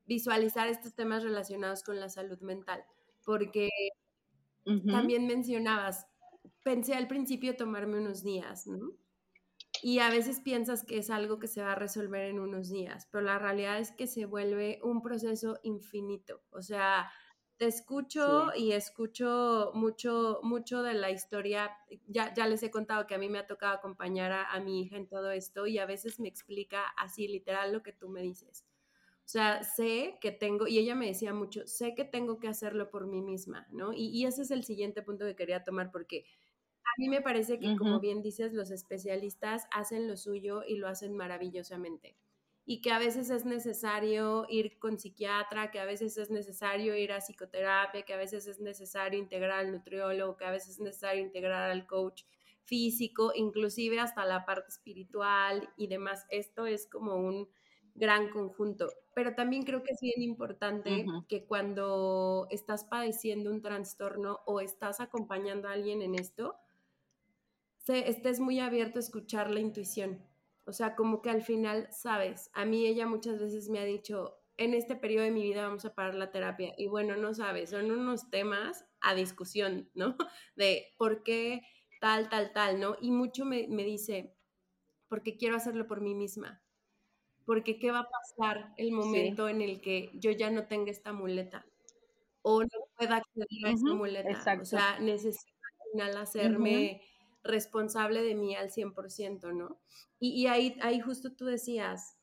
visualizar 0.06 0.68
estos 0.68 0.94
temas 0.94 1.24
relacionados 1.24 1.82
con 1.82 2.00
la 2.00 2.10
salud 2.10 2.40
mental, 2.42 2.84
porque 3.26 3.70
también 4.90 5.26
mencionabas, 5.28 6.06
pensé 6.64 6.94
al 6.94 7.08
principio 7.08 7.56
tomarme 7.56 8.00
unos 8.00 8.24
días, 8.24 8.68
¿no? 8.68 8.92
Y 9.82 10.00
a 10.00 10.10
veces 10.10 10.40
piensas 10.40 10.84
que 10.84 10.98
es 10.98 11.10
algo 11.10 11.40
que 11.40 11.48
se 11.48 11.62
va 11.62 11.74
a 11.74 11.76
resolver 11.76 12.26
en 12.26 12.40
unos 12.40 12.70
días, 12.70 13.08
pero 13.12 13.24
la 13.24 13.40
realidad 13.40 13.80
es 13.80 13.92
que 13.92 14.08
se 14.08 14.26
vuelve 14.26 14.80
un 14.84 15.02
proceso 15.02 15.60
infinito. 15.64 16.42
O 16.52 16.62
sea, 16.62 17.12
te 17.58 17.66
escucho 17.66 18.52
y 18.56 18.72
escucho 18.72 19.72
mucho, 19.74 20.40
mucho 20.44 20.84
de 20.84 20.94
la 20.94 21.10
historia. 21.12 21.72
Ya, 22.08 22.34
ya 22.34 22.48
les 22.48 22.62
he 22.64 22.72
contado 22.72 23.08
que 23.08 23.16
a 23.16 23.18
mí 23.18 23.30
me 23.30 23.40
ha 23.40 23.48
tocado 23.48 23.74
acompañar 23.74 24.32
a, 24.32 24.52
a, 24.52 24.60
mi 24.60 24.82
hija 24.82 24.98
en 24.98 25.08
todo 25.08 25.32
esto 25.32 25.66
y 25.68 25.80
a 25.80 25.86
veces 25.86 26.20
me 26.20 26.28
explica 26.28 26.84
así 26.98 27.28
literal 27.28 27.74
lo 27.74 27.82
que 27.84 27.94
tú 27.94 28.10
me 28.10 28.22
dices. 28.22 28.66
O 29.28 29.30
sea, 29.30 29.64
sé 29.64 30.18
que 30.22 30.32
tengo, 30.32 30.68
y 30.68 30.78
ella 30.78 30.96
me 30.96 31.08
decía 31.08 31.34
mucho, 31.34 31.68
sé 31.68 31.96
que 31.96 32.06
tengo 32.06 32.40
que 32.40 32.48
hacerlo 32.48 32.90
por 32.90 33.08
mí 33.08 33.22
misma, 33.22 33.68
¿no? 33.72 33.92
Y, 33.92 34.08
y 34.08 34.26
ese 34.26 34.44
es 34.44 34.52
el 34.52 34.64
siguiente 34.64 35.02
punto 35.02 35.26
que 35.26 35.36
quería 35.36 35.66
tomar 35.66 35.92
porque 35.92 36.24
mí 36.98 37.10
me 37.10 37.22
parece 37.22 37.60
que, 37.60 37.76
como 37.76 38.00
bien 38.00 38.22
dices, 38.22 38.54
los 38.54 38.72
especialistas 38.72 39.68
hacen 39.72 40.08
lo 40.08 40.18
suyo 40.18 40.64
y 40.68 40.78
lo 40.78 40.88
hacen 40.88 41.16
maravillosamente. 41.16 42.18
Y 42.66 42.82
que 42.82 42.92
a 42.92 43.00
veces 43.00 43.30
es 43.30 43.46
necesario 43.46 44.46
ir 44.50 44.78
con 44.80 45.00
psiquiatra, 45.00 45.72
que 45.72 45.80
a 45.80 45.86
veces 45.86 46.18
es 46.18 46.30
necesario 46.30 46.96
ir 46.98 47.14
a 47.14 47.22
psicoterapia, 47.22 48.04
que 48.04 48.14
a 48.14 48.18
veces 48.18 48.46
es 48.48 48.60
necesario 48.60 49.20
integrar 49.20 49.60
al 49.60 49.72
nutriólogo, 49.72 50.36
que 50.38 50.46
a 50.46 50.52
veces 50.52 50.72
es 50.72 50.80
necesario 50.82 51.22
integrar 51.24 51.72
al 51.72 51.88
coach 51.88 52.24
físico, 52.64 53.32
inclusive 53.36 54.00
hasta 54.00 54.26
la 54.26 54.46
parte 54.46 54.70
espiritual 54.70 55.70
y 55.78 55.88
demás. 55.88 56.26
Esto 56.30 56.66
es 56.66 56.88
como 56.88 57.16
un 57.16 57.50
gran 57.96 58.30
conjunto. 58.30 58.90
Pero 59.14 59.34
también 59.34 59.64
creo 59.64 59.82
que 59.84 59.94
es 59.94 60.00
bien 60.02 60.22
importante 60.22 61.14
que 61.28 61.46
cuando 61.46 62.48
estás 62.52 62.84
padeciendo 62.86 63.50
un 63.50 63.62
trastorno 63.62 64.40
o 64.46 64.60
estás 64.60 65.00
acompañando 65.00 65.68
a 65.70 65.72
alguien 65.72 66.02
en 66.02 66.16
esto, 66.16 66.58
estés 67.90 68.40
muy 68.40 68.60
abierto 68.60 69.00
a 69.00 69.02
escuchar 69.02 69.50
la 69.52 69.60
intuición. 69.60 70.24
O 70.66 70.74
sea, 70.74 70.96
como 70.96 71.22
que 71.22 71.30
al 71.30 71.42
final 71.42 71.88
sabes, 71.92 72.50
a 72.54 72.66
mí 72.66 72.86
ella 72.86 73.08
muchas 73.08 73.40
veces 73.40 73.70
me 73.70 73.80
ha 73.80 73.86
dicho, 73.86 74.38
en 74.58 74.74
este 74.74 74.96
periodo 74.96 75.24
de 75.24 75.32
mi 75.32 75.44
vida 75.44 75.68
vamos 75.68 75.86
a 75.86 75.96
parar 75.96 76.16
la 76.16 76.32
terapia. 76.32 76.74
Y 76.78 76.88
bueno, 76.88 77.16
no 77.16 77.34
sabes, 77.34 77.70
son 77.70 77.92
unos 77.92 78.30
temas 78.30 78.86
a 79.00 79.16
discusión, 79.16 79.90
¿no? 79.94 80.18
De 80.56 80.94
por 80.98 81.24
qué 81.24 81.62
tal, 82.02 82.30
tal, 82.30 82.52
tal, 82.54 82.80
¿no? 82.80 82.98
Y 83.00 83.12
mucho 83.12 83.46
me, 83.46 83.68
me 83.68 83.84
dice, 83.84 84.36
porque 85.08 85.38
quiero 85.38 85.56
hacerlo 85.56 85.88
por 85.88 86.02
mí 86.02 86.16
misma. 86.16 86.62
Porque 87.46 87.80
qué 87.80 87.92
va 87.92 88.00
a 88.00 88.10
pasar 88.10 88.74
el 88.76 88.92
momento 88.92 89.48
en 89.48 89.62
el 89.62 89.80
que 89.80 90.12
yo 90.16 90.32
ya 90.32 90.50
no 90.50 90.68
tenga 90.68 90.92
esta 90.92 91.14
muleta 91.14 91.66
o 92.42 92.64
no 92.64 92.70
pueda 92.98 93.18
acceder 93.18 93.48
a 93.66 93.72
esta 93.72 93.94
muleta. 93.94 94.60
O 94.62 94.66
sea, 94.66 95.00
necesito 95.00 95.54
al 95.64 95.92
final 95.92 96.18
hacerme 96.18 97.02
responsable 97.48 98.22
de 98.22 98.36
mí 98.36 98.56
al 98.56 98.70
100%, 98.70 99.54
¿no? 99.54 99.80
Y, 100.20 100.48
ahí, 100.48 100.78
ahí 100.82 101.00
justo 101.00 101.34
tú 101.34 101.46
decías, 101.46 102.18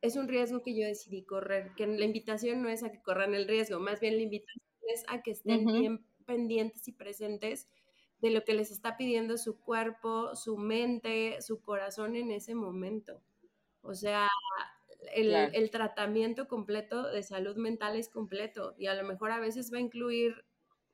es 0.00 0.16
un 0.16 0.28
riesgo 0.28 0.62
que 0.62 0.78
yo 0.78 0.86
decidí 0.86 1.24
correr, 1.24 1.72
que 1.76 1.86
la 1.86 2.04
invitación 2.04 2.62
no 2.62 2.68
es 2.68 2.82
a 2.82 2.90
que 2.90 3.02
corran 3.02 3.34
el 3.34 3.46
riesgo, 3.46 3.80
más 3.80 4.00
bien 4.00 4.16
la 4.16 4.22
invitación 4.22 4.62
es 4.94 5.04
a 5.08 5.22
que 5.22 5.32
estén 5.32 5.64
bien 5.64 6.06
pendientes 6.26 6.88
y 6.88 6.92
presentes 6.92 7.68
de 8.20 8.30
lo 8.30 8.44
que 8.44 8.54
les 8.54 8.70
está 8.70 8.96
pidiendo 8.96 9.36
su 9.36 9.60
cuerpo, 9.60 10.34
su 10.34 10.56
mente, 10.56 11.40
su 11.42 11.60
corazón 11.60 12.16
en 12.16 12.30
ese 12.30 12.54
momento. 12.54 13.22
O 13.82 13.94
sea, 13.94 14.28
el, 15.14 15.34
el, 15.34 15.70
tratamiento 15.70 16.48
completo 16.48 17.10
de 17.10 17.22
salud 17.22 17.56
mental 17.56 17.96
es 17.96 18.08
completo 18.08 18.74
y 18.78 18.86
a 18.86 18.94
lo 18.94 19.06
mejor 19.06 19.30
a 19.30 19.40
veces 19.40 19.70
va 19.72 19.76
a 19.76 19.82
incluir 19.82 20.44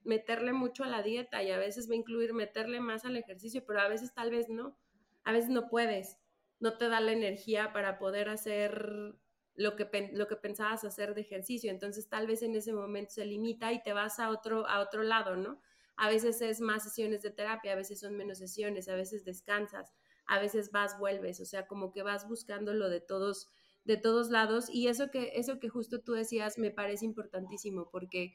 meterle 0.05 0.53
mucho 0.53 0.84
a 0.84 0.88
la 0.88 1.03
dieta 1.03 1.42
y 1.42 1.51
a 1.51 1.59
veces 1.59 1.88
va 1.88 1.94
a 1.94 1.98
incluir 1.98 2.32
meterle 2.32 2.80
más 2.80 3.05
al 3.05 3.16
ejercicio, 3.16 3.64
pero 3.66 3.80
a 3.80 3.88
veces 3.88 4.14
tal 4.14 4.30
vez 4.30 4.48
no. 4.48 4.76
A 5.24 5.32
veces 5.32 5.51
no 5.51 5.68
puedes, 5.68 6.18
no 6.61 6.78
te 6.78 6.88
da 6.88 7.01
la 7.01 7.12
energía 7.12 7.72
para 7.72 7.98
poder 7.98 8.28
hacer 8.28 9.14
lo 9.55 9.76
que, 9.76 10.11
lo 10.14 10.26
que 10.26 10.36
pensabas 10.36 10.84
hacer 10.84 11.14
de 11.14 11.20
ejercicio. 11.20 11.70
Entonces 11.70 12.09
tal 12.09 12.26
vez 12.26 12.42
en 12.42 12.55
ese 12.55 12.72
momento 12.72 13.12
se 13.12 13.26
limita 13.26 13.72
y 13.72 13.82
te 13.82 13.92
vas 13.92 14.18
a 14.18 14.30
otro, 14.30 14.66
a 14.66 14.80
otro 14.80 15.03
lado, 15.03 15.36
¿no? 15.36 15.61
A 15.96 16.09
veces 16.09 16.40
es 16.40 16.61
más 16.61 16.84
sesiones 16.84 17.20
de 17.20 17.30
terapia, 17.30 17.72
a 17.72 17.76
veces 17.76 18.01
son 18.01 18.16
menos 18.16 18.38
sesiones, 18.38 18.88
a 18.88 18.94
veces 18.94 19.24
descansas, 19.24 19.92
a 20.26 20.40
veces 20.40 20.70
vas, 20.70 20.98
vuelves, 20.98 21.40
o 21.40 21.44
sea, 21.44 21.66
como 21.66 21.92
que 21.92 22.03
vas 22.03 22.26
buscando 22.26 22.72
lo 22.72 22.88
de 22.88 23.01
todos 23.01 23.51
de 23.84 23.96
todos 23.96 24.30
lados 24.30 24.68
y 24.68 24.88
eso 24.88 25.11
que 25.11 25.32
eso 25.36 25.59
que 25.59 25.70
justo 25.70 26.03
tú 26.03 26.12
decías 26.12 26.59
me 26.59 26.70
parece 26.70 27.07
importantísimo 27.07 27.88
porque 27.90 28.34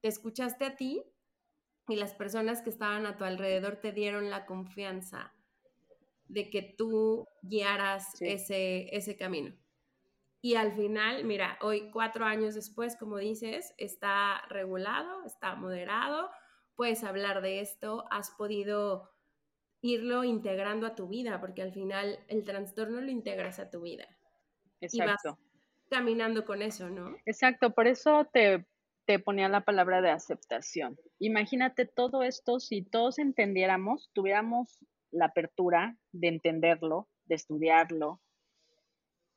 te 0.00 0.08
escuchaste 0.08 0.64
a 0.64 0.76
ti 0.76 1.02
y 1.88 1.96
las 1.96 2.14
personas 2.14 2.62
que 2.62 2.70
estaban 2.70 3.06
a 3.06 3.16
tu 3.16 3.24
alrededor 3.24 3.76
te 3.76 3.92
dieron 3.92 4.30
la 4.30 4.46
confianza 4.46 5.32
de 6.28 6.50
que 6.50 6.62
tú 6.62 7.28
guiaras 7.42 8.20
ese, 8.20 8.94
ese 8.94 9.16
camino. 9.16 9.54
Y 10.40 10.54
al 10.54 10.72
final, 10.72 11.24
mira, 11.24 11.58
hoy 11.60 11.90
cuatro 11.90 12.24
años 12.24 12.54
después, 12.54 12.96
como 12.96 13.18
dices, 13.18 13.74
está 13.78 14.42
regulado, 14.48 15.24
está 15.24 15.54
moderado, 15.54 16.30
puedes 16.74 17.04
hablar 17.04 17.42
de 17.42 17.60
esto, 17.60 18.04
has 18.10 18.30
podido 18.32 19.10
irlo 19.80 20.24
integrando 20.24 20.86
a 20.86 20.94
tu 20.94 21.08
vida, 21.08 21.40
porque 21.40 21.62
al 21.62 21.72
final 21.72 22.18
el 22.28 22.44
trastorno 22.44 23.00
lo 23.00 23.10
integras 23.10 23.58
a 23.58 23.70
tu 23.70 23.82
vida. 23.82 24.06
Exacto. 24.80 25.28
Y 25.28 25.30
vas 25.30 25.38
caminando 25.88 26.44
con 26.44 26.62
eso, 26.62 26.90
¿no? 26.90 27.16
Exacto, 27.24 27.70
por 27.70 27.86
eso 27.86 28.24
te 28.32 28.66
te 29.06 29.18
ponía 29.20 29.48
la 29.48 29.64
palabra 29.64 30.02
de 30.02 30.10
aceptación. 30.10 30.98
Imagínate 31.18 31.86
todo 31.86 32.22
esto 32.22 32.58
si 32.58 32.82
todos 32.82 33.18
entendiéramos, 33.18 34.10
tuviéramos 34.12 34.84
la 35.12 35.26
apertura 35.26 35.96
de 36.12 36.28
entenderlo, 36.28 37.08
de 37.24 37.36
estudiarlo. 37.36 38.20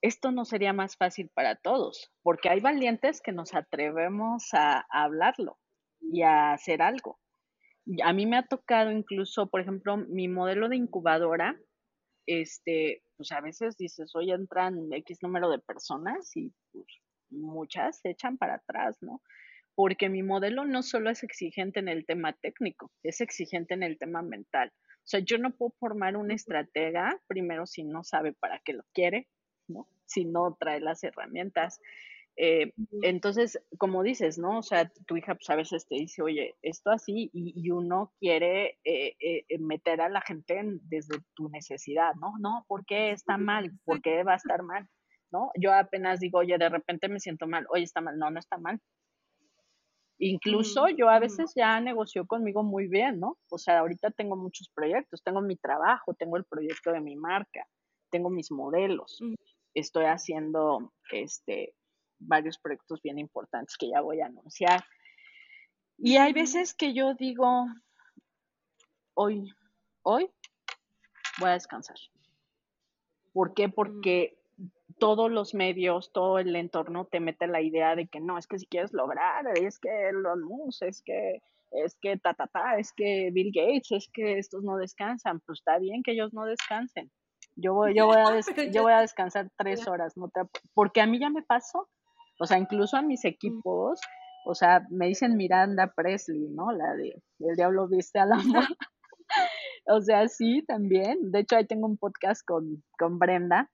Esto 0.02 0.32
no 0.32 0.46
sería 0.46 0.74
más 0.74 0.98
fácil 0.98 1.30
para 1.34 1.56
todos, 1.56 2.12
porque 2.24 2.50
hay 2.50 2.62
valientes 2.62 3.22
que 3.22 3.32
nos 3.32 3.54
atrevemos 3.54 4.50
a, 4.54 4.86
hablarlo 4.90 5.60
y 6.00 6.24
a 6.24 6.54
hacer 6.54 6.82
algo. 6.82 7.20
A 8.04 8.14
mí 8.14 8.26
me 8.26 8.38
ha 8.38 8.48
tocado 8.48 8.92
incluso, 8.92 9.50
por 9.50 9.62
ejemplo, 9.62 9.98
mi 9.98 10.28
modelo 10.28 10.70
de 10.70 10.78
incubadora, 10.78 11.60
este, 12.26 13.04
pues 13.18 13.32
a 13.32 13.42
veces 13.42 13.78
dices, 13.78 14.16
hoy 14.16 14.32
entran 14.32 14.92
X 14.92 15.20
número 15.22 15.50
de 15.50 15.60
personas 15.60 16.36
y 16.36 16.54
pues, 16.72 16.86
muchas 17.30 18.00
se 18.00 18.12
echan 18.12 18.38
para 18.38 18.56
atrás, 18.56 18.98
¿no? 19.02 19.22
Porque 19.80 20.10
mi 20.10 20.24
modelo 20.24 20.66
no 20.66 20.84
solo 20.84 21.10
es 21.10 21.24
exigente 21.24 21.80
en 21.80 21.88
el 21.88 22.06
tema 22.06 22.34
técnico, 22.34 22.92
es 23.02 23.22
exigente 23.22 23.76
en 23.76 23.82
el 23.82 23.98
tema 23.98 24.22
mental. 24.22 24.74
O 24.76 25.08
sea, 25.08 25.22
yo 25.22 25.38
no 25.38 25.52
puedo 25.52 25.74
formar 25.80 26.18
una 26.18 26.34
estratega 26.34 27.18
primero 27.28 27.66
si 27.66 27.86
no 27.86 28.04
sabe 28.04 28.34
para 28.34 28.60
qué 28.60 28.74
lo 28.74 28.84
quiere, 28.94 29.30
¿no? 29.70 29.88
Si 30.06 30.26
no 30.26 30.58
trae 30.60 30.82
las 30.82 31.02
herramientas. 31.06 31.80
Eh, 32.36 32.74
entonces, 33.04 33.64
como 33.78 34.04
dices, 34.04 34.38
¿no? 34.38 34.58
O 34.58 34.64
sea, 34.64 34.92
tu 35.08 35.16
hija 35.16 35.36
pues 35.36 35.50
a 35.50 35.56
veces 35.56 35.88
te 35.88 35.96
dice, 35.96 36.24
oye, 36.24 36.58
esto 36.62 36.92
así, 36.92 37.30
y, 37.32 37.72
uno 37.72 38.12
quiere 38.20 38.80
eh, 38.84 39.16
eh, 39.22 39.60
meter 39.60 40.02
a 40.02 40.10
la 40.10 40.20
gente 40.20 40.60
desde 40.90 41.20
tu 41.36 41.48
necesidad, 41.48 42.16
¿no? 42.16 42.34
No, 42.38 42.66
¿por 42.68 42.86
qué 42.86 43.12
está 43.12 43.38
mal? 43.38 43.72
¿Por 43.86 44.02
qué 44.02 44.26
va 44.26 44.34
a 44.34 44.44
estar 44.44 44.62
mal? 44.62 44.90
¿no? 45.32 45.52
Yo 45.56 45.74
apenas 45.74 46.20
digo, 46.20 46.40
oye, 46.40 46.58
de 46.58 46.70
repente 46.70 47.08
me 47.08 47.20
siento 47.20 47.48
mal, 47.48 47.66
oye, 47.70 47.84
está 47.84 48.02
mal, 48.02 48.18
no, 48.18 48.30
no 48.30 48.40
está 48.40 48.58
mal. 48.58 48.82
Incluso 50.22 50.90
yo 50.90 51.10
a 51.10 51.20
veces 51.20 51.54
ya 51.56 51.80
negocio 51.80 52.28
conmigo 52.28 52.62
muy 52.62 52.88
bien, 52.88 53.22
¿no? 53.22 53.38
O 53.50 53.58
sea, 53.58 53.80
ahorita 53.80 54.12
tengo 54.12 54.36
muchos 54.36 54.70
proyectos, 54.76 55.24
tengo 55.24 55.40
mi 55.40 55.56
trabajo, 55.56 56.14
tengo 56.14 56.36
el 56.36 56.44
proyecto 56.44 56.92
de 56.92 57.00
mi 57.00 57.16
marca, 57.16 57.66
tengo 58.12 58.30
mis 58.30 58.52
modelos, 58.52 59.20
estoy 59.74 60.06
haciendo 60.06 60.94
este 61.12 61.74
varios 62.20 62.58
proyectos 62.58 63.02
bien 63.02 63.18
importantes 63.18 63.78
que 63.78 63.90
ya 63.90 64.02
voy 64.02 64.20
a 64.20 64.26
anunciar. 64.26 64.84
Y 65.98 66.18
hay 66.18 66.34
veces 66.34 66.74
que 66.74 66.94
yo 66.94 67.14
digo, 67.14 67.66
hoy, 69.14 69.54
hoy 70.04 70.30
voy 71.40 71.50
a 71.50 71.54
descansar. 71.54 71.98
¿Por 73.32 73.54
qué? 73.54 73.70
Porque 73.70 74.39
todos 75.00 75.32
los 75.32 75.54
medios, 75.54 76.12
todo 76.14 76.40
el 76.40 76.56
entorno 76.56 77.06
te 77.06 77.20
mete 77.20 77.48
la 77.48 77.62
idea 77.62 77.96
de 77.96 78.08
que 78.08 78.20
no, 78.20 78.38
es 78.38 78.48
que 78.48 78.60
si 78.60 78.68
quieres 78.68 78.94
lograr, 78.94 79.46
es 79.58 79.80
que 79.80 80.12
los 80.14 80.38
mus, 80.40 80.82
es 80.82 81.02
que, 81.02 81.42
es 81.72 81.96
que 82.02 82.18
ta, 82.18 82.34
ta, 82.34 82.48
ta, 82.48 82.78
es 82.78 82.94
que 82.94 83.30
Bill 83.32 83.52
Gates, 83.54 83.92
es 83.92 84.10
que 84.14 84.38
estos 84.38 84.64
no 84.64 84.78
descansan. 84.78 85.40
Pues 85.42 85.60
está 85.60 85.80
bien 85.80 86.04
que 86.04 86.12
ellos 86.12 86.34
no 86.34 86.46
descansen. 86.46 87.12
Yo 87.56 87.74
voy, 87.74 87.96
yo 87.96 88.06
voy, 88.06 88.18
a, 88.18 88.40
yo 88.74 88.84
voy 88.84 88.94
a 88.94 89.02
descansar 89.02 89.50
tres 89.58 89.88
horas, 89.88 90.16
no 90.16 90.32
porque 90.74 91.02
a 91.02 91.08
mí 91.08 91.20
ya 91.20 91.30
me 91.30 91.42
pasó. 91.42 91.90
O 92.40 92.46
sea, 92.46 92.58
incluso 92.58 92.96
a 92.96 93.02
mis 93.02 93.26
equipos, 93.26 94.00
o 94.46 94.56
sea, 94.56 94.86
me 94.90 95.08
dicen 95.08 95.36
Miranda 95.36 95.92
Presley, 95.94 96.48
¿no? 96.50 96.72
La 96.72 96.94
de 96.96 97.22
El 97.40 97.56
Diablo 97.56 97.88
Viste 97.88 98.20
al 98.20 98.32
Amor. 98.32 98.64
o 99.88 100.02
sea, 100.02 100.28
sí, 100.28 100.64
también. 100.66 101.32
De 101.32 101.40
hecho, 101.40 101.58
ahí 101.58 101.66
tengo 101.66 101.88
un 101.88 101.98
podcast 101.98 102.46
con, 102.46 102.84
con 102.98 103.20
Brenda, 103.20 103.70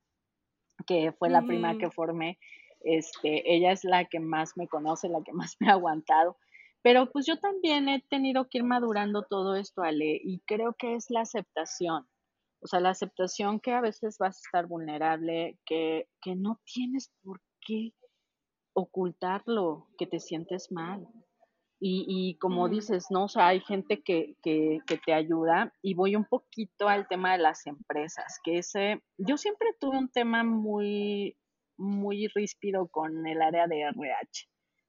que 0.87 1.11
fue 1.13 1.29
la 1.29 1.41
prima 1.41 1.77
que 1.77 1.89
formé. 1.89 2.37
Este, 2.81 3.55
ella 3.55 3.71
es 3.71 3.83
la 3.83 4.05
que 4.05 4.19
más 4.19 4.57
me 4.57 4.67
conoce, 4.67 5.09
la 5.09 5.23
que 5.23 5.33
más 5.33 5.55
me 5.59 5.69
ha 5.69 5.73
aguantado. 5.73 6.37
Pero 6.81 7.11
pues 7.11 7.25
yo 7.25 7.39
también 7.39 7.89
he 7.89 8.01
tenido 8.09 8.47
que 8.47 8.59
ir 8.59 8.63
madurando 8.63 9.23
todo 9.23 9.55
esto, 9.55 9.81
Ale, 9.81 10.21
y 10.23 10.41
creo 10.45 10.75
que 10.77 10.93
es 10.93 11.09
la 11.09 11.21
aceptación. 11.21 12.07
O 12.61 12.67
sea, 12.67 12.79
la 12.79 12.89
aceptación 12.89 13.59
que 13.59 13.71
a 13.71 13.81
veces 13.81 14.17
vas 14.19 14.37
a 14.37 14.41
estar 14.45 14.67
vulnerable, 14.67 15.57
que, 15.65 16.07
que 16.21 16.35
no 16.35 16.59
tienes 16.63 17.11
por 17.23 17.41
qué 17.61 17.93
ocultarlo, 18.73 19.87
que 19.97 20.05
te 20.05 20.19
sientes 20.19 20.71
mal. 20.71 21.07
Y, 21.79 22.05
y 22.07 22.37
como 22.37 22.69
dices, 22.69 23.07
¿no? 23.09 23.25
O 23.25 23.27
sea, 23.27 23.47
hay 23.47 23.59
gente 23.59 24.01
que, 24.01 24.35
que, 24.41 24.79
que, 24.87 24.97
te 24.97 25.13
ayuda 25.13 25.73
y 25.81 25.93
voy 25.93 26.15
un 26.15 26.25
poquito 26.25 26.87
al 26.87 27.07
tema 27.07 27.33
de 27.33 27.39
las 27.39 27.67
empresas, 27.67 28.39
que 28.43 28.59
ese, 28.59 29.03
yo 29.17 29.37
siempre 29.37 29.69
tuve 29.79 29.97
un 29.97 30.09
tema 30.09 30.43
muy, 30.43 31.37
muy 31.77 32.27
ríspido 32.27 32.87
con 32.87 33.27
el 33.27 33.41
área 33.41 33.67
de 33.67 33.81
RH, 33.81 34.47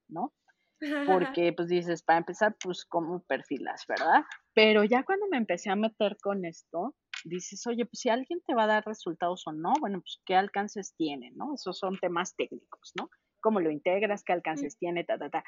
¿no? 0.09 0.33
Porque 1.31 1.53
pues 1.53 1.69
dices, 1.69 2.03
para 2.03 2.21
empezar, 2.21 2.55
pues 2.63 2.85
como 2.85 3.21
perfilas, 3.25 3.85
¿verdad? 3.89 4.23
Pero 4.55 4.85
ya 4.85 5.03
cuando 5.03 5.27
me 5.29 5.39
empecé 5.39 5.71
a 5.71 5.77
meter 5.77 6.17
con 6.23 6.45
esto, 6.45 6.95
dices, 7.25 7.67
oye, 7.67 7.85
pues 7.85 8.01
si 8.01 8.11
alguien 8.11 8.41
te 8.47 8.55
va 8.55 8.65
a 8.65 8.69
dar 8.69 8.87
resultados 8.87 9.43
o 9.47 9.53
no, 9.53 9.73
bueno, 9.81 9.99
pues 10.01 10.21
qué 10.25 10.37
alcances 10.37 10.95
tiene, 10.97 11.33
¿no? 11.35 11.55
Esos 11.55 11.79
son 11.79 11.99
temas 11.99 12.37
técnicos, 12.37 12.93
¿no? 12.97 13.11
cómo 13.47 13.61
lo 13.61 13.71
integras, 13.71 14.25
qué 14.25 14.33
alcances 14.33 14.77
tiene, 14.77 15.05
ta, 15.05 15.19
ta, 15.19 15.31
ta. 15.31 15.45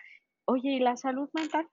Oye, 0.50 0.70
¿y 0.70 0.80
la 0.80 0.96
salud 0.96 1.28
mental? 1.34 1.68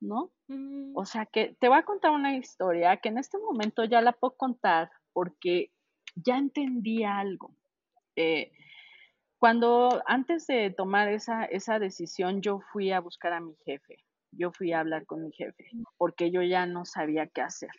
¿No? 0.00 0.30
Mm. 0.46 0.96
O 0.96 1.04
sea 1.04 1.26
que 1.26 1.56
te 1.58 1.68
voy 1.68 1.78
a 1.78 1.84
contar 1.84 2.12
una 2.12 2.36
historia 2.36 2.96
que 2.98 3.08
en 3.08 3.18
este 3.18 3.38
momento 3.38 3.82
ya 3.84 4.00
la 4.00 4.12
puedo 4.12 4.36
contar 4.36 4.88
porque 5.12 5.72
ya 6.14 6.38
entendí 6.38 7.02
algo. 7.02 7.56
Eh, 8.14 8.52
cuando 9.36 10.00
antes 10.06 10.46
de 10.46 10.70
tomar 10.70 11.08
esa, 11.08 11.44
esa 11.44 11.80
decisión, 11.80 12.40
yo 12.40 12.60
fui 12.72 12.92
a 12.92 13.00
buscar 13.00 13.32
a 13.32 13.40
mi 13.40 13.56
jefe, 13.64 13.96
yo 14.30 14.52
fui 14.52 14.72
a 14.72 14.78
hablar 14.78 15.04
con 15.06 15.24
mi 15.24 15.32
jefe, 15.32 15.70
porque 15.96 16.30
yo 16.30 16.42
ya 16.42 16.66
no 16.66 16.84
sabía 16.84 17.26
qué 17.26 17.40
hacer. 17.40 17.72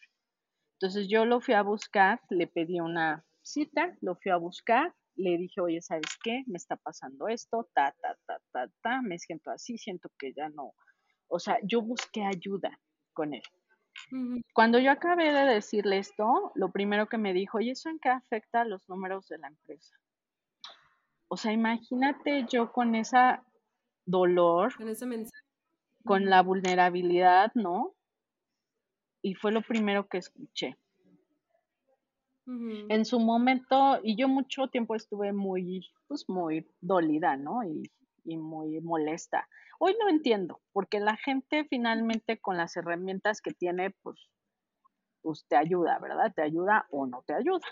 Entonces 0.82 1.08
yo 1.08 1.24
lo 1.24 1.40
fui 1.40 1.54
a 1.54 1.62
buscar, 1.62 2.20
le 2.30 2.48
pedí 2.48 2.82
una 2.82 3.24
cita, 3.42 3.96
lo 4.02 4.16
fui 4.16 4.32
a 4.32 4.38
buscar 4.38 4.94
le 5.16 5.38
dije, 5.38 5.62
oye, 5.62 5.82
¿sabes 5.82 6.18
qué? 6.24 6.44
Me 6.48 6.58
está 6.58 6.76
pasando 6.78 7.28
esto, 7.28 7.70
ta, 7.74 7.96
ta, 8.02 8.18
ta, 8.26 8.40
ta, 8.52 8.68
ta, 8.82 9.02
me 9.02 9.20
siento 9.20 9.52
así, 9.52 9.78
siento 9.78 10.10
que 10.18 10.34
ya 10.34 10.50
no. 10.50 10.74
O 11.28 11.40
sea, 11.40 11.58
yo 11.64 11.82
busqué 11.82 12.24
ayuda 12.24 12.80
con 13.14 13.34
él. 13.34 13.44
Cuando 14.54 14.80
yo 14.80 14.92
acabé 14.92 15.32
de 15.32 15.46
decirle 15.46 15.98
esto, 15.98 16.52
lo 16.56 16.72
primero 16.72 17.08
que 17.08 17.18
me 17.18 17.34
dijo, 17.34 17.60
¿y 17.60 17.70
eso 17.70 17.90
en 17.90 18.00
qué 18.00 18.10
afecta 18.10 18.62
a 18.62 18.66
los 18.66 18.88
números 18.90 19.28
de 19.28 19.38
la 19.38 19.48
empresa? 19.48 19.96
O 21.28 21.38
sea, 21.38 21.54
imagínate 21.54 22.46
yo 22.50 22.72
con 22.72 22.96
esa 22.96 23.44
dolor, 24.06 24.76
con 24.76 24.90
ese 24.90 25.06
mensaje. 25.06 25.44
Con 26.04 26.26
la 26.26 26.42
vulnerabilidad, 26.42 27.52
¿no? 27.54 27.94
Y 29.22 29.36
fue 29.36 29.52
lo 29.52 29.62
primero 29.62 30.08
que 30.08 30.18
escuché. 30.18 30.78
En 32.90 33.06
su 33.06 33.20
momento, 33.20 34.00
y 34.04 34.16
yo 34.16 34.28
mucho 34.28 34.68
tiempo 34.68 34.96
estuve 34.96 35.32
muy, 35.32 35.86
pues 36.08 36.28
muy 36.28 36.68
dolida, 36.82 37.38
¿no? 37.38 37.64
Y, 37.64 37.90
y 38.24 38.38
muy 38.38 38.82
molesta. 38.82 39.48
Hoy 39.80 39.96
no 40.00 40.10
entiendo, 40.10 40.62
porque 40.74 41.00
la 41.00 41.18
gente 41.18 41.66
finalmente 41.66 42.40
con 42.40 42.58
las 42.58 42.76
herramientas 42.78 43.42
que 43.42 43.52
tiene, 43.52 43.92
pues, 44.04 44.30
pues 45.22 45.46
te 45.48 45.56
ayuda, 45.56 46.00
¿verdad? 46.00 46.34
Te 46.36 46.42
ayuda 46.42 46.88
o 46.92 47.08
no 47.08 47.24
te 47.26 47.34
ayuda. 47.34 47.66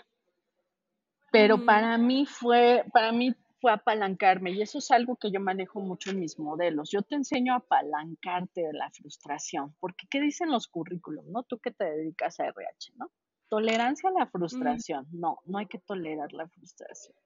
Pero 1.30 1.64
para 1.64 1.96
mí 1.98 2.26
fue, 2.26 2.84
para 2.92 3.12
mí 3.12 3.34
fue 3.60 3.72
apalancarme 3.72 4.50
y 4.52 4.62
eso 4.62 4.78
es 4.78 4.90
algo 4.90 5.16
que 5.16 5.30
yo 5.30 5.40
manejo 5.40 5.80
mucho 5.80 6.10
en 6.10 6.20
mis 6.20 6.38
modelos. 6.38 6.90
Yo 6.90 7.02
te 7.02 7.14
enseño 7.14 7.52
a 7.52 7.58
apalancarte 7.58 8.62
de 8.62 8.72
la 8.72 8.90
frustración, 8.90 9.74
porque 9.78 10.06
¿qué 10.10 10.20
dicen 10.20 10.50
los 10.50 10.66
currículums, 10.66 11.28
no? 11.28 11.42
Tú 11.44 11.58
que 11.58 11.70
te 11.70 11.84
dedicas 11.84 12.40
a 12.40 12.46
RH, 12.46 12.92
¿no? 12.96 13.10
Tolerancia 13.50 14.08
a 14.08 14.12
la 14.12 14.26
frustración. 14.26 15.06
No, 15.10 15.40
no 15.44 15.58
hay 15.58 15.66
que 15.66 15.80
tolerar 15.80 16.32
la 16.32 16.48
frustración. 16.48 17.16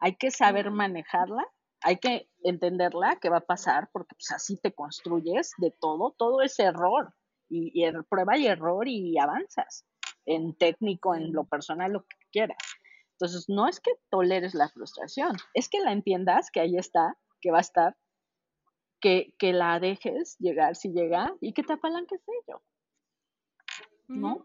Hay 0.00 0.16
que 0.16 0.30
saber 0.30 0.70
manejarla, 0.70 1.46
hay 1.80 1.98
que 1.98 2.28
entenderla, 2.42 3.16
que 3.20 3.30
va 3.30 3.38
a 3.38 3.46
pasar, 3.46 3.88
porque 3.92 4.16
pues 4.16 4.32
así 4.32 4.56
te 4.56 4.74
construyes 4.74 5.52
de 5.58 5.70
todo, 5.70 6.14
todo 6.18 6.42
es 6.42 6.58
error. 6.58 7.14
Y, 7.48 7.84
er, 7.84 8.04
prueba 8.04 8.36
y 8.36 8.48
error 8.48 8.88
y 8.88 9.16
avanzas 9.16 9.86
en 10.26 10.56
técnico, 10.56 11.14
en 11.14 11.32
lo 11.32 11.44
personal, 11.44 11.92
lo 11.92 12.02
que 12.02 12.16
quieras. 12.32 12.58
Entonces, 13.12 13.48
no 13.48 13.68
es 13.68 13.78
que 13.80 13.92
toleres 14.10 14.54
la 14.54 14.68
frustración, 14.68 15.36
es 15.54 15.68
que 15.68 15.78
la 15.80 15.92
entiendas, 15.92 16.50
que 16.50 16.60
ahí 16.60 16.76
está, 16.76 17.16
que 17.40 17.52
va 17.52 17.58
a 17.58 17.60
estar, 17.60 17.96
que, 19.00 19.34
que 19.38 19.52
la 19.52 19.78
dejes 19.78 20.36
llegar 20.38 20.74
si 20.74 20.90
llega 20.90 21.32
y 21.40 21.52
que 21.52 21.62
te 21.62 21.74
apalanques 21.74 22.20
de 22.26 22.32
ello. 22.42 22.62
¿No? 24.08 24.44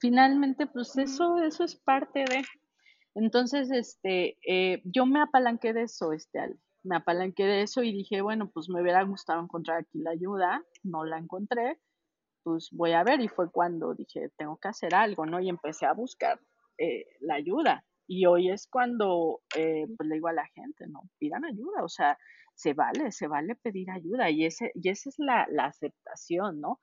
Finalmente, 0.00 0.66
pues 0.66 0.96
eso, 0.96 1.38
eso 1.38 1.62
es 1.62 1.76
parte 1.76 2.20
de. 2.20 2.42
Entonces, 3.14 3.70
este, 3.70 4.38
eh, 4.46 4.82
yo 4.84 5.06
me 5.06 5.20
apalanqué 5.20 5.72
de 5.72 5.82
eso, 5.82 6.12
este, 6.12 6.40
me 6.82 6.96
apalanqué 6.96 7.44
de 7.44 7.62
eso 7.62 7.82
y 7.82 7.92
dije, 7.92 8.22
bueno, 8.22 8.50
pues 8.50 8.68
me 8.68 8.80
hubiera 8.80 9.02
gustado 9.04 9.42
encontrar 9.42 9.78
aquí 9.80 9.98
la 9.98 10.10
ayuda, 10.10 10.64
no 10.82 11.04
la 11.04 11.18
encontré, 11.18 11.78
pues 12.42 12.70
voy 12.72 12.92
a 12.92 13.04
ver 13.04 13.20
y 13.20 13.28
fue 13.28 13.50
cuando 13.50 13.94
dije, 13.94 14.30
tengo 14.36 14.56
que 14.56 14.68
hacer 14.68 14.94
algo, 14.94 15.26
¿no? 15.26 15.40
Y 15.40 15.48
empecé 15.48 15.86
a 15.86 15.92
buscar 15.92 16.40
eh, 16.78 17.04
la 17.20 17.34
ayuda. 17.34 17.84
Y 18.06 18.26
hoy 18.26 18.50
es 18.50 18.66
cuando 18.68 19.40
eh, 19.56 19.86
pues 19.96 20.08
le 20.08 20.16
digo 20.16 20.28
a 20.28 20.32
la 20.32 20.46
gente, 20.46 20.86
no, 20.88 21.02
pidan 21.18 21.44
ayuda, 21.44 21.84
o 21.84 21.88
sea, 21.88 22.18
se 22.54 22.74
vale, 22.74 23.12
se 23.12 23.28
vale 23.28 23.54
pedir 23.56 23.90
ayuda 23.90 24.30
y, 24.30 24.46
ese, 24.46 24.72
y 24.74 24.88
esa 24.88 25.10
es 25.10 25.18
la, 25.18 25.46
la 25.50 25.66
aceptación, 25.66 26.60
¿no? 26.60 26.80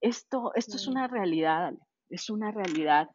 Esto, 0.00 0.52
esto 0.54 0.76
es 0.76 0.86
una 0.86 1.06
realidad, 1.08 1.66
Ale 1.66 1.78
es 2.10 2.30
una 2.30 2.50
realidad. 2.50 3.08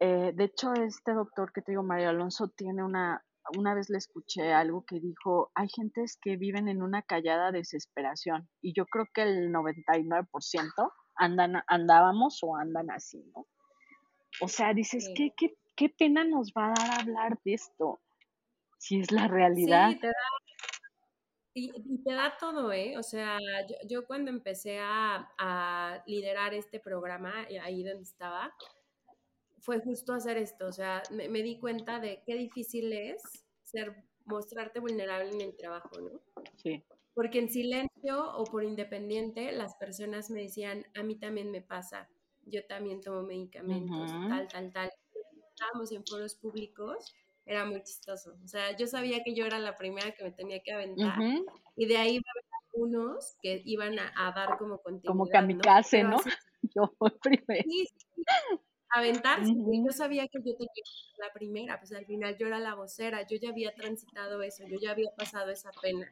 Eh, 0.00 0.32
de 0.34 0.44
hecho, 0.44 0.72
este 0.74 1.12
doctor 1.12 1.52
que 1.52 1.62
te 1.62 1.72
digo, 1.72 1.82
Mario 1.82 2.10
Alonso, 2.10 2.48
tiene 2.48 2.82
una, 2.82 3.24
una 3.56 3.74
vez 3.74 3.88
le 3.90 3.98
escuché 3.98 4.52
algo 4.52 4.84
que 4.84 5.00
dijo, 5.00 5.50
hay 5.54 5.68
gentes 5.68 6.18
que 6.20 6.36
viven 6.36 6.68
en 6.68 6.82
una 6.82 7.02
callada 7.02 7.52
desesperación 7.52 8.48
y 8.60 8.72
yo 8.74 8.86
creo 8.86 9.06
que 9.12 9.22
el 9.22 9.52
99% 9.52 10.92
andan, 11.16 11.62
andábamos 11.66 12.40
o 12.42 12.56
andan 12.56 12.90
así, 12.90 13.22
¿no? 13.34 13.46
O 14.40 14.48
sea, 14.48 14.72
dices, 14.72 15.10
¿qué, 15.14 15.32
qué, 15.36 15.54
qué 15.76 15.88
pena 15.90 16.24
nos 16.24 16.52
va 16.52 16.68
a 16.68 16.74
dar 16.74 17.00
hablar 17.00 17.38
de 17.44 17.54
esto? 17.54 18.00
Si 18.78 18.98
es 18.98 19.12
la 19.12 19.28
realidad. 19.28 19.90
Sí, 19.90 20.00
te 20.00 20.06
da, 20.08 20.12
y, 21.54 21.98
te 22.02 22.12
da 22.14 22.36
todo, 22.38 22.72
¿eh? 22.72 22.96
O 22.96 23.02
sea, 23.02 23.38
yo, 23.86 24.06
cuando 24.06 24.30
empecé 24.30 24.78
a, 24.80 26.02
liderar 26.06 26.54
este 26.54 26.80
programa, 26.80 27.46
eh, 27.48 27.58
ahí 27.60 27.82
donde 27.82 28.02
estaba, 28.02 28.54
fue 29.60 29.80
justo 29.80 30.14
hacer 30.14 30.38
esto. 30.38 30.66
O 30.66 30.72
sea, 30.72 31.02
me, 31.10 31.42
di 31.42 31.58
cuenta 31.58 32.00
de 32.00 32.22
qué 32.24 32.34
difícil 32.36 32.92
es 32.92 33.22
ser, 33.62 34.04
mostrarte 34.24 34.80
vulnerable 34.80 35.30
en 35.30 35.40
el 35.40 35.56
trabajo, 35.56 36.00
¿no? 36.00 36.20
Sí. 36.56 36.82
Porque 37.14 37.40
en 37.40 37.50
silencio 37.50 38.36
o 38.36 38.44
por 38.44 38.64
independiente, 38.64 39.52
las 39.52 39.74
personas 39.76 40.30
me 40.30 40.42
decían, 40.42 40.86
a 40.94 41.02
mí 41.02 41.16
también 41.16 41.50
me 41.50 41.60
pasa, 41.60 42.08
yo 42.46 42.64
también 42.66 43.02
tomo 43.02 43.22
medicamentos, 43.22 44.10
tal, 44.10 44.48
tal, 44.48 44.72
tal. 44.72 44.90
Estábamos 45.50 45.92
en 45.92 46.04
foros 46.06 46.34
públicos 46.34 47.14
era 47.46 47.64
muy 47.64 47.82
chistoso. 47.82 48.36
O 48.44 48.48
sea, 48.48 48.76
yo 48.76 48.86
sabía 48.86 49.22
que 49.24 49.34
yo 49.34 49.46
era 49.46 49.58
la 49.58 49.76
primera 49.76 50.12
que 50.12 50.24
me 50.24 50.32
tenía 50.32 50.60
que 50.62 50.72
aventar 50.72 51.18
y 51.76 51.86
de 51.86 51.96
ahí 51.96 52.14
iba 52.16 52.24
a 52.26 52.32
haber 52.32 52.44
algunos 52.72 53.36
que 53.42 53.62
iban 53.64 53.98
a, 53.98 54.32
dar 54.34 54.58
como 54.58 54.78
continuidad. 54.78 55.08
Como 55.08 55.26
kamikaze, 55.26 56.04
¿no? 56.04 56.16
Yo 56.74 56.92
fui 56.96 57.10
primero. 57.20 57.64
Sí, 57.64 57.88
sí, 57.96 58.24
aventarse. 58.92 59.52
Yo 59.52 59.92
sabía 59.92 60.28
que 60.28 60.38
yo 60.38 60.54
tenía 60.56 60.70
que 60.74 60.82
ser 60.84 61.18
la 61.18 61.32
primera, 61.32 61.78
pues 61.78 61.92
al 61.92 62.06
final 62.06 62.36
yo 62.38 62.46
era 62.46 62.60
la 62.60 62.74
vocera, 62.74 63.26
yo 63.26 63.36
ya 63.36 63.48
había 63.48 63.74
transitado 63.74 64.42
eso, 64.42 64.64
yo 64.68 64.78
ya 64.80 64.92
había 64.92 65.10
pasado 65.16 65.50
esa 65.50 65.70
pena. 65.80 66.10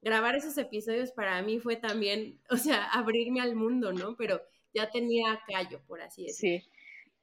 Grabar 0.00 0.34
esos 0.34 0.56
episodios 0.56 1.12
para 1.12 1.42
mí 1.42 1.60
fue 1.60 1.76
también, 1.76 2.40
o 2.50 2.56
sea, 2.56 2.86
abrirme 2.86 3.40
al 3.40 3.54
mundo, 3.54 3.92
¿no? 3.92 4.16
Pero 4.16 4.40
ya 4.72 4.90
tenía 4.90 5.40
callo, 5.46 5.80
por 5.86 6.00
así 6.00 6.24
decirlo. 6.24 6.64
Sí. 6.64 6.68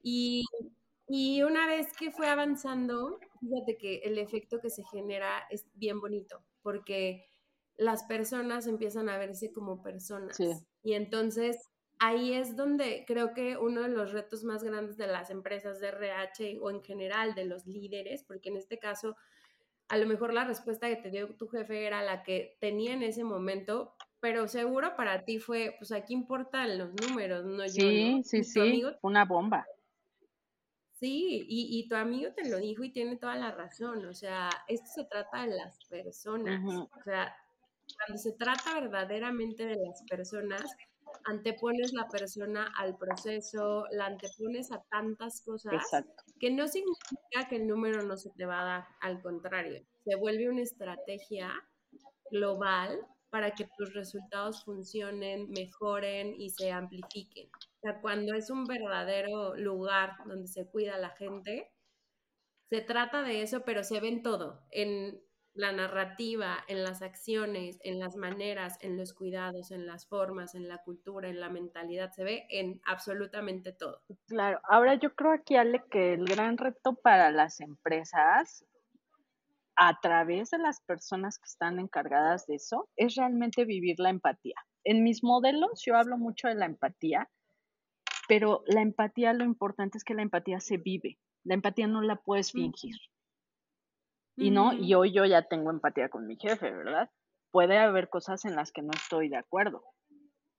Y, 0.04 0.46
y 1.08 1.42
una 1.44 1.66
vez 1.66 1.92
que 1.98 2.12
fue 2.12 2.28
avanzando, 2.28 3.20
fíjate 3.40 3.78
que 3.78 3.98
el 4.00 4.18
efecto 4.18 4.60
que 4.60 4.70
se 4.70 4.84
genera 4.86 5.46
es 5.50 5.66
bien 5.74 6.00
bonito, 6.00 6.44
porque 6.62 7.26
las 7.78 8.04
personas 8.04 8.68
empiezan 8.68 9.10
a 9.10 9.18
verse 9.18 9.52
como 9.52 9.82
personas. 9.82 10.38
Sí. 10.38 10.52
Y 10.84 10.94
entonces 10.94 11.58
ahí 12.00 12.34
es 12.34 12.56
donde 12.56 13.04
creo 13.06 13.34
que 13.34 13.58
uno 13.58 13.82
de 13.82 13.90
los 13.90 14.12
retos 14.12 14.44
más 14.44 14.64
grandes 14.64 14.98
de 14.98 15.08
las 15.08 15.30
empresas 15.30 15.80
de 15.80 15.90
RH 15.90 16.60
o 16.62 16.70
en 16.70 16.82
general 16.82 17.36
de 17.36 17.46
los 17.46 17.66
líderes, 17.68 18.24
porque 18.24 18.50
en 18.50 18.58
este 18.58 18.80
caso 18.80 19.16
a 19.90 19.98
lo 19.98 20.06
mejor 20.06 20.34
la 20.34 20.46
respuesta 20.46 20.88
que 20.88 20.96
te 20.98 21.10
dio 21.10 21.36
tu 21.36 21.48
jefe 21.48 21.86
era 21.86 22.04
la 22.04 22.24
que 22.24 22.58
tenía 22.60 22.94
en 22.94 23.04
ese 23.04 23.24
momento, 23.24 23.96
pero 24.20 24.48
seguro 24.48 24.96
para 24.96 25.26
ti 25.26 25.40
fue, 25.40 25.76
pues 25.80 25.92
aquí 25.92 26.14
importan 26.14 26.78
los 26.78 26.94
números, 26.94 27.46
no 27.46 27.68
sí, 27.68 27.82
yo. 27.82 28.24
Sí, 28.24 28.44
sí, 28.44 28.44
sí, 28.44 28.84
una 29.02 29.26
bomba. 29.26 29.66
Sí, 31.00 31.46
y, 31.48 31.80
y, 31.80 31.88
tu 31.88 31.96
amigo 31.96 32.34
te 32.34 32.50
lo 32.50 32.58
dijo 32.58 32.84
y 32.84 32.92
tiene 32.92 33.16
toda 33.16 33.36
la 33.36 33.52
razón, 33.52 34.06
o 34.06 34.14
sea, 34.14 34.50
esto 34.68 34.88
se 34.94 35.06
trata 35.06 35.44
de 35.44 35.56
las 35.56 35.80
personas, 35.86 36.62
o 36.66 37.04
sea, 37.06 37.34
cuando 37.96 38.22
se 38.22 38.34
trata 38.34 38.82
verdaderamente 38.82 39.66
de 39.66 39.78
las 39.78 40.04
personas, 40.10 40.62
antepones 41.24 41.94
la 41.94 42.08
persona 42.08 42.72
al 42.78 42.98
proceso, 42.98 43.86
la 43.92 44.08
antepones 44.08 44.74
a 44.74 44.84
tantas 44.90 45.42
cosas 45.42 45.82
que 46.40 46.52
no 46.52 46.68
significa 46.68 47.48
que 47.50 47.56
el 47.56 47.68
número 47.68 48.04
no 48.04 48.18
se 48.18 48.30
te 48.32 48.46
va 48.46 48.62
a 48.62 48.66
dar, 48.66 48.88
al 49.00 49.22
contrario, 49.22 49.82
se 50.04 50.16
vuelve 50.18 50.50
una 50.50 50.64
estrategia 50.64 51.52
global 52.30 53.00
para 53.30 53.52
que 53.52 53.70
tus 53.78 53.94
resultados 53.94 54.64
funcionen, 54.66 55.50
mejoren 55.52 56.34
y 56.36 56.50
se 56.50 56.72
amplifiquen. 56.72 57.50
Sea, 57.82 58.02
cuando 58.02 58.34
es 58.34 58.50
un 58.50 58.66
verdadero 58.66 59.56
lugar 59.56 60.18
donde 60.26 60.48
se 60.48 60.70
cuida 60.70 60.98
la 60.98 61.10
gente, 61.12 61.72
se 62.70 62.82
trata 62.82 63.24
de 63.24 63.42
eso, 63.42 63.64
pero 63.66 63.84
se 63.84 64.00
ve 64.00 64.10
en 64.10 64.22
todo, 64.22 64.64
en 64.72 65.22
la 65.54 65.72
narrativa, 65.72 66.58
en 66.68 66.84
las 66.84 67.02
acciones, 67.02 67.80
en 67.84 68.00
las 68.00 68.16
maneras, 68.16 68.78
en 68.82 68.98
los 68.98 69.14
cuidados, 69.14 69.72
en 69.72 69.86
las 69.86 70.08
formas, 70.08 70.56
en 70.56 70.68
la 70.68 70.78
cultura, 70.80 71.30
en 71.30 71.40
la 71.40 71.50
mentalidad, 71.50 72.12
se 72.12 72.24
ve 72.24 72.46
en 72.50 72.80
absolutamente 72.86 73.74
todo. 73.74 74.02
Claro, 74.28 74.60
ahora 74.64 74.96
yo 74.96 75.14
creo 75.16 75.34
aquí, 75.34 75.56
Ale, 75.56 75.84
que 75.90 76.14
el 76.14 76.26
gran 76.26 76.58
reto 76.58 76.96
para 76.96 77.32
las 77.32 77.60
empresas 77.60 78.66
a 79.76 80.00
través 80.02 80.50
de 80.52 80.60
las 80.60 80.82
personas 80.82 81.40
que 81.40 81.48
están 81.48 81.80
encargadas 81.80 82.46
de 82.46 82.56
eso 82.56 82.90
es 82.96 83.16
realmente 83.16 83.66
vivir 83.66 84.00
la 84.00 84.10
empatía. 84.10 84.56
En 84.84 85.04
mis 85.04 85.24
modelos 85.24 85.82
yo 85.86 85.96
hablo 85.96 86.18
mucho 86.18 86.48
de 86.48 86.56
la 86.56 86.66
empatía, 86.66 87.30
pero 88.30 88.64
la 88.68 88.84
empatía, 88.84 89.34
lo 89.34 89.44
importante 89.44 89.98
es 89.98 90.04
que 90.04 90.14
la 90.14 90.22
empatía 90.22 90.60
se 90.60 90.78
vive. 90.78 91.18
La 91.44 91.56
empatía 91.56 91.88
no 91.88 92.04
la 92.04 92.16
puedes 92.16 92.52
fingir. 92.52 92.96
Y 94.36 94.52
no, 94.52 94.72
y 94.72 94.94
hoy 94.94 95.12
yo 95.12 95.26
ya 95.26 95.42
tengo 95.42 95.72
empatía 95.72 96.10
con 96.10 96.28
mi 96.28 96.38
jefe, 96.38 96.70
¿verdad? 96.70 97.10
Puede 97.50 97.80
haber 97.80 98.08
cosas 98.08 98.46
en 98.46 98.56
las 98.56 98.72
que 98.72 98.84
no 98.84 98.92
estoy 98.92 99.30
de 99.30 99.38
acuerdo, 99.38 99.84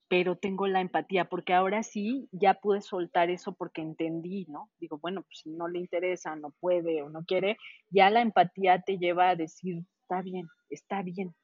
pero 0.09 0.37
tengo 0.37 0.67
la 0.67 0.81
empatía 0.81 1.27
porque 1.27 1.55
ahora 1.55 1.85
sí 1.85 2.29
ya 2.33 2.55
pude 2.55 2.81
soltar 2.81 3.31
eso 3.31 3.55
porque 3.55 3.83
entendí, 3.83 4.47
¿no? 4.49 4.69
Digo, 4.81 4.99
bueno, 4.99 5.23
pues 5.23 5.39
si 5.45 5.51
no 5.51 5.69
le 5.69 5.79
interesa, 5.79 6.35
no 6.35 6.51
puede 6.59 7.03
o 7.03 7.09
no 7.09 7.25
quiere, 7.25 7.57
ya 7.89 8.11
la 8.11 8.21
empatía 8.21 8.83
te 8.83 8.99
lleva 8.99 9.29
a 9.29 9.37
decir, 9.37 9.85
está 10.03 10.23
bien, 10.23 10.49
está 10.71 11.03
bien. 11.03 11.37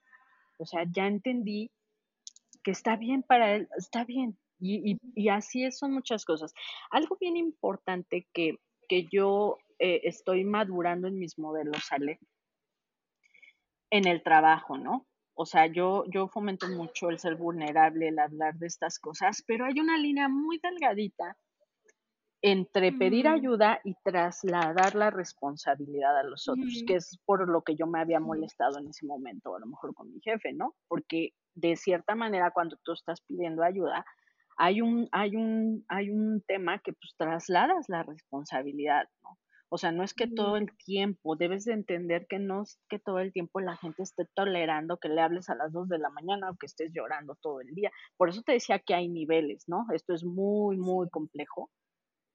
O 0.58 0.66
sea, 0.66 0.84
ya 0.90 1.06
entendí 1.06 1.70
que 2.64 2.72
está 2.72 2.96
bien 2.96 3.22
para 3.22 3.54
él, 3.54 3.68
está 3.78 4.04
bien. 4.04 4.36
Y, 4.59 4.98
y, 5.14 5.28
así 5.28 5.70
son 5.70 5.92
muchas 5.92 6.24
cosas. 6.24 6.54
Algo 6.90 7.16
bien 7.20 7.36
importante 7.36 8.26
que, 8.32 8.57
que 8.88 9.07
yo 9.12 9.59
eh, 9.78 10.00
estoy 10.04 10.44
madurando 10.44 11.09
en 11.09 11.18
mis 11.18 11.38
modelos, 11.38 11.84
¿sale? 11.84 12.18
En 13.90 14.07
el 14.07 14.22
trabajo, 14.22 14.78
¿no? 14.78 15.07
O 15.34 15.44
sea, 15.44 15.66
yo, 15.66 16.04
yo 16.11 16.28
fomento 16.28 16.66
mucho 16.68 17.11
el 17.11 17.18
ser 17.18 17.36
vulnerable, 17.36 18.09
el 18.09 18.18
hablar 18.18 18.54
de 18.54 18.66
estas 18.66 18.98
cosas, 18.98 19.44
pero 19.46 19.66
hay 19.66 19.78
una 19.78 19.98
línea 19.98 20.28
muy 20.28 20.59
delgadita 20.59 21.36
entre 22.42 22.92
pedir 22.92 23.28
ayuda 23.28 23.80
y 23.84 23.94
trasladar 24.04 24.94
la 24.94 25.11
responsabilidad 25.11 26.16
a 26.18 26.22
los 26.22 26.48
otros, 26.48 26.84
que 26.86 26.94
es 26.94 27.18
por 27.24 27.48
lo 27.48 27.62
que 27.62 27.74
yo 27.74 27.86
me 27.86 28.00
había 28.00 28.20
molestado 28.20 28.78
en 28.78 28.88
ese 28.88 29.04
momento, 29.04 29.54
a 29.57 29.61
lo 29.61 29.66
mejor 29.66 29.94
con 29.94 30.12
mi 30.12 30.20
jefe, 30.20 30.52
¿no? 30.52 30.74
Porque 30.86 31.30
de 31.54 31.76
cierta 31.76 32.14
manera 32.14 32.50
cuando 32.52 32.76
tú 32.82 32.92
estás 32.92 33.20
pidiendo 33.22 33.62
ayuda, 33.62 34.07
hay 34.57 34.80
un, 34.80 35.09
hay 35.12 35.36
un, 35.36 35.84
hay 35.88 36.11
un 36.11 36.42
tema 36.46 36.78
que 36.80 36.92
pues 36.92 37.14
trasladas 37.16 37.88
la 37.88 38.02
responsabilidad, 38.02 39.07
¿no? 39.22 39.38
O 39.68 39.78
sea, 39.78 39.90
no 39.90 40.04
es 40.04 40.14
que 40.14 40.28
todo 40.28 40.57
el 40.57 40.68
tiempo, 40.76 41.34
debes 41.34 41.64
de 41.64 41.72
entender 41.72 42.26
que 42.28 42.38
no 42.38 42.62
es 42.62 42.78
que 42.88 43.00
todo 43.00 43.18
el 43.18 43.32
tiempo 43.32 43.61
la 43.61 43.76
gente 43.76 44.02
esté 44.02 44.24
tolerando 44.34 44.98
que 44.98 45.09
le 45.09 45.20
hables 45.20 45.50
a 45.50 45.57
las 45.57 45.72
dos 45.72 45.88
de 45.88 45.98
la 45.98 46.09
mañana 46.11 46.50
o 46.50 46.57
que 46.57 46.66
estés 46.66 46.92
llorando 46.94 47.36
todo 47.42 47.61
el 47.61 47.74
día. 47.74 47.90
Por 48.16 48.28
eso 48.28 48.42
te 48.42 48.52
decía 48.52 48.78
que 48.78 48.94
hay 48.94 49.09
niveles, 49.09 49.64
¿no? 49.66 49.86
Esto 49.92 50.14
es 50.14 50.24
muy, 50.24 50.76
muy 50.76 51.11
complejo, 51.11 51.68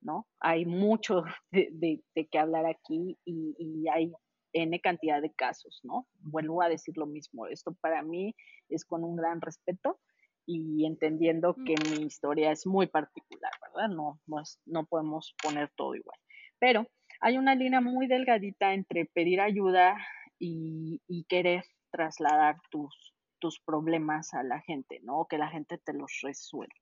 ¿no? 0.01 0.27
Hay 0.41 0.65
mucho 0.65 1.23
de, 1.51 1.69
de, 1.71 2.03
de 2.15 2.27
que 2.27 2.37
hablar 2.37 2.65
aquí 2.65 3.17
y, 3.23 3.55
y 3.57 3.87
hay 3.87 4.11
N 4.53 4.77
cantidad 4.81 5.21
de 5.21 5.31
casos, 5.33 5.79
¿no? 5.83 6.07
Vuelvo 6.19 6.61
a 6.61 6.67
decir 6.67 6.97
lo 6.97 7.05
mismo, 7.05 7.47
esto 7.47 7.73
para 7.79 8.03
mí 8.03 8.35
es 8.67 8.83
con 8.83 9.05
un 9.05 9.15
gran 9.15 9.39
respeto 9.39 10.01
y 10.45 10.85
entendiendo 10.85 11.55
que 11.55 11.75
mi 11.89 12.05
historia 12.05 12.51
es 12.51 12.65
muy 12.65 12.87
particular, 12.87 13.51
¿verdad? 13.61 13.89
No, 13.89 14.19
no, 14.25 14.43
no 14.65 14.85
podemos 14.85 15.35
poner 15.41 15.69
todo 15.75 15.95
igual. 15.95 16.17
Pero 16.59 16.87
hay 17.19 17.37
una 17.37 17.55
línea 17.55 17.81
muy 17.81 18.07
delgadita 18.07 18.73
entre 18.73 19.05
pedir 19.05 19.41
ayuda 19.41 19.95
y, 20.39 20.99
querer 21.29 21.63
trasladar 21.91 22.57
tus, 22.71 23.13
tus 23.39 23.59
problemas 23.59 24.33
a 24.33 24.43
la 24.43 24.59
gente, 24.61 24.99
¿no? 25.03 25.19
O 25.19 25.27
que 25.27 25.37
la 25.37 25.49
gente 25.49 25.77
te 25.77 25.93
los 25.93 26.19
resuelva. 26.23 26.73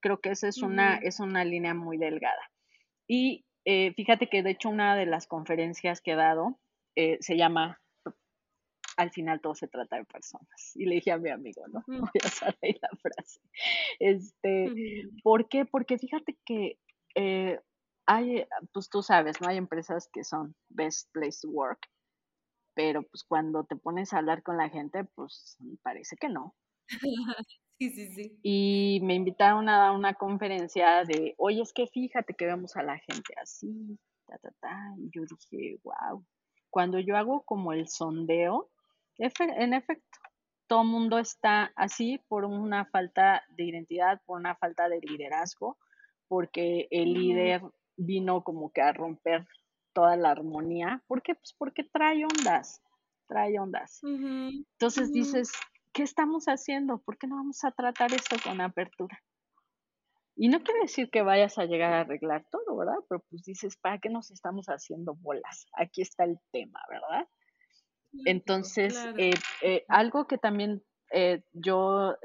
Creo 0.00 0.20
que 0.20 0.30
esa 0.30 0.48
es 0.48 0.62
una, 0.62 0.96
es 0.96 1.20
una 1.20 1.44
línea 1.44 1.74
muy 1.74 1.98
delgada. 1.98 2.50
Y 3.06 3.44
eh, 3.64 3.92
fíjate 3.94 4.28
que 4.28 4.42
de 4.42 4.50
hecho 4.50 4.70
una 4.70 4.96
de 4.96 5.06
las 5.06 5.26
conferencias 5.26 6.00
que 6.00 6.12
he 6.12 6.16
dado 6.16 6.58
eh, 6.96 7.18
se 7.20 7.36
llama 7.36 7.80
Al 9.00 9.10
final 9.10 9.40
todo 9.40 9.54
se 9.54 9.66
trata 9.66 9.96
de 9.96 10.04
personas. 10.04 10.76
Y 10.76 10.84
le 10.84 10.96
dije 10.96 11.10
a 11.10 11.16
mi 11.16 11.30
amigo, 11.30 11.66
¿no? 11.68 11.82
Voy 11.86 12.20
a 12.22 12.26
usar 12.26 12.54
ahí 12.62 12.76
la 12.82 12.90
frase. 13.00 13.40
Este, 13.98 15.08
¿Por 15.22 15.48
qué? 15.48 15.64
Porque 15.64 15.96
fíjate 15.96 16.38
que 16.44 16.78
eh, 17.14 17.58
hay, 18.04 18.44
pues 18.74 18.90
tú 18.90 19.02
sabes, 19.02 19.40
¿no? 19.40 19.48
Hay 19.48 19.56
empresas 19.56 20.10
que 20.12 20.22
son 20.22 20.54
best 20.68 21.10
place 21.12 21.38
to 21.40 21.48
work, 21.48 21.78
pero 22.74 23.02
pues 23.02 23.24
cuando 23.24 23.64
te 23.64 23.76
pones 23.76 24.12
a 24.12 24.18
hablar 24.18 24.42
con 24.42 24.58
la 24.58 24.68
gente, 24.68 25.04
pues 25.14 25.56
parece 25.82 26.16
que 26.16 26.28
no. 26.28 26.54
Sí, 27.80 27.88
sí, 27.88 28.08
sí. 28.12 28.38
Y 28.42 29.00
me 29.04 29.14
invitaron 29.14 29.66
a 29.70 29.78
dar 29.78 29.92
una 29.92 30.12
conferencia 30.12 31.02
de, 31.06 31.34
oye, 31.38 31.62
es 31.62 31.72
que 31.72 31.86
fíjate 31.86 32.34
que 32.34 32.44
vemos 32.44 32.76
a 32.76 32.82
la 32.82 32.98
gente 32.98 33.32
así, 33.42 33.98
ta, 34.26 34.36
ta, 34.36 34.50
ta. 34.60 34.94
Y 34.98 35.08
yo 35.10 35.22
dije, 35.24 35.78
wow. 35.82 36.22
Cuando 36.68 36.98
yo 36.98 37.16
hago 37.16 37.42
como 37.46 37.72
el 37.72 37.88
sondeo, 37.88 38.68
en 39.20 39.74
efecto, 39.74 40.18
todo 40.66 40.82
el 40.82 40.88
mundo 40.88 41.18
está 41.18 41.72
así 41.76 42.20
por 42.28 42.44
una 42.44 42.86
falta 42.86 43.42
de 43.50 43.64
identidad, 43.64 44.20
por 44.24 44.38
una 44.38 44.54
falta 44.56 44.88
de 44.88 45.00
liderazgo, 45.00 45.78
porque 46.28 46.86
el 46.90 47.12
líder 47.12 47.62
vino 47.96 48.42
como 48.42 48.72
que 48.72 48.80
a 48.80 48.92
romper 48.92 49.46
toda 49.92 50.16
la 50.16 50.30
armonía. 50.30 51.02
¿Por 51.06 51.22
qué? 51.22 51.34
Pues 51.34 51.54
porque 51.58 51.84
trae 51.84 52.24
ondas, 52.24 52.82
trae 53.26 53.58
ondas. 53.58 54.00
Entonces 54.02 55.12
dices, 55.12 55.52
¿qué 55.92 56.02
estamos 56.02 56.46
haciendo? 56.46 56.98
¿Por 56.98 57.18
qué 57.18 57.26
no 57.26 57.36
vamos 57.36 57.64
a 57.64 57.72
tratar 57.72 58.12
esto 58.12 58.36
con 58.42 58.60
apertura? 58.60 59.20
Y 60.36 60.48
no 60.48 60.62
quiere 60.62 60.82
decir 60.82 61.10
que 61.10 61.22
vayas 61.22 61.58
a 61.58 61.66
llegar 61.66 61.92
a 61.92 62.00
arreglar 62.00 62.46
todo, 62.50 62.76
¿verdad? 62.76 62.94
Pero 63.08 63.22
pues 63.28 63.42
dices, 63.42 63.76
¿para 63.76 63.98
qué 63.98 64.08
nos 64.08 64.30
estamos 64.30 64.66
haciendo 64.66 65.14
bolas? 65.16 65.66
Aquí 65.74 66.00
está 66.00 66.24
el 66.24 66.38
tema, 66.52 66.80
¿verdad? 66.88 67.28
Entonces, 68.24 68.96
eh, 69.16 69.34
eh, 69.62 69.84
algo 69.88 70.26
que 70.26 70.38
también 70.38 70.82
eh, 71.12 71.42
yo 71.52 72.16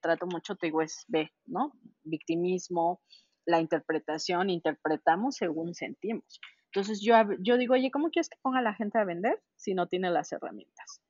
trato 0.00 0.26
mucho, 0.26 0.56
te 0.56 0.66
digo, 0.66 0.82
es 0.82 1.04
B, 1.08 1.30
¿no? 1.46 1.72
Victimismo, 2.04 3.00
la 3.44 3.60
interpretación, 3.60 4.50
interpretamos 4.50 5.36
según 5.36 5.74
sentimos. 5.74 6.40
Entonces 6.72 7.00
yo, 7.00 7.14
yo 7.40 7.56
digo, 7.56 7.74
oye, 7.74 7.90
¿cómo 7.90 8.10
quieres 8.10 8.28
que 8.28 8.38
ponga 8.42 8.58
a 8.58 8.62
la 8.62 8.74
gente 8.74 8.98
a 8.98 9.04
vender 9.04 9.40
si 9.54 9.74
no 9.74 9.86
tiene 9.86 10.10
las 10.10 10.32
herramientas? 10.32 11.00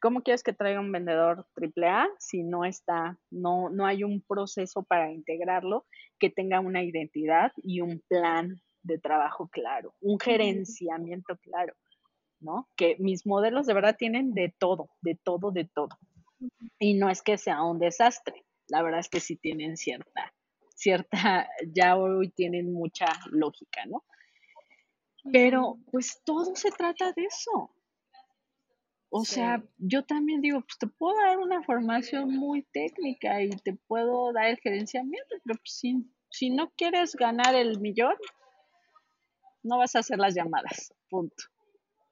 ¿Cómo 0.00 0.22
quieres 0.22 0.42
que 0.42 0.52
traiga 0.52 0.80
un 0.80 0.92
vendedor 0.92 1.46
AAA 1.56 2.08
si 2.18 2.42
no 2.42 2.64
está, 2.64 3.18
no, 3.30 3.68
no 3.70 3.86
hay 3.86 4.02
un 4.02 4.22
proceso 4.22 4.82
para 4.82 5.12
integrarlo 5.12 5.86
que 6.18 6.30
tenga 6.30 6.60
una 6.60 6.82
identidad 6.82 7.52
y 7.56 7.80
un 7.80 8.00
plan 8.08 8.62
de 8.82 8.98
trabajo 8.98 9.48
claro, 9.48 9.94
un 10.00 10.18
gerenciamiento 10.18 11.36
claro, 11.42 11.74
¿no? 12.40 12.68
Que 12.76 12.96
mis 12.98 13.26
modelos 13.26 13.66
de 13.66 13.74
verdad 13.74 13.96
tienen 13.96 14.32
de 14.34 14.54
todo, 14.58 14.90
de 15.02 15.14
todo, 15.14 15.50
de 15.50 15.64
todo. 15.64 15.98
Y 16.78 16.94
no 16.94 17.10
es 17.10 17.22
que 17.22 17.38
sea 17.38 17.62
un 17.62 17.78
desastre, 17.78 18.44
la 18.68 18.82
verdad 18.82 19.00
es 19.00 19.08
que 19.08 19.20
sí 19.20 19.36
tienen 19.36 19.76
cierta, 19.76 20.32
cierta, 20.74 21.48
ya 21.66 21.96
hoy 21.96 22.30
tienen 22.30 22.72
mucha 22.72 23.06
lógica, 23.30 23.84
¿no? 23.86 24.04
Pero 25.32 25.78
pues 25.90 26.22
todo 26.24 26.56
se 26.56 26.70
trata 26.70 27.12
de 27.12 27.24
eso. 27.24 27.70
O 29.12 29.24
sea, 29.24 29.62
yo 29.76 30.04
también 30.04 30.40
digo, 30.40 30.60
pues 30.60 30.78
te 30.78 30.86
puedo 30.86 31.16
dar 31.16 31.38
una 31.38 31.62
formación 31.64 32.32
muy 32.32 32.62
técnica 32.62 33.42
y 33.42 33.50
te 33.50 33.74
puedo 33.74 34.32
dar 34.32 34.46
el 34.46 34.58
gerenciamiento, 34.58 35.34
pero 35.44 35.58
pues, 35.58 35.72
si, 35.72 36.06
si 36.30 36.48
no 36.48 36.70
quieres 36.76 37.16
ganar 37.16 37.56
el 37.56 37.80
millón, 37.80 38.14
no 39.64 39.78
vas 39.78 39.96
a 39.96 39.98
hacer 39.98 40.18
las 40.18 40.34
llamadas, 40.34 40.94
punto. 41.08 41.44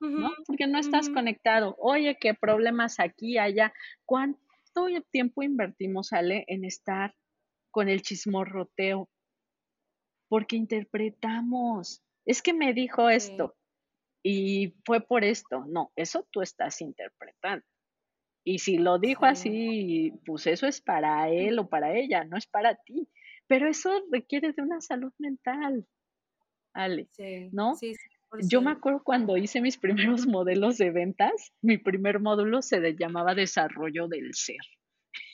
¿No? 0.01 0.31
Porque 0.47 0.67
no 0.67 0.79
estás 0.79 1.09
conectado. 1.09 1.75
Oye, 1.79 2.17
qué 2.21 2.35
problemas 2.35 3.01
aquí, 3.01 3.37
allá. 3.37 3.73
¿Cuánto 4.05 4.87
tiempo 5.11 5.43
invertimos, 5.43 6.13
Ale, 6.13 6.45
en 6.47 6.65
estar 6.65 7.15
con 7.71 7.89
el 7.89 8.03
chismorroteo? 8.03 9.09
Porque 10.29 10.57
interpretamos. 10.57 12.03
Es 12.25 12.43
que 12.43 12.53
me 12.53 12.75
dijo 12.75 13.11
esto 13.11 13.57
y 14.23 14.75
fue 14.85 15.01
por 15.01 15.25
esto. 15.25 15.65
No, 15.67 15.91
eso 15.97 16.29
tú 16.31 16.43
estás 16.43 16.81
interpretando. 16.81 17.65
Y 18.45 18.61
si 18.61 18.79
lo 18.79 18.99
dijo 18.99 19.27
así, 19.27 20.13
pues 20.25 20.47
eso 20.47 20.67
es 20.67 20.81
para 20.81 21.29
él 21.29 21.59
o 21.59 21.69
para 21.69 21.95
ella, 21.95 22.25
no 22.25 22.37
es 22.37 22.47
para 22.47 22.77
ti. 22.77 23.09
Pero 23.47 23.69
eso 23.69 23.91
requiere 24.11 24.53
de 24.53 24.63
una 24.63 24.81
salud 24.81 25.13
mental, 25.19 25.87
Ale, 26.73 27.09
¿no? 27.53 27.75
Sí, 27.77 27.95
Yo 28.43 28.61
me 28.61 28.73
acuerdo 28.73 29.03
cuando 29.03 29.37
hice 29.37 29.61
mis 29.61 29.79
primeros 29.79 30.27
modelos 30.27 30.79
de 30.79 30.91
ventas, 30.91 31.53
mi 31.63 31.79
primer 31.79 32.21
módulo 32.21 32.63
se 32.63 32.81
llamaba 32.99 33.35
desarrollo 33.35 34.09
del 34.09 34.35
ser. 34.35 34.61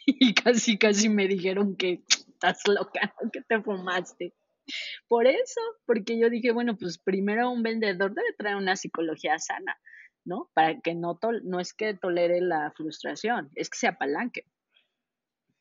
Y 0.06 0.34
casi, 0.34 0.76
casi 0.76 1.08
me 1.08 1.26
dijeron 1.26 1.76
que 1.76 2.02
estás 2.08 2.60
loca, 2.68 3.14
que 3.32 3.40
te 3.40 3.62
fumaste. 3.62 4.34
Por 5.08 5.26
eso, 5.26 5.60
porque 5.86 6.18
yo 6.18 6.28
dije, 6.28 6.52
bueno, 6.52 6.76
pues 6.76 6.98
primero 6.98 7.50
un 7.50 7.62
vendedor 7.62 8.14
debe 8.14 8.32
traer 8.36 8.56
una 8.56 8.76
psicología 8.76 9.38
sana, 9.38 9.78
¿no? 10.24 10.50
Para 10.54 10.78
que 10.80 10.94
no, 10.94 11.18
no 11.42 11.60
es 11.60 11.72
que 11.72 11.94
tolere 11.94 12.40
la 12.40 12.70
frustración, 12.76 13.50
es 13.54 13.70
que 13.70 13.78
se 13.78 13.88
apalanque, 13.88 14.46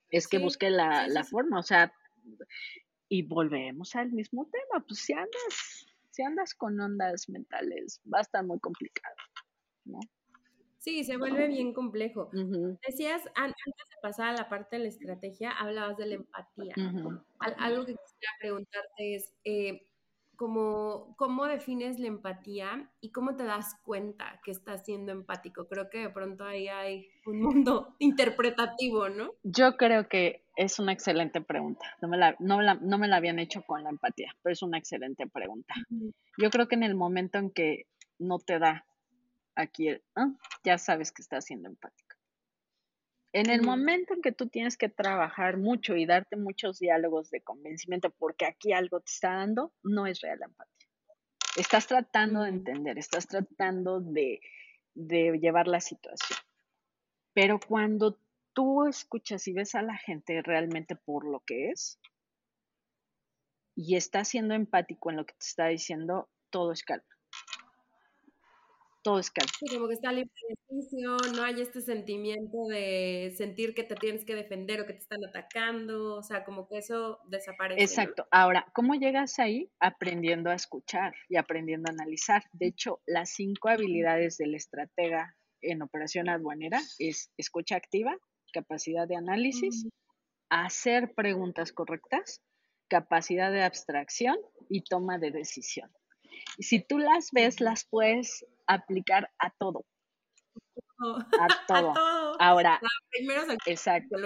es 0.09 0.27
que 0.27 0.38
busque 0.38 0.69
la, 0.69 1.07
la 1.07 1.23
forma, 1.23 1.59
o 1.59 1.63
sea, 1.63 1.93
y 3.09 3.23
volvemos 3.23 3.95
al 3.95 4.11
mismo 4.11 4.49
tema, 4.51 4.86
pues 4.86 4.99
si 5.01 5.13
andas, 5.13 5.86
si 6.14 6.22
andas 6.22 6.53
con 6.53 6.80
ondas 6.80 7.28
mentales, 7.28 7.99
va 8.11 8.20
a 8.20 8.22
estar 8.22 8.45
muy 8.45 8.59
complicado, 8.59 9.16
¿no? 9.86 9.99
Sí, 10.78 11.03
se 11.03 11.18
vuelve 11.18 11.47
bien 11.47 11.74
complejo. 11.74 12.30
Decías, 12.86 13.24
antes 13.36 13.64
de 13.66 14.01
pasar 14.01 14.36
a 14.36 14.38
la 14.38 14.49
parte 14.49 14.76
de 14.76 14.84
la 14.84 14.89
estrategia, 14.89 15.51
hablabas 15.51 15.97
de 15.97 16.05
la 16.05 16.16
empatía. 16.16 16.76
algo 17.39 17.86
que 17.86 17.95
quisiera 17.95 18.32
preguntarte 18.39 19.16
es, 19.16 19.34
eh, 19.43 19.88
¿cómo, 20.36 21.15
¿cómo 21.17 21.45
defines 21.45 21.99
la 21.99 22.07
empatía 22.07 22.89
y 23.01 23.11
cómo 23.11 23.36
te 23.36 23.43
das 23.43 23.75
cuenta 23.84 24.39
que 24.43 24.51
estás 24.51 24.86
siendo 24.86 25.11
empático? 25.11 25.67
Creo 25.67 25.89
que 25.89 25.99
de 25.99 26.09
pronto 26.09 26.45
ahí 26.45 26.67
hay 26.67 27.07
un 27.25 27.41
mundo 27.41 27.95
interpretativo, 27.99 29.09
¿no? 29.09 29.31
Yo 29.43 29.77
creo 29.77 30.07
que 30.07 30.43
es 30.55 30.79
una 30.79 30.93
excelente 30.93 31.41
pregunta. 31.41 31.86
No 32.01 32.07
me 32.07 32.17
la, 32.17 32.36
no 32.39 32.61
no 32.61 32.97
me 32.97 33.07
la 33.07 33.17
habían 33.17 33.39
hecho 33.39 33.63
con 33.63 33.84
la 33.84 33.89
empatía, 33.89 34.36
pero 34.41 34.53
es 34.53 34.61
una 34.61 34.77
excelente 34.77 35.27
pregunta. 35.27 35.73
Yo 36.38 36.49
creo 36.49 36.67
que 36.67 36.75
en 36.75 36.84
el 36.84 36.95
momento 36.95 37.38
en 37.38 37.51
que 37.51 37.86
no 38.19 38.39
te 38.39 38.59
da 38.59 38.86
aquí 39.55 39.89
ya 40.63 40.77
sabes 40.77 41.11
que 41.11 41.21
estás 41.21 41.45
siendo 41.45 41.69
empático. 41.69 42.12
En 43.34 43.49
el 43.49 43.63
momento 43.63 44.13
en 44.13 44.21
que 44.21 44.31
tú 44.31 44.47
tienes 44.47 44.77
que 44.77 44.89
trabajar 44.89 45.57
mucho 45.57 45.95
y 45.95 46.05
darte 46.05 46.36
muchos 46.36 46.77
diálogos 46.77 47.31
de 47.31 47.41
convencimiento 47.41 48.11
porque 48.11 48.45
aquí 48.45 48.73
algo 48.73 48.99
te 48.99 49.11
está 49.11 49.34
dando, 49.34 49.73
no 49.81 50.05
es 50.05 50.21
real 50.21 50.39
empatía. 50.43 50.88
Estás 51.57 51.88
tratando 51.88 52.41
de 52.41 52.49
entender, 52.49 52.99
estás 52.99 53.27
tratando 53.27 53.99
de, 54.01 54.39
de 54.93 55.39
llevar 55.39 55.67
la 55.67 55.81
situación. 55.81 56.38
Pero 57.34 57.59
cuando 57.59 58.19
tú 58.53 58.86
escuchas 58.86 59.47
y 59.47 59.53
ves 59.53 59.73
a 59.73 59.81
la 59.81 59.97
gente 59.97 60.43
realmente 60.43 60.95
por 60.95 61.25
lo 61.25 61.39
que 61.39 61.71
es 61.71 61.99
y 63.75 63.95
estás 63.95 64.27
siendo 64.27 64.53
empático 64.53 65.09
en 65.09 65.15
lo 65.17 65.25
que 65.25 65.34
te 65.34 65.45
está 65.45 65.67
diciendo, 65.67 66.29
todo 66.51 66.71
es 66.71 66.84
calma 66.84 67.12
todo 69.04 69.20
es 69.20 69.32
como 69.70 69.88
que 69.88 69.93
está 69.93 70.12
libre 70.12 70.32
de 70.49 71.36
no 71.36 71.43
hay 71.43 71.62
este 71.62 71.82
sentimiento 71.82 72.58
de 72.70 73.34
sentir 73.38 73.76
que 73.76 73.84
te 73.84 73.95
tienes 73.95 74.26
que 74.26 74.34
defender 74.34 74.82
o 74.82 74.86
que 74.86 74.93
te 74.93 74.99
están 74.99 75.24
atacando, 75.26 76.16
o 76.16 76.24
sea, 76.24 76.43
como 76.43 76.68
que 76.68 76.78
eso 76.78 77.20
desaparece. 77.28 77.82
Exacto. 77.82 78.26
Ahora, 78.32 78.66
¿cómo 78.74 78.95
llegas 78.95 79.39
ahí? 79.39 79.70
Aprendiendo 79.80 80.49
a 80.49 80.56
escuchar 80.56 81.14
y 81.30 81.36
aprendiendo 81.36 81.89
a 81.89 81.93
analizar. 81.93 82.43
De 82.54 82.68
hecho, 82.68 83.01
las 83.06 83.32
cinco 83.32 83.70
habilidades 83.70 84.38
del 84.38 84.56
estratega 84.56 85.36
en 85.62 85.82
operación 85.82 86.30
aduanera 86.30 86.82
es 86.97 87.30
escucha 87.38 87.76
activa, 87.76 88.18
capacidad 88.54 89.08
de 89.08 89.18
análisis, 89.18 89.88
hacer 90.49 91.14
preguntas 91.14 91.74
correctas, 91.74 92.41
capacidad 92.88 93.51
de 93.51 93.64
abstracción 93.64 94.38
y 94.70 94.84
toma 94.84 95.18
de 95.18 95.32
decisión. 95.32 95.91
Y 96.58 96.64
si 96.64 96.80
tú 96.80 96.99
las 96.99 97.32
ves, 97.32 97.60
las 97.60 97.86
puedes 97.86 98.45
aplicar 98.68 99.30
a 99.39 99.49
todo. 99.51 99.86
A 101.39 101.47
todo. 101.68 101.93
Ahora, 102.39 102.80
exacto. 103.66 104.18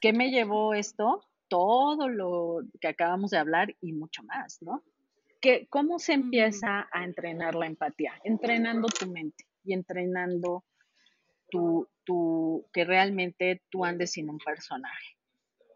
¿Qué 0.00 0.12
me 0.12 0.30
llevó 0.30 0.74
esto? 0.74 1.22
Todo 1.48 2.08
lo 2.08 2.60
que 2.80 2.88
acabamos 2.88 3.30
de 3.30 3.38
hablar 3.38 3.74
y 3.80 3.92
mucho 3.92 4.22
más, 4.24 4.58
¿no? 4.60 4.82
Que, 5.40 5.66
¿Cómo 5.68 5.98
se 5.98 6.14
empieza 6.14 6.88
a 6.92 7.04
entrenar 7.04 7.54
la 7.54 7.66
empatía? 7.66 8.12
Entrenando 8.24 8.88
tu 8.88 9.06
mente 9.10 9.44
y 9.64 9.72
entrenando 9.72 10.64
tu, 11.48 11.88
tu, 12.04 12.66
que 12.72 12.84
realmente 12.84 13.62
tú 13.70 13.84
andes 13.84 14.12
sin 14.12 14.28
un 14.28 14.38
personaje, 14.38 15.16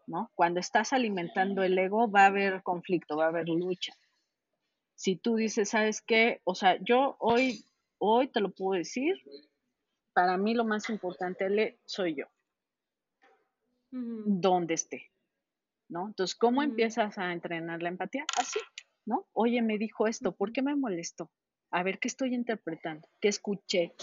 ¿no? 0.05 0.31
Cuando 0.35 0.59
estás 0.59 0.93
alimentando 0.93 1.63
el 1.63 1.77
ego 1.77 2.11
va 2.11 2.23
a 2.23 2.27
haber 2.27 2.61
conflicto, 2.61 3.17
va 3.17 3.25
a 3.25 3.29
haber 3.29 3.47
lucha. 3.47 3.93
Si 4.95 5.15
tú 5.15 5.35
dices, 5.35 5.69
¿sabes 5.69 6.01
qué? 6.01 6.41
O 6.43 6.55
sea, 6.55 6.77
yo 6.81 7.15
hoy 7.19 7.65
hoy 8.05 8.27
te 8.27 8.41
lo 8.41 8.51
puedo 8.51 8.77
decir, 8.77 9.15
para 10.13 10.37
mí 10.37 10.53
lo 10.53 10.65
más 10.65 10.89
importante 10.89 11.79
soy 11.85 12.15
yo, 12.15 12.25
donde 13.91 14.73
esté, 14.73 15.09
¿no? 15.87 16.07
Entonces, 16.07 16.35
¿cómo 16.35 16.61
empiezas 16.61 17.17
a 17.17 17.31
entrenar 17.31 17.81
la 17.81 17.87
empatía? 17.87 18.25
Así, 18.37 18.59
¿no? 19.05 19.25
Oye, 19.31 19.61
me 19.61 19.77
dijo 19.77 20.05
esto, 20.07 20.33
¿por 20.35 20.51
qué 20.51 20.61
me 20.61 20.75
molestó? 20.75 21.31
A 21.71 21.81
ver, 21.81 21.99
¿qué 21.99 22.09
estoy 22.09 22.35
interpretando? 22.35 23.07
¿Qué 23.21 23.29
escuché? 23.29 23.93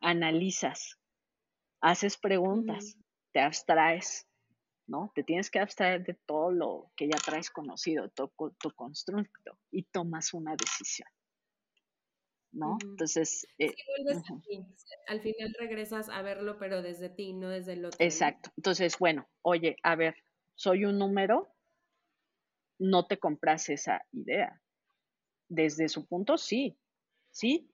Analizas, 0.00 0.98
haces 1.80 2.16
preguntas, 2.16 2.96
te 3.32 3.40
abstraes, 3.40 4.26
¿no? 4.90 5.12
Te 5.14 5.22
tienes 5.22 5.50
que 5.50 5.60
abstraer 5.60 6.04
de 6.04 6.14
todo 6.26 6.50
lo 6.50 6.90
que 6.96 7.06
ya 7.06 7.16
traes 7.24 7.48
conocido, 7.48 8.10
todo 8.10 8.32
tu 8.58 8.72
constructo, 8.72 9.56
y 9.70 9.84
tomas 9.84 10.34
una 10.34 10.56
decisión. 10.56 11.08
¿no? 12.52 12.76
Entonces... 12.82 13.46
Eh, 13.58 13.72
Al 15.06 15.20
final 15.20 15.54
regresas 15.58 16.08
a 16.08 16.22
verlo, 16.22 16.58
pero 16.58 16.82
desde 16.82 17.08
ti, 17.08 17.32
no 17.32 17.48
desde 17.48 17.74
el 17.74 17.84
otro. 17.84 18.04
Exacto. 18.04 18.50
Entonces, 18.56 18.98
bueno, 18.98 19.28
oye, 19.42 19.76
a 19.84 19.94
ver, 19.94 20.16
soy 20.56 20.84
un 20.84 20.98
número, 20.98 21.54
no 22.80 23.06
te 23.06 23.18
compras 23.18 23.68
esa 23.68 24.04
idea. 24.10 24.60
Desde 25.48 25.88
su 25.88 26.06
punto, 26.06 26.36
sí, 26.36 26.76
sí. 27.30 27.70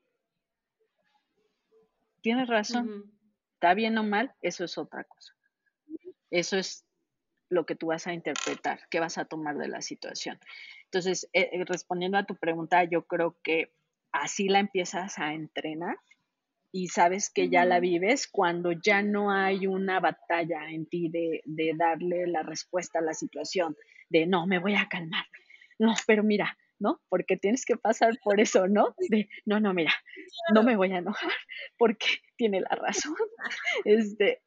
Tienes 2.20 2.46
razón. 2.46 3.10
Está 3.54 3.72
bien 3.72 3.96
o 3.96 4.02
mal, 4.02 4.34
eso 4.42 4.64
es 4.64 4.76
otra 4.76 5.04
cosa. 5.04 5.32
Eso 6.30 6.58
es 6.58 6.85
lo 7.48 7.66
que 7.66 7.76
tú 7.76 7.88
vas 7.88 8.06
a 8.06 8.12
interpretar, 8.12 8.80
qué 8.90 9.00
vas 9.00 9.18
a 9.18 9.24
tomar 9.24 9.56
de 9.56 9.68
la 9.68 9.82
situación. 9.82 10.38
Entonces, 10.84 11.28
eh, 11.32 11.50
eh, 11.52 11.64
respondiendo 11.64 12.18
a 12.18 12.26
tu 12.26 12.36
pregunta, 12.36 12.84
yo 12.84 13.06
creo 13.06 13.36
que 13.42 13.72
así 14.12 14.48
la 14.48 14.60
empiezas 14.60 15.18
a 15.18 15.34
entrenar 15.34 15.96
y 16.72 16.88
sabes 16.88 17.30
que 17.30 17.48
ya 17.48 17.64
la 17.64 17.80
vives 17.80 18.26
cuando 18.26 18.72
ya 18.72 19.02
no 19.02 19.30
hay 19.30 19.66
una 19.66 20.00
batalla 20.00 20.68
en 20.68 20.86
ti 20.86 21.08
de, 21.08 21.42
darle 21.76 22.26
la 22.26 22.42
respuesta 22.42 22.98
a 22.98 23.02
la 23.02 23.14
situación, 23.14 23.76
de 24.10 24.26
no, 24.26 24.46
me 24.46 24.58
voy 24.58 24.74
a 24.74 24.88
calmar. 24.88 25.24
No, 25.78 25.94
pero 26.06 26.22
mira, 26.22 26.56
¿no? 26.78 27.00
Porque 27.08 27.36
tienes 27.36 27.64
que 27.64 27.76
pasar 27.76 28.18
por 28.22 28.40
eso, 28.40 28.68
¿no? 28.68 28.94
De, 29.10 29.28
no, 29.44 29.60
no, 29.60 29.72
mira, 29.72 29.92
no 30.54 30.62
me 30.62 30.76
voy 30.76 30.92
a 30.92 30.98
enojar 30.98 31.32
porque 31.78 32.06
tiene 32.36 32.60
la 32.60 32.76
razón. 32.76 33.14
Este, 33.84 34.42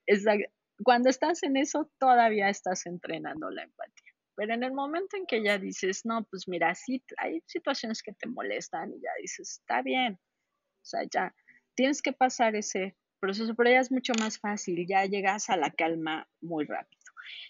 cuando 0.83 1.09
estás 1.09 1.43
en 1.43 1.57
eso, 1.57 1.91
todavía 1.99 2.49
estás 2.49 2.85
entrenando 2.85 3.49
la 3.49 3.63
empatía. 3.63 4.13
Pero 4.35 4.53
en 4.53 4.63
el 4.63 4.71
momento 4.71 5.17
en 5.17 5.25
que 5.25 5.43
ya 5.43 5.57
dices, 5.57 6.05
no, 6.05 6.23
pues 6.23 6.47
mira, 6.47 6.73
sí, 6.73 7.03
hay 7.17 7.41
situaciones 7.45 8.01
que 8.01 8.13
te 8.13 8.27
molestan 8.27 8.93
y 8.93 9.01
ya 9.01 9.09
dices, 9.21 9.59
está 9.59 9.81
bien. 9.81 10.13
O 10.13 10.85
sea, 10.85 11.01
ya 11.11 11.35
tienes 11.75 12.01
que 12.01 12.13
pasar 12.13 12.55
ese 12.55 12.95
proceso, 13.19 13.53
pero 13.55 13.69
ya 13.69 13.79
es 13.79 13.91
mucho 13.91 14.13
más 14.19 14.39
fácil, 14.39 14.85
ya 14.87 15.05
llegas 15.05 15.49
a 15.49 15.57
la 15.57 15.71
calma 15.71 16.27
muy 16.39 16.65
rápido. 16.65 16.99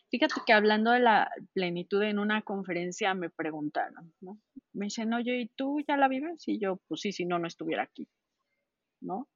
Fíjate 0.10 0.42
que 0.46 0.54
hablando 0.54 0.92
de 0.92 1.00
la 1.00 1.32
plenitud 1.54 2.02
en 2.02 2.20
una 2.20 2.42
conferencia 2.42 3.14
me 3.14 3.30
preguntaron, 3.30 4.14
¿no? 4.20 4.40
Me 4.74 4.86
dicen, 4.86 5.14
oye, 5.14 5.42
¿y 5.42 5.48
tú 5.50 5.80
ya 5.88 5.96
la 5.96 6.08
vives? 6.08 6.48
Y 6.48 6.60
yo, 6.60 6.78
pues 6.88 7.02
sí, 7.02 7.12
si 7.12 7.26
no, 7.26 7.38
no 7.38 7.48
estuviera 7.48 7.84
aquí, 7.84 8.08
¿no? 9.02 9.30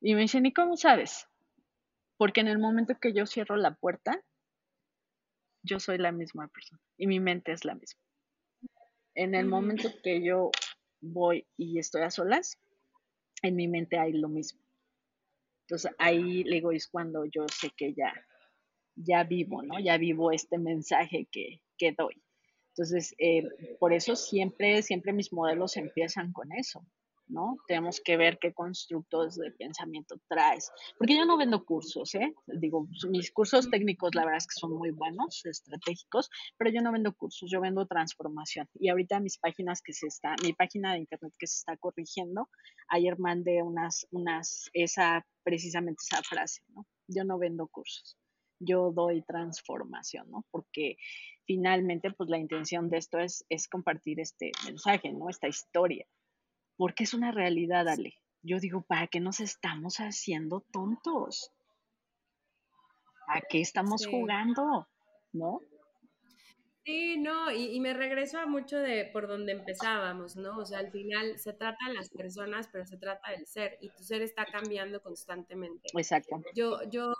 Y 0.00 0.14
me 0.14 0.22
dicen, 0.22 0.46
¿y 0.46 0.52
cómo 0.52 0.76
sabes? 0.76 1.28
Porque 2.18 2.40
en 2.40 2.48
el 2.48 2.58
momento 2.58 2.98
que 3.00 3.14
yo 3.14 3.24
cierro 3.26 3.56
la 3.56 3.74
puerta, 3.74 4.22
yo 5.62 5.80
soy 5.80 5.98
la 5.98 6.12
misma 6.12 6.48
persona 6.48 6.82
y 6.98 7.06
mi 7.06 7.20
mente 7.20 7.52
es 7.52 7.64
la 7.64 7.74
misma. 7.74 8.00
En 9.14 9.34
el 9.34 9.46
momento 9.46 9.88
que 10.02 10.22
yo 10.22 10.50
voy 11.00 11.46
y 11.56 11.78
estoy 11.78 12.02
a 12.02 12.10
solas, 12.10 12.58
en 13.42 13.56
mi 13.56 13.68
mente 13.68 13.98
hay 13.98 14.12
lo 14.12 14.28
mismo. 14.28 14.60
Entonces 15.62 15.92
ahí 15.98 16.44
le 16.44 16.56
digo, 16.56 16.72
es 16.72 16.88
cuando 16.88 17.24
yo 17.24 17.46
sé 17.48 17.70
que 17.76 17.94
ya, 17.94 18.12
ya 18.96 19.24
vivo, 19.24 19.62
¿no? 19.62 19.78
Ya 19.78 19.96
vivo 19.96 20.32
este 20.32 20.58
mensaje 20.58 21.28
que, 21.30 21.62
que 21.76 21.92
doy. 21.92 22.22
Entonces, 22.70 23.14
eh, 23.18 23.42
por 23.78 23.92
eso 23.92 24.14
siempre, 24.14 24.82
siempre 24.82 25.12
mis 25.12 25.32
modelos 25.32 25.76
empiezan 25.76 26.32
con 26.32 26.52
eso. 26.52 26.86
¿No? 27.28 27.56
Tenemos 27.66 28.00
que 28.00 28.16
ver 28.16 28.38
qué 28.38 28.52
constructos 28.52 29.36
de 29.36 29.50
pensamiento 29.52 30.20
traes. 30.28 30.70
Porque 30.98 31.16
yo 31.16 31.24
no 31.24 31.36
vendo 31.36 31.64
cursos, 31.64 32.14
¿eh? 32.14 32.34
Digo, 32.46 32.88
mis 33.10 33.30
cursos 33.30 33.70
técnicos 33.70 34.14
la 34.14 34.24
verdad 34.24 34.38
es 34.38 34.46
que 34.46 34.58
son 34.58 34.72
muy 34.72 34.90
buenos, 34.90 35.44
estratégicos, 35.44 36.30
pero 36.56 36.70
yo 36.70 36.80
no 36.80 36.92
vendo 36.92 37.12
cursos, 37.14 37.50
yo 37.50 37.60
vendo 37.60 37.86
transformación. 37.86 38.68
Y 38.74 38.88
ahorita 38.88 39.20
mis 39.20 39.38
páginas 39.38 39.82
que 39.82 39.92
se 39.92 40.06
está, 40.06 40.34
mi 40.42 40.52
página 40.52 40.92
de 40.92 41.00
internet 41.00 41.32
que 41.38 41.46
se 41.46 41.58
está 41.58 41.76
corrigiendo, 41.76 42.48
ayer 42.88 43.18
mandé 43.18 43.62
unas, 43.62 44.06
unas, 44.10 44.70
esa, 44.72 45.26
precisamente 45.42 46.02
esa 46.10 46.22
frase, 46.22 46.62
¿no? 46.68 46.86
Yo 47.06 47.24
no 47.24 47.38
vendo 47.38 47.68
cursos, 47.68 48.18
yo 48.60 48.92
doy 48.92 49.22
transformación, 49.22 50.30
¿no? 50.30 50.44
Porque 50.50 50.96
finalmente, 51.46 52.10
pues 52.12 52.28
la 52.28 52.38
intención 52.38 52.90
de 52.90 52.98
esto 52.98 53.18
es, 53.18 53.44
es 53.48 53.68
compartir 53.68 54.20
este 54.20 54.52
mensaje, 54.66 55.12
¿no? 55.12 55.30
Esta 55.30 55.48
historia 55.48 56.06
porque 56.78 57.04
es 57.04 57.12
una 57.12 57.32
realidad, 57.32 57.86
Ale. 57.88 58.14
Yo 58.42 58.58
digo, 58.60 58.82
¿para 58.82 59.08
qué 59.08 59.20
nos 59.20 59.40
estamos 59.40 59.96
haciendo 59.96 60.64
tontos? 60.72 61.50
¿A 63.26 63.42
qué 63.42 63.60
estamos 63.60 64.06
jugando? 64.06 64.88
¿No? 65.32 65.60
Sí, 66.84 67.18
no, 67.18 67.52
y, 67.52 67.78
me 67.80 67.92
regreso 67.92 68.38
a 68.38 68.46
mucho 68.46 68.78
de 68.78 69.10
por 69.12 69.28
donde 69.28 69.52
empezábamos, 69.52 70.36
¿no? 70.36 70.56
O 70.56 70.64
sea, 70.64 70.78
al 70.78 70.90
final 70.90 71.38
se 71.38 71.52
trata 71.52 71.76
de 71.88 71.94
las 71.94 72.08
personas, 72.08 72.66
pero 72.72 72.86
se 72.86 72.96
trata 72.96 73.32
del 73.32 73.46
ser, 73.46 73.76
y 73.82 73.90
tu 73.90 74.02
ser 74.02 74.22
está 74.22 74.46
cambiando 74.46 75.02
constantemente. 75.02 75.88
Exacto. 75.92 76.40
Yo, 76.54 76.78
yo 76.88 77.12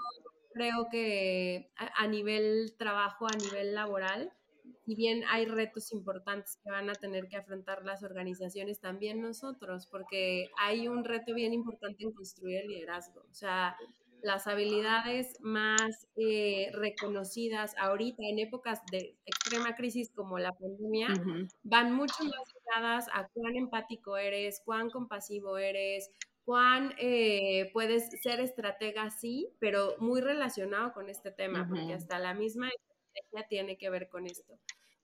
creo 0.54 0.88
que 0.90 1.70
a 1.76 2.06
nivel 2.06 2.76
trabajo, 2.78 3.26
a 3.26 3.36
nivel 3.36 3.74
laboral, 3.74 4.32
y 4.88 4.94
bien 4.94 5.22
hay 5.28 5.44
retos 5.44 5.92
importantes 5.92 6.58
que 6.64 6.70
van 6.70 6.88
a 6.88 6.94
tener 6.94 7.28
que 7.28 7.36
afrontar 7.36 7.84
las 7.84 8.02
organizaciones, 8.02 8.80
también 8.80 9.20
nosotros, 9.20 9.86
porque 9.86 10.48
hay 10.58 10.88
un 10.88 11.04
reto 11.04 11.34
bien 11.34 11.52
importante 11.52 12.04
en 12.04 12.12
construir 12.12 12.62
el 12.62 12.68
liderazgo. 12.68 13.20
O 13.20 13.34
sea, 13.34 13.76
las 14.22 14.46
habilidades 14.46 15.36
más 15.42 16.08
eh, 16.16 16.70
reconocidas 16.72 17.74
ahorita 17.78 18.22
en 18.22 18.38
épocas 18.38 18.80
de 18.90 19.14
extrema 19.26 19.76
crisis 19.76 20.10
como 20.10 20.38
la 20.38 20.52
pandemia 20.52 21.08
van 21.64 21.92
mucho 21.92 22.24
más 22.24 22.54
ligadas 22.54 23.08
a 23.12 23.28
cuán 23.34 23.56
empático 23.56 24.16
eres, 24.16 24.62
cuán 24.64 24.88
compasivo 24.88 25.58
eres, 25.58 26.10
cuán 26.46 26.94
eh, 26.96 27.68
puedes 27.74 28.08
ser 28.22 28.40
estratega, 28.40 29.10
sí, 29.10 29.50
pero 29.58 29.96
muy 29.98 30.22
relacionado 30.22 30.94
con 30.94 31.10
este 31.10 31.30
tema, 31.30 31.68
porque 31.68 31.92
hasta 31.92 32.18
la 32.18 32.32
misma 32.32 32.70
estrategia 32.70 33.48
tiene 33.50 33.76
que 33.76 33.90
ver 33.90 34.08
con 34.08 34.24
esto 34.24 34.58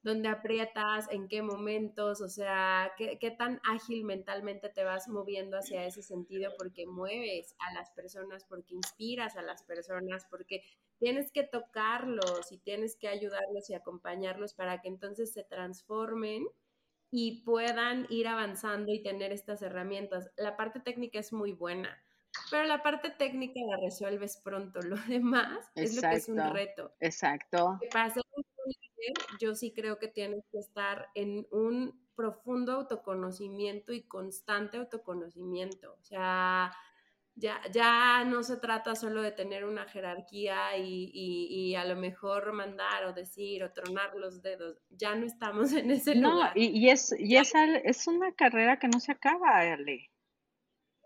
dónde 0.05 0.29
aprietas, 0.29 1.11
en 1.11 1.29
qué 1.29 1.41
momentos, 1.41 2.21
o 2.21 2.29
sea, 2.29 2.93
qué, 2.99 3.19
qué, 3.19 3.31
tan 3.31 3.59
ágil 3.65 4.05
mentalmente 4.05 4.69
te 4.69 4.85
vas 4.85 5.09
moviendo 5.09 5.57
hacia 5.57 5.87
ese 5.87 6.03
sentido, 6.03 6.53
porque 6.59 6.87
mueves 6.87 7.57
a 7.59 7.73
las 7.73 7.91
personas, 7.93 8.45
porque 8.45 8.75
inspiras 8.75 9.37
a 9.37 9.43
las 9.43 9.63
personas, 9.63 10.27
porque 10.31 10.63
tienes 10.99 11.33
que 11.33 11.43
tocarlos 11.43 12.53
y 12.53 12.59
tienes 12.59 12.97
que 12.97 13.09
ayudarlos 13.09 13.71
y 13.71 13.75
acompañarlos 13.75 14.53
para 14.53 14.83
que 14.83 14.89
entonces 14.89 15.33
se 15.33 15.43
transformen 15.43 16.47
y 17.11 17.43
puedan 17.43 18.07
ir 18.11 18.29
avanzando 18.29 18.93
y 18.93 19.03
tener 19.03 19.33
estas 19.33 19.63
herramientas. 19.63 20.31
La 20.37 20.57
parte 20.59 20.81
técnica 20.81 21.19
es 21.19 21.33
muy 21.33 21.53
buena, 21.53 21.99
pero 22.51 22.65
la 22.65 22.83
parte 22.83 23.09
técnica 23.09 23.59
la 23.71 23.79
resuelves 23.83 24.37
pronto, 24.45 24.81
lo 24.87 24.97
demás 25.09 25.67
es 25.75 25.97
lo 25.97 26.03
que 26.03 26.17
es 26.17 26.29
un 26.29 26.53
reto. 26.53 26.93
Exacto 27.01 27.79
yo 29.41 29.55
sí 29.55 29.73
creo 29.73 29.99
que 29.99 30.09
tienes 30.09 30.45
que 30.51 30.59
estar 30.59 31.09
en 31.15 31.47
un 31.51 32.05
profundo 32.15 32.73
autoconocimiento 32.73 33.93
y 33.93 34.03
constante 34.03 34.77
autoconocimiento. 34.77 35.95
O 35.95 36.03
sea, 36.05 36.73
ya, 37.35 37.61
ya 37.73 38.25
no 38.25 38.43
se 38.43 38.57
trata 38.57 38.95
solo 38.95 39.21
de 39.23 39.33
tener 39.33 39.65
una 39.65 39.87
jerarquía 39.87 40.77
y, 40.79 41.75
a 41.75 41.85
lo 41.85 41.97
mejor 41.97 42.53
mandar 42.53 43.07
o 43.07 43.13
decir 43.13 43.65
o 43.65 43.73
tronar 43.73 44.15
los 44.15 44.43
dedos. 44.43 44.79
Ya 44.91 45.15
no 45.15 45.27
estamos 45.27 45.73
en 45.73 45.91
ese 45.91 46.15
lugar. 46.15 46.53
No, 46.55 46.63
y, 46.63 46.89
es, 46.89 47.15
y 47.19 47.37
es, 47.37 47.53
es, 47.85 48.07
una 48.07 48.33
carrera 48.33 48.79
que 48.79 48.89
no 48.89 49.01
se 49.01 49.13
acaba, 49.13 49.59
Ale. 49.59 50.11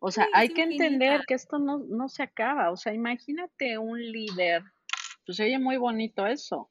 O 0.01 0.13
sea, 0.13 0.29
hay 0.33 0.51
que 0.51 0.63
entender 0.63 1.23
que 1.27 1.35
esto 1.35 1.59
no, 1.59 1.79
no 1.79 2.09
se 2.09 2.23
acaba. 2.23 2.71
O 2.71 2.77
sea, 2.77 2.95
imagínate 2.95 3.79
un 3.79 4.01
líder. 4.01 4.63
Pues 5.27 5.41
oye 5.41 5.59
muy 5.59 5.77
bonito 5.77 6.27
eso 6.27 6.71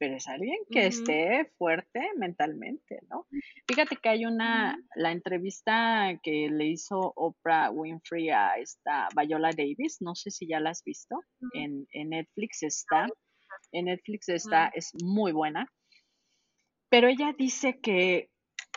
pero 0.00 0.16
es 0.16 0.26
alguien 0.28 0.56
que 0.70 0.86
esté 0.86 1.52
fuerte 1.58 2.00
mentalmente, 2.16 3.00
¿no? 3.10 3.26
Fíjate 3.68 3.96
que 3.96 4.08
hay 4.08 4.24
una, 4.24 4.78
la 4.96 5.12
entrevista 5.12 6.18
que 6.22 6.48
le 6.48 6.68
hizo 6.68 7.12
Oprah 7.16 7.70
Winfrey 7.70 8.30
a 8.30 8.54
esta 8.54 9.08
Viola 9.14 9.50
Davis, 9.50 9.98
no 10.00 10.14
sé 10.14 10.30
si 10.30 10.48
ya 10.48 10.58
la 10.58 10.70
has 10.70 10.82
visto, 10.84 11.20
en, 11.52 11.86
en 11.92 12.08
Netflix 12.08 12.62
está, 12.62 13.08
en 13.72 13.84
Netflix 13.84 14.30
está, 14.30 14.68
es 14.68 14.90
muy 15.04 15.32
buena, 15.32 15.70
pero 16.88 17.06
ella 17.08 17.34
dice 17.36 17.78
que 17.78 18.30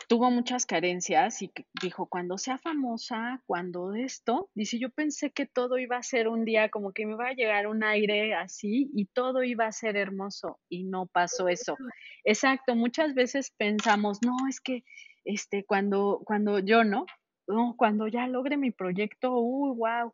tuvo 0.08 0.30
muchas 0.30 0.66
carencias 0.66 1.42
y 1.42 1.50
dijo, 1.82 2.06
cuando 2.06 2.38
sea 2.38 2.58
famosa, 2.58 3.42
cuando 3.46 3.94
esto, 3.94 4.50
dice, 4.54 4.78
yo 4.78 4.90
pensé 4.90 5.30
que 5.30 5.46
todo 5.46 5.78
iba 5.78 5.96
a 5.96 6.02
ser 6.02 6.28
un 6.28 6.44
día 6.44 6.68
como 6.68 6.92
que 6.92 7.06
me 7.06 7.12
iba 7.12 7.28
a 7.28 7.34
llegar 7.34 7.66
un 7.66 7.82
aire 7.82 8.34
así 8.34 8.90
y 8.94 9.06
todo 9.06 9.42
iba 9.42 9.66
a 9.66 9.72
ser 9.72 9.96
hermoso 9.96 10.58
y 10.68 10.84
no 10.84 11.06
pasó 11.06 11.48
eso. 11.48 11.76
Exacto, 12.24 12.74
muchas 12.74 13.14
veces 13.14 13.50
pensamos, 13.56 14.20
no, 14.22 14.36
es 14.48 14.60
que 14.60 14.84
este 15.24 15.64
cuando 15.64 16.20
cuando 16.24 16.58
yo 16.58 16.84
no, 16.84 17.06
no, 17.46 17.74
cuando 17.76 18.08
ya 18.08 18.26
logre 18.26 18.56
mi 18.56 18.70
proyecto, 18.70 19.38
uy, 19.38 19.76
wow. 19.76 20.12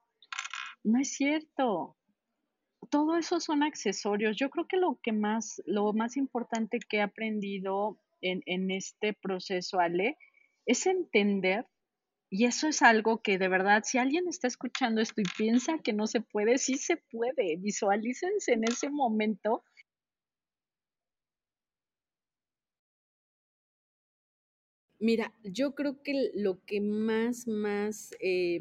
No 0.82 0.98
es 0.98 1.12
cierto. 1.12 1.96
Todo 2.88 3.16
eso 3.16 3.38
son 3.38 3.62
accesorios. 3.62 4.36
Yo 4.36 4.50
creo 4.50 4.66
que 4.66 4.78
lo 4.78 4.98
que 5.02 5.12
más 5.12 5.62
lo 5.66 5.92
más 5.92 6.16
importante 6.16 6.78
que 6.78 6.98
he 6.98 7.02
aprendido 7.02 7.98
en, 8.22 8.70
este 8.70 9.14
proceso, 9.14 9.80
Ale, 9.80 10.16
es 10.66 10.86
entender, 10.86 11.66
y 12.30 12.46
eso 12.46 12.68
es 12.68 12.82
algo 12.82 13.22
que 13.22 13.38
de 13.38 13.48
verdad, 13.48 13.82
si 13.84 13.98
alguien 13.98 14.28
está 14.28 14.48
escuchando 14.48 15.00
esto 15.00 15.20
y 15.20 15.24
piensa 15.36 15.78
que 15.78 15.92
no 15.92 16.06
se 16.06 16.20
puede, 16.20 16.58
sí 16.58 16.76
se 16.76 16.96
puede, 16.96 17.56
visualícense 17.58 18.52
en 18.52 18.64
ese 18.64 18.90
momento. 18.90 19.64
Mira, 25.00 25.32
yo 25.42 25.74
creo 25.74 26.02
que 26.02 26.30
lo 26.34 26.62
que 26.66 26.80
más, 26.80 27.48
más 27.48 28.10
eh, 28.20 28.60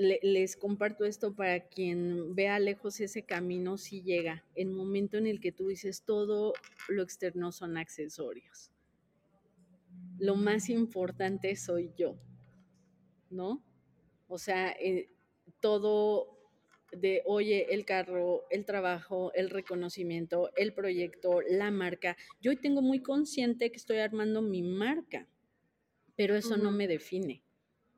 les 0.00 0.56
comparto 0.56 1.04
esto 1.04 1.34
para 1.34 1.60
quien 1.68 2.34
vea 2.34 2.58
lejos 2.58 3.00
ese 3.00 3.22
camino, 3.22 3.76
si 3.76 4.02
llega 4.02 4.44
el 4.54 4.70
momento 4.70 5.18
en 5.18 5.26
el 5.26 5.40
que 5.40 5.52
tú 5.52 5.68
dices 5.68 6.04
todo 6.04 6.54
lo 6.88 7.02
externo 7.02 7.52
son 7.52 7.76
accesorios. 7.76 8.70
Lo 10.18 10.36
más 10.36 10.70
importante 10.70 11.54
soy 11.56 11.92
yo, 11.96 12.16
¿no? 13.28 13.62
O 14.26 14.38
sea, 14.38 14.72
eh, 14.72 15.10
todo 15.60 16.38
de, 16.92 17.22
oye, 17.26 17.72
el 17.74 17.84
carro, 17.84 18.44
el 18.50 18.64
trabajo, 18.64 19.32
el 19.34 19.50
reconocimiento, 19.50 20.50
el 20.56 20.72
proyecto, 20.72 21.40
la 21.42 21.70
marca. 21.70 22.16
Yo 22.40 22.50
hoy 22.52 22.56
tengo 22.56 22.80
muy 22.80 23.00
consciente 23.00 23.70
que 23.70 23.76
estoy 23.76 23.98
armando 23.98 24.40
mi 24.40 24.62
marca, 24.62 25.28
pero 26.16 26.36
eso 26.36 26.56
no 26.56 26.70
me 26.70 26.88
define. 26.88 27.42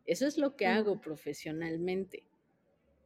Eso 0.06 0.26
es 0.26 0.38
lo 0.38 0.56
que 0.56 0.66
hago 0.66 1.00
profesionalmente. 1.00 2.24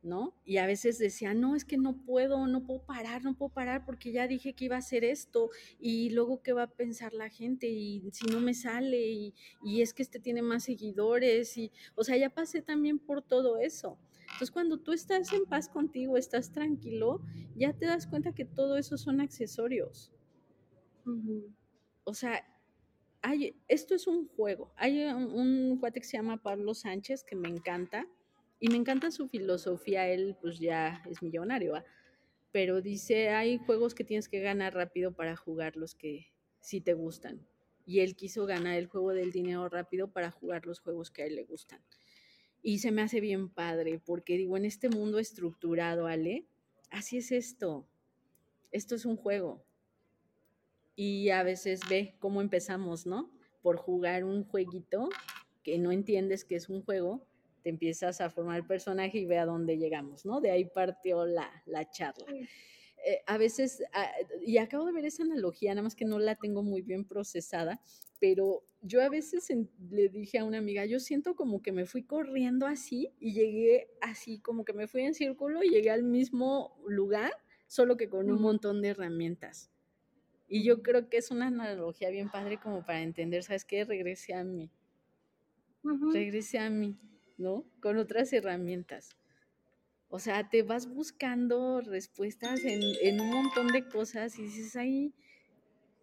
¿no? 0.02 0.34
Y 0.44 0.58
a 0.58 0.66
veces 0.66 0.98
decía, 0.98 1.34
no, 1.34 1.56
es 1.56 1.64
que 1.64 1.76
no 1.76 1.96
puedo, 1.96 2.46
no 2.46 2.64
puedo 2.64 2.80
parar, 2.86 3.24
no 3.24 3.34
puedo 3.34 3.52
parar 3.52 3.84
porque 3.84 4.12
ya 4.12 4.28
dije 4.28 4.52
que 4.52 4.66
iba 4.66 4.76
a 4.76 4.78
hacer 4.78 5.02
esto 5.02 5.50
y 5.80 6.10
luego 6.10 6.42
qué 6.42 6.52
va 6.52 6.62
a 6.62 6.70
pensar 6.70 7.12
la 7.12 7.28
gente 7.28 7.66
y 7.66 8.08
si 8.12 8.26
no 8.26 8.40
me 8.40 8.54
sale 8.54 9.10
y, 9.10 9.34
y 9.64 9.82
es 9.82 9.92
que 9.92 10.04
este 10.04 10.20
tiene 10.20 10.42
más 10.42 10.62
seguidores 10.62 11.56
y, 11.56 11.72
o 11.96 12.04
sea, 12.04 12.16
ya 12.16 12.30
pasé 12.30 12.62
también 12.62 13.00
por 13.00 13.20
todo 13.20 13.58
eso. 13.58 13.98
Entonces, 14.26 14.50
cuando 14.50 14.78
tú 14.78 14.92
estás 14.92 15.32
en 15.32 15.44
paz 15.46 15.68
contigo, 15.68 16.16
estás 16.16 16.52
tranquilo, 16.52 17.20
ya 17.54 17.72
te 17.72 17.86
das 17.86 18.06
cuenta 18.06 18.34
que 18.34 18.44
todo 18.44 18.76
eso 18.76 18.98
son 18.98 19.20
accesorios. 19.20 20.12
O 22.04 22.14
sea, 22.14 22.44
esto 23.68 23.94
es 23.94 24.06
un 24.06 24.28
juego. 24.28 24.72
Hay 24.76 25.04
un, 25.04 25.32
un 25.32 25.78
cuate 25.78 26.00
que 26.00 26.06
se 26.06 26.16
llama 26.16 26.42
Pablo 26.42 26.74
Sánchez 26.74 27.24
que 27.24 27.36
me 27.36 27.48
encanta 27.48 28.06
y 28.58 28.68
me 28.68 28.76
encanta 28.76 29.10
su 29.10 29.28
filosofía, 29.28 30.08
él 30.08 30.36
pues 30.40 30.58
ya 30.58 31.02
es 31.10 31.22
millonario, 31.22 31.74
pero 32.52 32.80
dice, 32.80 33.28
hay 33.28 33.58
juegos 33.58 33.94
que 33.94 34.04
tienes 34.04 34.28
que 34.28 34.40
ganar 34.40 34.74
rápido 34.74 35.12
para 35.12 35.36
jugar 35.36 35.76
los 35.76 35.94
que 35.94 36.32
sí 36.60 36.80
te 36.80 36.94
gustan. 36.94 37.46
Y 37.84 38.00
él 38.00 38.16
quiso 38.16 38.46
ganar 38.46 38.78
el 38.78 38.86
juego 38.86 39.12
del 39.12 39.30
dinero 39.30 39.68
rápido 39.68 40.10
para 40.10 40.30
jugar 40.30 40.64
los 40.64 40.80
juegos 40.80 41.10
que 41.10 41.22
a 41.22 41.26
él 41.26 41.36
le 41.36 41.44
gustan. 41.44 41.80
Y 42.62 42.78
se 42.78 42.92
me 42.92 43.02
hace 43.02 43.20
bien 43.20 43.50
padre, 43.50 44.00
porque 44.04 44.38
digo, 44.38 44.56
en 44.56 44.64
este 44.64 44.88
mundo 44.88 45.18
estructurado, 45.18 46.06
Ale, 46.06 46.46
así 46.90 47.18
es 47.18 47.30
esto. 47.32 47.86
Esto 48.72 48.94
es 48.94 49.04
un 49.04 49.16
juego. 49.16 49.65
Y 50.96 51.30
a 51.30 51.44
veces 51.44 51.80
ve 51.88 52.16
cómo 52.18 52.40
empezamos, 52.40 53.06
¿no? 53.06 53.30
Por 53.62 53.76
jugar 53.76 54.24
un 54.24 54.44
jueguito 54.44 55.08
que 55.62 55.78
no 55.78 55.92
entiendes 55.92 56.44
que 56.44 56.56
es 56.56 56.68
un 56.68 56.82
juego 56.82 57.26
te 57.66 57.70
empiezas 57.70 58.20
a 58.20 58.30
formar 58.30 58.58
el 58.58 58.64
personaje 58.64 59.18
y 59.18 59.26
ve 59.26 59.38
a 59.38 59.44
dónde 59.44 59.76
llegamos, 59.76 60.24
¿no? 60.24 60.40
De 60.40 60.52
ahí 60.52 60.66
partió 60.66 61.26
la, 61.26 61.50
la 61.66 61.90
charla. 61.90 62.24
Eh, 62.32 63.22
a 63.26 63.38
veces, 63.38 63.82
ah, 63.92 64.08
y 64.40 64.58
acabo 64.58 64.86
de 64.86 64.92
ver 64.92 65.04
esa 65.04 65.24
analogía, 65.24 65.72
nada 65.72 65.82
más 65.82 65.96
que 65.96 66.04
no 66.04 66.20
la 66.20 66.36
tengo 66.36 66.62
muy 66.62 66.82
bien 66.82 67.04
procesada, 67.04 67.80
pero 68.20 68.62
yo 68.82 69.02
a 69.02 69.08
veces 69.08 69.48
le 69.90 70.08
dije 70.08 70.38
a 70.38 70.44
una 70.44 70.58
amiga, 70.58 70.86
yo 70.86 71.00
siento 71.00 71.34
como 71.34 71.60
que 71.60 71.72
me 71.72 71.86
fui 71.86 72.04
corriendo 72.04 72.68
así 72.68 73.12
y 73.18 73.32
llegué 73.32 73.88
así, 74.00 74.38
como 74.38 74.64
que 74.64 74.72
me 74.72 74.86
fui 74.86 75.02
en 75.02 75.14
círculo 75.14 75.64
y 75.64 75.70
llegué 75.70 75.90
al 75.90 76.04
mismo 76.04 76.80
lugar, 76.86 77.32
solo 77.66 77.96
que 77.96 78.08
con 78.08 78.30
un 78.30 78.40
montón 78.40 78.80
de 78.80 78.90
herramientas. 78.90 79.72
Y 80.48 80.64
yo 80.64 80.82
creo 80.82 81.08
que 81.08 81.16
es 81.16 81.30
una 81.30 81.48
analogía 81.48 82.10
bien 82.10 82.30
padre 82.30 82.58
como 82.58 82.84
para 82.84 83.02
entender, 83.02 83.42
¿sabes 83.42 83.64
qué? 83.64 83.84
Regrese 83.84 84.34
a 84.34 84.44
mí. 84.44 84.70
Regrese 85.82 86.58
a 86.58 86.70
mí. 86.70 86.96
¿no? 87.38 87.64
Con 87.80 87.98
otras 87.98 88.32
herramientas. 88.32 89.16
O 90.08 90.18
sea, 90.18 90.48
te 90.48 90.62
vas 90.62 90.88
buscando 90.88 91.80
respuestas 91.80 92.60
en, 92.64 93.20
un 93.20 93.30
montón 93.30 93.68
de 93.68 93.86
cosas 93.88 94.38
y 94.38 94.42
dices 94.42 94.76
ahí, 94.76 95.12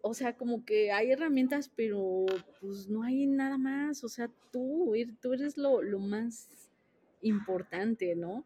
o 0.02 0.12
sea, 0.12 0.36
como 0.36 0.64
que 0.64 0.92
hay 0.92 1.10
herramientas, 1.10 1.70
pero 1.74 2.26
pues 2.60 2.88
no 2.88 3.02
hay 3.02 3.26
nada 3.26 3.56
más. 3.56 4.04
O 4.04 4.08
sea, 4.08 4.30
tú, 4.52 4.92
tú 5.20 5.32
eres 5.32 5.56
lo, 5.56 5.80
más 5.98 6.48
importante, 7.22 8.14
¿no? 8.14 8.44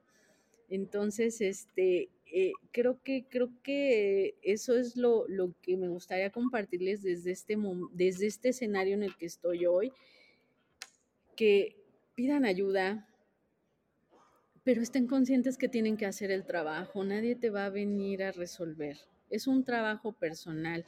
Entonces, 0.71 1.41
este, 1.41 2.09
eh, 2.33 2.53
creo 2.73 3.03
que, 3.03 3.27
creo 3.29 3.51
que 3.63 4.37
eso 4.43 4.77
es 4.77 4.97
lo, 4.97 5.27
lo, 5.29 5.55
que 5.63 5.77
me 5.77 5.89
gustaría 5.89 6.31
compartirles 6.31 7.03
desde 7.03 7.31
este, 7.31 7.57
desde 7.93 8.27
este 8.27 8.51
escenario 8.51 8.95
en 8.95 9.03
el 9.03 9.17
que 9.17 9.27
estoy 9.27 9.67
hoy, 9.67 9.93
que, 11.37 11.79
pidan 12.19 12.45
ayuda, 12.45 13.07
pero 14.65 14.83
estén 14.83 15.07
conscientes 15.07 15.57
que 15.57 15.69
tienen 15.69 15.97
que 15.97 16.05
hacer 16.05 16.33
el 16.33 16.45
trabajo, 16.45 17.05
nadie 17.05 17.37
te 17.37 17.49
va 17.49 17.67
a 17.67 17.71
venir 17.71 18.25
a 18.25 18.33
resolver. 18.33 18.99
Es 19.31 19.47
un 19.47 19.63
trabajo 19.63 20.11
personal. 20.11 20.85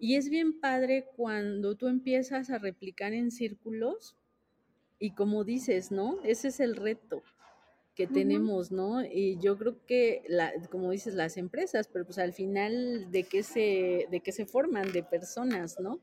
Y 0.00 0.16
es 0.16 0.28
bien 0.28 0.58
padre 0.58 1.06
cuando 1.14 1.76
tú 1.76 1.86
empiezas 1.86 2.50
a 2.50 2.58
replicar 2.58 3.12
en 3.12 3.30
círculos 3.30 4.16
y 4.98 5.12
como 5.12 5.44
dices, 5.44 5.92
¿no? 5.92 6.18
Ese 6.24 6.48
es 6.48 6.58
el 6.58 6.74
reto 6.74 7.22
que 7.94 8.06
tenemos, 8.06 8.72
¿no? 8.72 9.04
Y 9.04 9.38
yo 9.40 9.58
creo 9.58 9.76
que, 9.86 10.22
la, 10.28 10.52
como 10.70 10.90
dices, 10.90 11.14
las 11.14 11.36
empresas, 11.36 11.88
pero 11.92 12.04
pues 12.06 12.18
al 12.18 12.32
final, 12.32 13.10
¿de 13.10 13.24
qué 13.24 13.42
se, 13.42 14.06
de 14.10 14.20
qué 14.20 14.32
se 14.32 14.46
forman? 14.46 14.92
De 14.92 15.02
personas, 15.02 15.78
¿no? 15.78 16.00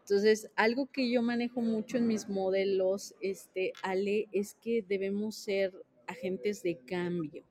Entonces, 0.00 0.50
algo 0.56 0.86
que 0.86 1.10
yo 1.10 1.22
manejo 1.22 1.60
mucho 1.60 1.98
en 1.98 2.06
mis 2.06 2.28
modelos, 2.28 3.14
este, 3.20 3.72
Ale, 3.82 4.28
es 4.32 4.54
que 4.54 4.82
debemos 4.82 5.36
ser 5.36 5.74
agentes 6.06 6.62
de 6.62 6.78
cambio, 6.78 7.44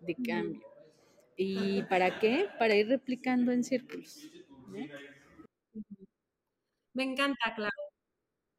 de 0.00 0.14
cambio. 0.14 0.62
¿Y 1.36 1.82
para 1.84 2.18
qué? 2.20 2.48
Para 2.58 2.76
ir 2.76 2.88
replicando 2.88 3.52
en 3.52 3.64
círculos. 3.64 4.30
Me 6.94 7.04
encanta, 7.04 7.54
Clau. 7.54 7.70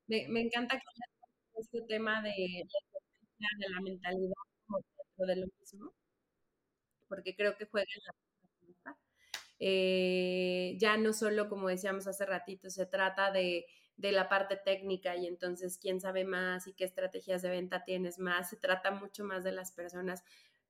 Me, 0.08 0.28
me 0.30 0.42
encanta 0.42 0.78
que 0.78 1.62
este 1.62 1.82
tema 1.88 2.22
de, 2.22 2.32
de 2.32 3.70
la 3.70 3.82
mentalidad 3.82 4.47
de 5.26 5.36
lo 5.38 5.48
mismo, 5.60 5.94
porque 7.08 7.36
creo 7.36 7.56
que 7.58 7.66
juega 7.66 7.88
en 7.96 8.02
la 8.06 8.14
eh, 9.60 10.76
ya 10.80 10.98
no 10.98 11.14
solo, 11.14 11.50
como 11.50 11.68
decíamos 11.70 12.08
hace 12.08 12.26
ratito, 12.26 12.70
se 12.70 12.86
trata 12.86 13.32
de, 13.32 13.66
de 13.98 14.12
la 14.12 14.30
parte 14.30 14.56
técnica 14.58 15.16
y 15.16 15.26
entonces 15.28 15.80
quién 15.82 16.00
sabe 16.00 16.26
más 16.26 16.68
y 16.68 16.74
qué 16.74 16.84
estrategias 16.86 17.42
de 17.42 17.50
venta 17.50 17.84
tienes 17.84 18.20
más, 18.20 18.50
se 18.50 18.58
trata 18.58 18.92
mucho 18.92 19.24
más 19.24 19.44
de 19.44 19.52
las 19.52 19.72
personas. 19.72 20.24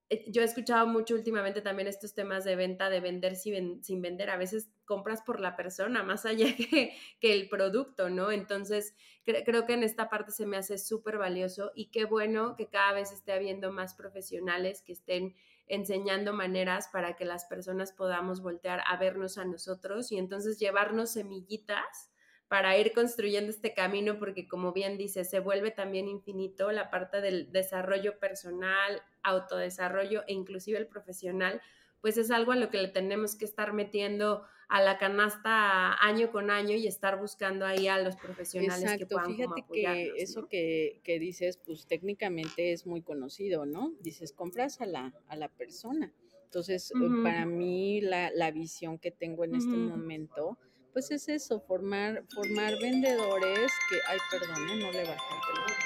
Eh, 0.09 0.25
yo 0.27 0.41
he 0.41 0.45
escuchado 0.45 0.87
mucho 0.87 1.15
últimamente 1.15 1.61
también 1.61 1.87
estos 1.87 2.13
temas 2.13 2.43
de 2.43 2.55
venta, 2.55 2.89
de 2.89 2.99
vender 2.99 3.35
sin, 3.35 3.83
sin 3.83 4.01
vender. 4.01 4.29
A 4.29 4.37
veces 4.37 4.69
compras 4.85 5.21
por 5.21 5.39
la 5.39 5.55
persona 5.55 6.03
más 6.03 6.25
allá 6.25 6.45
que, 6.55 6.93
que 7.19 7.33
el 7.33 7.49
producto, 7.49 8.09
¿no? 8.09 8.31
Entonces, 8.31 8.95
creo 9.23 9.65
que 9.65 9.73
en 9.73 9.83
esta 9.83 10.09
parte 10.09 10.31
se 10.31 10.45
me 10.45 10.57
hace 10.57 10.77
súper 10.77 11.17
valioso 11.17 11.71
y 11.75 11.87
qué 11.91 12.05
bueno 12.05 12.55
que 12.55 12.67
cada 12.67 12.93
vez 12.93 13.11
esté 13.11 13.33
habiendo 13.33 13.71
más 13.71 13.93
profesionales 13.93 14.81
que 14.81 14.93
estén 14.93 15.35
enseñando 15.67 16.31
maneras 16.31 16.87
para 16.87 17.15
que 17.17 17.25
las 17.25 17.45
personas 17.45 17.91
podamos 17.91 18.41
voltear 18.41 18.81
a 18.87 18.95
vernos 18.95 19.37
a 19.37 19.43
nosotros 19.43 20.11
y 20.13 20.17
entonces 20.17 20.59
llevarnos 20.59 21.11
semillitas 21.11 22.09
para 22.47 22.77
ir 22.77 22.93
construyendo 22.93 23.49
este 23.49 23.73
camino, 23.73 24.19
porque 24.19 24.47
como 24.47 24.71
bien 24.71 24.97
dice, 24.97 25.25
se 25.25 25.39
vuelve 25.39 25.71
también 25.71 26.07
infinito 26.07 26.71
la 26.71 26.89
parte 26.89 27.21
del 27.21 27.51
desarrollo 27.51 28.19
personal, 28.19 29.01
autodesarrollo 29.23 30.23
e 30.27 30.33
inclusive 30.33 30.77
el 30.77 30.87
profesional, 30.87 31.61
pues 32.01 32.17
es 32.17 32.31
algo 32.31 32.53
a 32.53 32.55
lo 32.55 32.69
que 32.69 32.77
le 32.77 32.87
tenemos 32.87 33.35
que 33.35 33.45
estar 33.45 33.73
metiendo 33.73 34.43
a 34.69 34.81
la 34.81 34.97
canasta 34.97 35.93
año 36.03 36.31
con 36.31 36.49
año 36.51 36.75
y 36.75 36.87
estar 36.87 37.19
buscando 37.19 37.65
ahí 37.65 37.87
a 37.87 37.99
los 37.99 38.15
profesionales 38.17 38.97
que 38.97 39.05
puedan 39.05 39.35
Fíjate 39.35 39.65
que 39.71 40.13
eso 40.17 40.47
que, 40.47 40.99
que, 41.03 41.19
dices, 41.19 41.57
pues 41.57 41.87
técnicamente 41.87 42.73
es 42.73 42.85
muy 42.85 43.01
conocido, 43.01 43.65
¿no? 43.65 43.93
Dices, 44.01 44.33
compras 44.33 44.81
a 44.81 44.85
la, 44.85 45.13
a 45.27 45.35
la 45.35 45.47
persona. 45.47 46.13
Entonces, 46.43 46.91
eh, 46.91 47.23
para 47.23 47.45
mí, 47.45 48.01
la, 48.01 48.31
la, 48.31 48.51
visión 48.51 48.99
que 48.99 49.11
tengo 49.11 49.43
en 49.43 49.55
este 49.55 49.75
momento, 49.75 50.57
pues 50.97 51.11
es 51.11 51.29
eso, 51.29 51.59
formar, 51.59 52.23
formar 52.33 52.73
vendedores 52.81 53.71
que, 53.87 53.97
ay, 54.07 54.17
perdón, 54.31 54.67
¿eh? 54.67 54.81
no 54.81 54.91
le 54.91 55.03
bajé, 55.03 55.35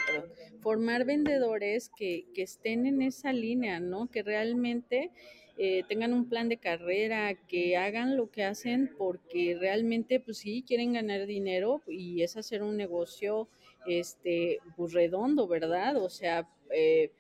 perdón, 0.08 0.32
formar 0.62 1.04
vendedores 1.04 1.92
que, 1.98 2.28
que 2.34 2.44
estén 2.44 2.86
en 2.86 3.02
esa 3.02 3.34
línea, 3.34 3.82
¿no? 3.82 4.10
Que 4.10 4.24
realmente 4.24 5.12
eh, 5.58 5.84
tengan 5.90 6.14
un 6.14 6.30
plan 6.30 6.48
de 6.48 6.56
carrera, 6.56 7.34
que 7.34 7.76
hagan 7.76 8.16
lo 8.16 8.32
que 8.32 8.46
hacen 8.46 8.90
porque 8.98 9.58
realmente, 9.60 10.22
pues 10.22 10.38
sí, 10.38 10.64
quieren 10.66 10.94
ganar 10.94 11.26
dinero 11.26 11.82
y 11.90 12.24
es 12.24 12.38
hacer 12.38 12.64
un 12.64 12.78
negocio, 12.78 13.50
este, 13.88 14.60
pues 14.78 14.94
redondo, 14.94 15.46
¿verdad? 15.46 15.98
O 15.98 16.10
sea, 16.10 16.48
eh, 16.74 17.12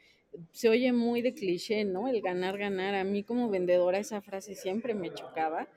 se 0.53 0.69
oye 0.69 0.93
muy 0.93 1.21
de 1.21 1.33
cliché, 1.33 1.83
¿no? 1.83 2.07
El 2.07 2.21
ganar, 2.21 2.57
ganar. 2.57 2.95
A 2.95 3.03
mí 3.03 3.23
como 3.23 3.49
vendedora 3.49 3.99
esa 3.99 4.21
frase 4.21 4.55
siempre 4.55 4.93
me 4.93 5.13
chocaba, 5.13 5.67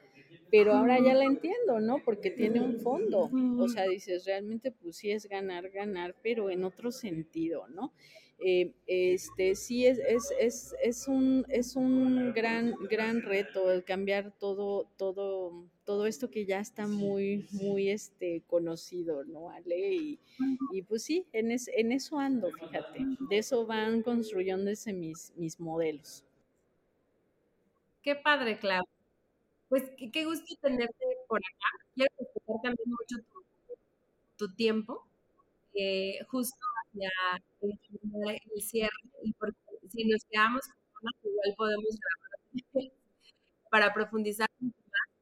pero 0.51 0.75
ahora 0.75 0.99
ya 1.01 1.15
la 1.15 1.25
entiendo, 1.25 1.81
¿no? 1.81 1.99
Porque 2.05 2.31
tiene 2.31 2.61
un 2.61 2.79
fondo. 2.81 3.31
O 3.59 3.69
sea, 3.69 3.85
dices, 3.85 4.25
realmente 4.25 4.71
pues 4.71 4.97
sí 4.97 5.11
es 5.11 5.29
ganar, 5.29 5.71
ganar, 5.71 6.15
pero 6.23 6.51
en 6.51 6.65
otro 6.65 6.91
sentido, 6.93 7.67
¿no? 7.69 7.93
Eh, 8.39 8.73
este, 8.87 9.55
sí 9.55 9.87
es, 9.87 9.99
es, 9.99 10.33
es, 10.39 10.75
es, 10.83 11.09
un, 11.09 11.47
es 11.49 11.77
un 11.77 12.33
gran, 12.33 12.75
gran 12.91 13.23
reto 13.23 13.71
el 13.71 13.85
cambiar 13.85 14.33
todo, 14.39 14.91
todo, 14.97 15.65
todo 15.85 16.07
esto 16.07 16.31
que 16.31 16.45
ya 16.45 16.61
está 16.61 16.87
muy, 16.87 17.47
muy 17.53 17.91
este, 17.91 18.43
conocido, 18.47 19.25
¿no, 19.25 19.51
Ale? 19.51 19.95
Y, 19.95 20.19
y 20.73 20.83
pues 20.83 21.05
sí, 21.05 21.27
en, 21.33 21.53
en 21.53 21.93
eso 21.93 22.19
ando, 22.19 22.51
fíjate, 22.51 23.07
de 23.31 23.39
eso 23.39 23.67
van 23.67 24.03
construyéndose 24.03 24.93
mis, 24.93 25.33
mis 25.37 25.61
modelos. 25.61 26.25
Qué 28.03 28.15
padre, 28.15 28.59
Clau. 28.59 28.85
Pues 29.75 29.91
qué, 30.13 30.25
gusto 30.25 30.55
tenerte 30.63 31.05
por 31.27 31.41
acá. 31.41 31.85
Quiero 31.97 32.15
respetar 32.17 32.57
también 32.63 32.89
mucho 32.91 33.27
tu, 34.37 34.55
tiempo, 34.55 35.05
eh, 35.75 36.21
justo 36.31 36.65
hacia 36.87 37.11
el, 37.61 37.77
el, 38.55 38.63
cierre, 38.63 38.93
y 39.25 39.33
porque 39.33 39.59
si 39.91 40.05
nos 40.05 40.25
quedamos 40.27 40.61
con 40.93 41.11
igual 41.29 41.55
podemos 41.57 41.99
grabar 41.99 42.93
para 43.69 43.93
profundizar 43.93 44.49
más, 44.61 44.73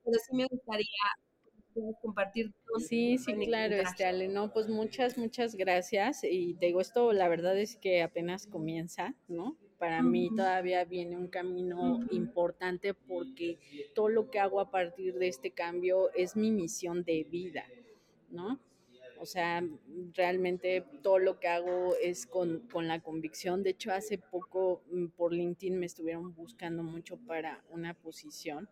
pero 0.05 0.18
sí 0.18 0.36
me 0.36 0.46
gustaría 0.46 1.96
compartir 2.03 2.53
Sí, 2.86 3.16
sí, 3.16 3.34
claro, 3.46 3.76
este 3.76 4.05
Ale, 4.05 4.28
no, 4.28 4.53
pues 4.53 4.68
muchas, 4.68 5.16
muchas 5.16 5.55
gracias. 5.55 6.24
Y 6.24 6.53
te 6.57 6.66
digo, 6.66 6.82
esto 6.82 7.14
la 7.14 7.30
verdad 7.30 7.59
es 7.59 7.76
que 7.76 8.03
apenas 8.03 8.46
comienza, 8.46 9.14
¿no? 9.28 9.57
Para 9.83 10.01
mí 10.01 10.30
todavía 10.30 10.85
viene 10.85 11.16
un 11.16 11.26
camino 11.26 11.99
importante 12.12 12.95
porque 12.95 13.59
todo 13.97 14.09
lo 14.09 14.30
que 14.30 14.39
hago 14.39 14.61
a 14.61 14.70
partir 14.70 15.14
de 15.14 15.26
este 15.26 15.51
cambio 15.51 16.12
es 16.14 16.37
mi 16.37 16.53
misión 16.53 17.03
de 17.03 17.24
vida, 17.24 17.64
¿no? 18.30 18.61
O 19.18 19.26
sea, 19.26 19.61
realmente 20.14 20.85
todo 21.03 21.18
lo 21.18 21.41
que 21.41 21.49
hago 21.49 21.97
es 22.01 22.26
con, 22.26 22.61
con, 22.70 22.87
la 22.87 23.01
convicción. 23.01 23.64
De 23.64 23.70
hecho, 23.70 23.91
hace 23.91 24.18
poco 24.18 24.85
mm, 24.93 25.07
por 25.16 25.33
LinkedIn 25.33 25.76
me 25.76 25.87
estuvieron 25.87 26.33
buscando 26.33 26.85
mucho 26.85 27.16
para 27.16 27.64
una 27.68 27.93
posición 27.93 28.68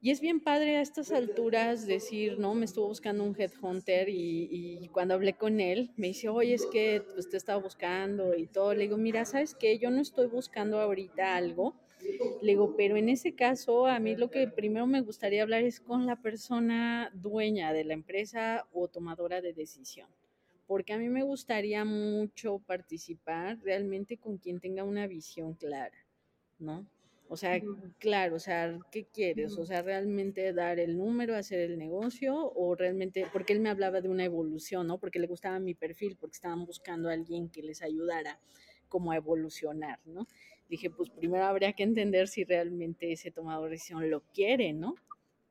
y 0.00 0.10
es 0.10 0.20
bien 0.20 0.38
padre 0.38 0.76
a 0.76 0.80
estas 0.80 1.10
alturas 1.10 1.84
decir, 1.84 2.38
no, 2.38 2.54
me 2.54 2.66
estuvo 2.66 2.86
buscando 2.86 3.24
un 3.24 3.34
headhunter 3.36 4.08
y, 4.08 4.88
cuando 4.92 5.14
hablé 5.14 5.34
con 5.34 5.60
él 5.60 5.90
me 5.96 6.08
dice, 6.08 6.28
oye, 6.28 6.54
es 6.54 6.66
que 6.66 7.02
pues, 7.14 7.28
te 7.28 7.36
estaba 7.36 7.60
buscando 7.60 8.36
y 8.36 8.46
todo. 8.46 8.74
Le 8.74 8.82
digo, 8.82 8.96
mira, 8.96 9.24
¿sabes 9.24 9.56
qué? 9.56 9.76
Yo 9.78 9.90
no 9.90 10.00
estoy 10.00 10.28
buscando 10.28 10.80
ahorita 10.80 11.34
algo. 11.34 11.74
Le 12.42 12.52
digo, 12.52 12.76
pero 12.76 12.96
en 12.96 13.08
ese 13.08 13.34
caso 13.34 13.86
a 13.86 13.98
mí 13.98 14.14
lo 14.14 14.30
que 14.30 14.46
primero 14.46 14.86
me 14.86 15.00
gustaría 15.00 15.42
hablar 15.42 15.64
es 15.64 15.80
con 15.80 16.06
la 16.06 16.14
persona 16.14 17.10
dueña 17.12 17.72
de 17.72 17.82
la 17.82 17.94
empresa 17.94 18.68
o 18.72 18.86
tomadora 18.86 19.40
de 19.40 19.52
decisión. 19.52 20.08
Porque 20.68 20.92
a 20.92 20.98
mí 20.98 21.08
me 21.08 21.24
gustaría 21.24 21.84
mucho 21.84 22.60
participar 22.60 23.58
realmente 23.64 24.16
con 24.16 24.38
quien 24.38 24.60
tenga 24.60 24.84
una 24.84 25.08
visión 25.08 25.54
clara, 25.54 26.06
¿no? 26.60 26.86
O 27.30 27.36
sea, 27.36 27.60
claro, 27.98 28.36
o 28.36 28.38
sea, 28.38 28.78
¿qué 28.90 29.04
quieres? 29.04 29.58
O 29.58 29.66
sea, 29.66 29.82
realmente 29.82 30.52
dar 30.54 30.78
el 30.78 30.96
número, 30.96 31.36
hacer 31.36 31.60
el 31.60 31.78
negocio 31.78 32.52
o 32.54 32.74
realmente, 32.74 33.26
porque 33.32 33.52
él 33.52 33.60
me 33.60 33.68
hablaba 33.68 34.00
de 34.00 34.08
una 34.08 34.24
evolución, 34.24 34.86
¿no? 34.86 34.98
Porque 34.98 35.18
le 35.18 35.26
gustaba 35.26 35.58
mi 35.58 35.74
perfil, 35.74 36.16
porque 36.18 36.36
estaban 36.36 36.64
buscando 36.64 37.10
a 37.10 37.12
alguien 37.12 37.50
que 37.50 37.62
les 37.62 37.82
ayudara 37.82 38.40
como 38.88 39.12
a 39.12 39.16
evolucionar, 39.16 39.98
¿no? 40.06 40.26
Dije, 40.70 40.88
pues 40.88 41.10
primero 41.10 41.44
habría 41.44 41.74
que 41.74 41.82
entender 41.82 42.28
si 42.28 42.44
realmente 42.44 43.12
ese 43.12 43.30
tomador 43.30 43.66
de 43.66 43.72
decisión 43.72 44.08
lo 44.10 44.22
quiere, 44.32 44.72
¿no? 44.72 44.94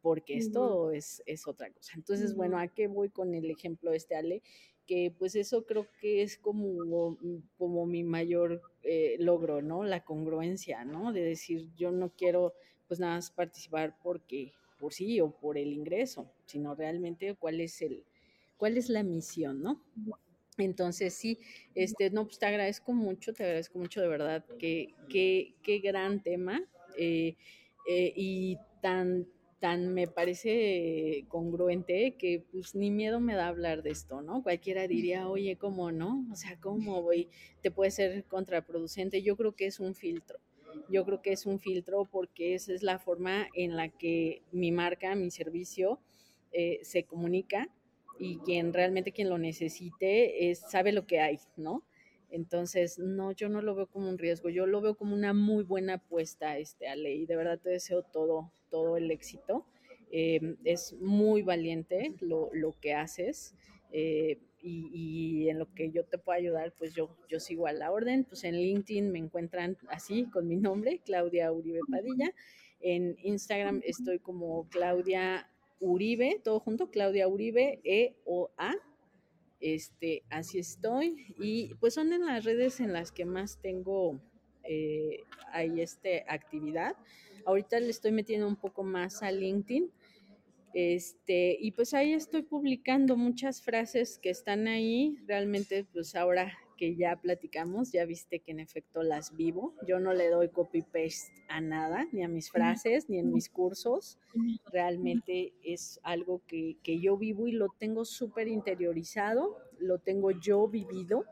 Porque 0.01 0.37
esto 0.37 0.91
es, 0.91 1.21
es 1.25 1.47
otra 1.47 1.69
cosa. 1.71 1.93
Entonces, 1.95 2.35
bueno, 2.35 2.57
¿a 2.57 2.67
qué 2.67 2.87
voy 2.87 3.09
con 3.09 3.33
el 3.33 3.49
ejemplo 3.49 3.93
este, 3.93 4.15
Ale? 4.15 4.41
Que 4.87 5.13
pues 5.17 5.35
eso 5.35 5.65
creo 5.65 5.87
que 5.99 6.23
es 6.23 6.37
como, 6.37 7.17
como 7.57 7.85
mi 7.85 8.03
mayor 8.03 8.61
eh, 8.83 9.17
logro, 9.19 9.61
¿no? 9.61 9.83
La 9.83 10.03
congruencia, 10.03 10.85
¿no? 10.85 11.11
De 11.11 11.21
decir, 11.21 11.67
yo 11.75 11.91
no 11.91 12.09
quiero 12.09 12.53
pues 12.87 12.99
nada 12.99 13.15
más 13.15 13.29
participar 13.29 13.97
porque, 14.01 14.53
por 14.79 14.93
sí 14.93 15.19
o 15.19 15.29
por 15.29 15.57
el 15.57 15.73
ingreso, 15.73 16.31
sino 16.45 16.73
realmente 16.73 17.35
cuál 17.35 17.59
es 17.59 17.81
el, 17.81 18.03
cuál 18.57 18.77
es 18.77 18.89
la 18.89 19.03
misión, 19.03 19.61
¿no? 19.61 19.81
Entonces 20.57 21.13
sí, 21.13 21.37
este, 21.75 22.09
no, 22.09 22.25
pues 22.25 22.39
te 22.39 22.45
agradezco 22.45 22.93
mucho, 22.93 23.33
te 23.33 23.43
agradezco 23.43 23.77
mucho 23.77 24.01
de 24.01 24.07
verdad, 24.07 24.45
que, 24.57 24.95
qué 25.09 25.79
gran 25.83 26.23
tema 26.23 26.63
eh, 26.97 27.35
eh, 27.87 28.13
y 28.15 28.57
tan, 28.81 29.27
tan 29.59 29.93
me 29.93 30.07
parece 30.07 31.25
congruente 31.29 32.15
que 32.17 32.43
pues 32.51 32.75
ni 32.75 32.91
miedo 32.91 33.19
me 33.19 33.35
da 33.35 33.47
hablar 33.47 33.81
de 33.81 33.89
esto, 33.89 34.21
¿no? 34.21 34.43
Cualquiera 34.43 34.87
diría, 34.87 35.27
oye, 35.27 35.55
¿cómo 35.55 35.91
no? 35.91 36.25
O 36.31 36.35
sea, 36.35 36.59
¿cómo 36.59 37.01
voy? 37.03 37.29
Te 37.61 37.71
puede 37.71 37.91
ser 37.91 38.25
contraproducente. 38.25 39.21
Yo 39.21 39.35
creo 39.35 39.55
que 39.55 39.65
es 39.65 39.79
un 39.79 39.95
filtro. 39.95 40.39
Yo 40.89 41.05
creo 41.05 41.21
que 41.21 41.31
es 41.31 41.45
un 41.45 41.59
filtro 41.59 42.05
porque 42.05 42.53
esa 42.53 42.73
es 42.73 42.83
la 42.83 42.99
forma 42.99 43.47
en 43.55 43.75
la 43.75 43.89
que 43.89 44.43
mi 44.51 44.71
marca, 44.71 45.15
mi 45.15 45.31
servicio 45.31 45.99
eh, 46.51 46.79
se 46.83 47.03
comunica 47.03 47.69
y 48.19 48.37
quien 48.39 48.73
realmente 48.73 49.11
quien 49.11 49.29
lo 49.29 49.37
necesite 49.37 50.49
es, 50.49 50.59
sabe 50.59 50.91
lo 50.91 51.05
que 51.07 51.19
hay, 51.19 51.39
¿no? 51.55 51.83
Entonces, 52.29 52.99
no, 52.99 53.31
yo 53.31 53.49
no 53.49 53.61
lo 53.61 53.75
veo 53.75 53.87
como 53.87 54.09
un 54.09 54.17
riesgo, 54.17 54.49
yo 54.49 54.65
lo 54.65 54.81
veo 54.81 54.95
como 54.95 55.13
una 55.13 55.33
muy 55.33 55.63
buena 55.63 55.95
apuesta, 55.95 56.57
este, 56.57 56.87
Ale, 56.87 57.15
y 57.15 57.25
de 57.25 57.35
verdad 57.35 57.59
te 57.59 57.69
deseo 57.69 58.03
todo, 58.03 58.51
todo 58.69 58.97
el 58.97 59.11
éxito. 59.11 59.65
Eh, 60.11 60.55
es 60.63 60.93
muy 61.01 61.41
valiente 61.41 62.13
lo, 62.21 62.49
que 62.79 62.93
haces 62.93 63.55
eh, 63.91 64.39
y, 64.61 65.49
en 65.49 65.59
lo 65.59 65.73
que 65.73 65.91
yo 65.91 66.05
te 66.05 66.17
puedo 66.17 66.37
ayudar, 66.37 66.73
pues 66.77 66.93
yo, 66.93 67.15
yo 67.29 67.39
sigo 67.39 67.67
a 67.67 67.73
la 67.73 67.91
orden. 67.91 68.23
Pues 68.23 68.43
en 68.43 68.55
LinkedIn 68.55 69.11
me 69.11 69.19
encuentran 69.19 69.77
así 69.89 70.25
con 70.25 70.47
mi 70.47 70.55
nombre, 70.55 71.01
Claudia 71.05 71.51
Uribe 71.51 71.81
Padilla. 71.89 72.33
En 72.79 73.17
Instagram 73.23 73.81
estoy 73.83 74.19
como 74.19 74.67
Claudia 74.69 75.49
Uribe, 75.79 76.39
todo 76.43 76.59
junto, 76.59 76.89
Claudia 76.89 77.27
Uribe, 77.27 77.79
E-O-A. 77.83 78.75
Este, 79.59 80.23
así 80.29 80.59
estoy. 80.59 81.33
Y 81.39 81.73
pues 81.75 81.93
son 81.93 82.13
en 82.13 82.25
las 82.25 82.43
redes 82.43 82.79
en 82.79 82.93
las 82.93 83.11
que 83.11 83.25
más 83.25 83.59
tengo 83.61 84.19
eh, 84.63 85.23
este 85.77 86.25
actividad. 86.27 86.95
Ahorita 87.47 87.79
le 87.79 87.89
estoy 87.89 88.11
metiendo 88.11 88.45
un 88.45 88.57
poco 88.57 88.83
más 88.83 89.23
a 89.23 89.31
LinkedIn. 89.31 89.89
Este, 90.73 91.57
y 91.61 91.71
pues 91.71 91.93
ahí 91.93 92.11
estoy 92.11 92.41
publicando 92.41 93.15
muchas 93.15 93.61
frases 93.61 94.19
que 94.21 94.29
están 94.29 94.67
ahí. 94.67 95.17
Realmente, 95.25 95.85
pues 95.93 96.13
ahora 96.15 96.51
que 96.77 96.97
ya 96.97 97.15
platicamos, 97.15 97.93
ya 97.93 98.03
viste 98.03 98.41
que 98.41 98.51
en 98.51 98.59
efecto 98.59 99.01
las 99.01 99.33
vivo. 99.37 99.73
Yo 99.87 99.97
no 100.01 100.13
le 100.13 100.27
doy 100.27 100.49
copy-paste 100.49 101.31
a 101.47 101.61
nada, 101.61 102.05
ni 102.11 102.21
a 102.21 102.27
mis 102.27 102.51
frases, 102.51 103.09
ni 103.09 103.17
en 103.17 103.31
mis 103.31 103.47
cursos. 103.47 104.19
Realmente 104.69 105.53
es 105.63 106.01
algo 106.03 106.41
que, 106.47 106.75
que 106.83 106.99
yo 106.99 107.15
vivo 107.15 107.47
y 107.47 107.53
lo 107.53 107.69
tengo 107.79 108.03
súper 108.03 108.49
interiorizado, 108.49 109.57
lo 109.79 109.99
tengo 109.99 110.31
yo 110.31 110.67
vivido. 110.67 111.23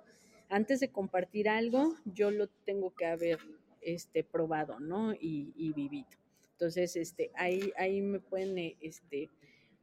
Antes 0.48 0.80
de 0.80 0.94
compartir 0.94 1.50
algo, 1.50 1.94
yo 2.06 2.32
lo 2.32 2.48
tengo 2.48 2.96
que 2.96 3.06
haber 3.06 3.40
este, 3.86 4.24
probado, 4.24 4.80
¿no? 4.80 5.14
Y, 5.14 5.54
y 5.56 5.72
vivido. 5.74 6.10
Entonces, 6.54 6.96
este, 6.96 7.32
ahí, 7.36 7.72
ahí 7.78 8.02
me 8.02 8.20
pueden 8.20 8.58
eh, 8.58 8.78
este, 8.82 9.30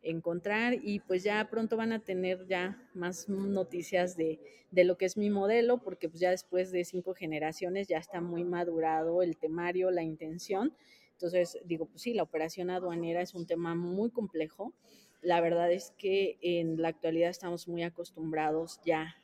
encontrar 0.03 0.75
y 0.83 1.01
pues 1.01 1.23
ya 1.23 1.49
pronto 1.49 1.77
van 1.77 1.93
a 1.93 2.01
tener 2.01 2.47
ya 2.47 2.89
más 2.95 3.29
noticias 3.29 4.17
de, 4.17 4.41
de, 4.71 4.85
lo 4.85 4.97
que 4.99 5.05
es 5.05 5.17
mi 5.17 5.31
modelo, 5.31 5.79
porque 5.79 6.09
pues 6.09 6.21
ya 6.21 6.31
después 6.31 6.73
de 6.73 6.85
cinco 6.85 7.15
generaciones 7.15 7.89
ya 7.89 7.99
está 7.99 8.21
muy 8.21 8.45
madurado 8.45 9.23
el 9.23 9.37
temario, 9.37 9.91
la 9.91 10.03
intención. 10.03 10.75
Entonces, 11.13 11.59
digo, 11.65 11.87
pues 11.87 12.03
sí, 12.03 12.15
la 12.15 12.25
operación 12.25 12.71
aduanera 12.71 13.23
es 13.23 13.35
un 13.35 13.47
tema 13.47 13.75
muy 13.75 14.11
complejo. 14.11 14.73
La 15.23 15.41
verdad 15.41 15.73
es 15.73 15.93
que 15.97 16.39
en 16.43 16.83
la 16.83 16.89
actualidad 16.89 17.31
estamos 17.31 17.69
muy 17.69 17.83
acostumbrados 17.83 18.81
ya 18.85 19.17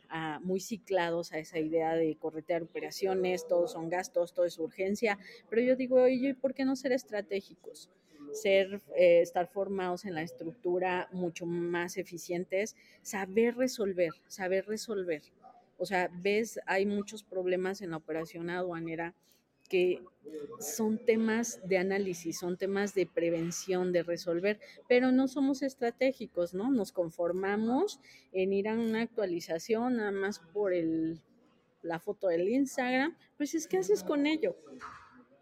muy 0.43 0.61
ciclados 0.61 1.33
a 1.33 1.39
esa 1.39 1.59
idea 1.59 1.95
de 1.95 2.17
corretear 2.17 2.63
operaciones, 2.63 3.47
todos 3.47 3.73
son 3.73 3.89
gastos, 3.89 4.33
todo 4.33 4.47
es 4.47 4.59
urgencia, 4.59 5.19
pero 5.51 5.63
yo 5.63 5.77
digo, 5.77 6.03
oye, 6.03 6.35
¿por 6.35 6.55
qué 6.55 6.65
no 6.65 6.77
ser 6.77 6.93
estratégicos? 6.93 7.91
Ser, 8.33 8.83
eh, 8.97 9.21
estar 9.23 9.49
formados 9.49 10.05
en 10.05 10.15
la 10.15 10.23
estructura 10.23 11.09
mucho 11.13 11.47
más 11.47 11.97
eficientes, 11.97 12.77
saber 13.03 13.57
resolver, 13.57 14.13
saber 14.27 14.67
resolver. 14.67 15.23
O 15.79 15.87
sea, 15.87 16.11
ves, 16.13 16.61
hay 16.67 16.85
muchos 16.85 17.23
problemas 17.23 17.81
en 17.81 17.91
la 17.91 17.97
operación 17.97 18.51
aduanera 18.51 19.15
que 19.69 20.03
son 20.61 20.99
temas 21.05 21.61
de 21.67 21.79
análisis, 21.79 22.39
son 22.39 22.57
temas 22.57 22.95
de 22.95 23.07
prevención, 23.07 23.93
de 23.93 24.03
resolver, 24.03 24.59
pero 24.89 25.13
no 25.13 25.29
somos 25.29 25.63
estratégicos, 25.63 26.55
¿no? 26.55 26.71
Nos 26.71 26.93
conformamos 26.93 28.01
en 28.33 28.53
ir 28.53 28.69
a 28.69 28.75
una 28.75 29.03
actualización 29.03 29.97
nada 29.97 30.11
más 30.11 30.41
por 30.41 30.73
el, 30.73 31.21
la 31.83 31.99
foto 31.99 32.29
del 32.29 32.49
Instagram, 32.49 33.17
pues 33.37 33.55
es 33.55 33.67
que 33.67 33.79
haces 33.79 34.03
con 34.03 34.27
ello, 34.27 34.57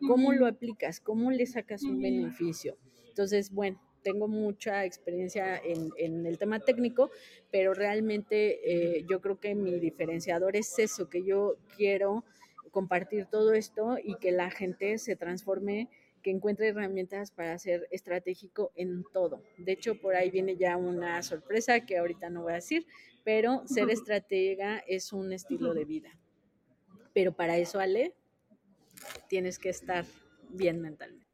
cómo 0.06 0.32
lo 0.32 0.46
aplicas, 0.46 1.00
cómo 1.00 1.30
le 1.30 1.46
sacas 1.46 1.82
un 1.82 2.00
beneficio. 2.00 2.76
Entonces, 3.08 3.50
bueno, 3.50 3.80
tengo 4.02 4.28
mucha 4.28 4.84
experiencia 4.84 5.56
en, 5.56 5.90
en 5.98 6.26
el 6.26 6.38
tema 6.38 6.60
técnico, 6.60 7.10
pero 7.50 7.74
realmente 7.74 8.60
eh, 8.98 9.04
yo 9.10 9.20
creo 9.20 9.40
que 9.40 9.54
mi 9.54 9.80
diferenciador 9.80 10.54
es 10.54 10.78
eso, 10.78 11.08
que 11.08 11.24
yo 11.24 11.56
quiero 11.76 12.24
compartir 12.76 13.24
todo 13.24 13.54
esto 13.54 13.96
y 14.04 14.16
que 14.16 14.32
la 14.32 14.50
gente 14.50 14.98
se 14.98 15.16
transforme, 15.16 15.88
que 16.22 16.30
encuentre 16.30 16.68
herramientas 16.68 17.30
para 17.30 17.58
ser 17.58 17.88
estratégico 17.90 18.70
en 18.74 19.02
todo. 19.14 19.42
De 19.56 19.72
hecho, 19.72 19.98
por 19.98 20.14
ahí 20.14 20.30
viene 20.30 20.58
ya 20.58 20.76
una 20.76 21.22
sorpresa 21.22 21.86
que 21.86 21.96
ahorita 21.96 22.28
no 22.28 22.42
voy 22.42 22.52
a 22.52 22.56
decir, 22.56 22.86
pero 23.24 23.66
ser 23.66 23.88
estratega 23.88 24.80
es 24.86 25.14
un 25.14 25.32
estilo 25.32 25.72
de 25.72 25.86
vida. 25.86 26.10
Pero 27.14 27.32
para 27.32 27.56
eso, 27.56 27.80
Ale, 27.80 28.14
tienes 29.26 29.58
que 29.58 29.70
estar 29.70 30.04
bien 30.50 30.82
mentalmente. 30.82 31.24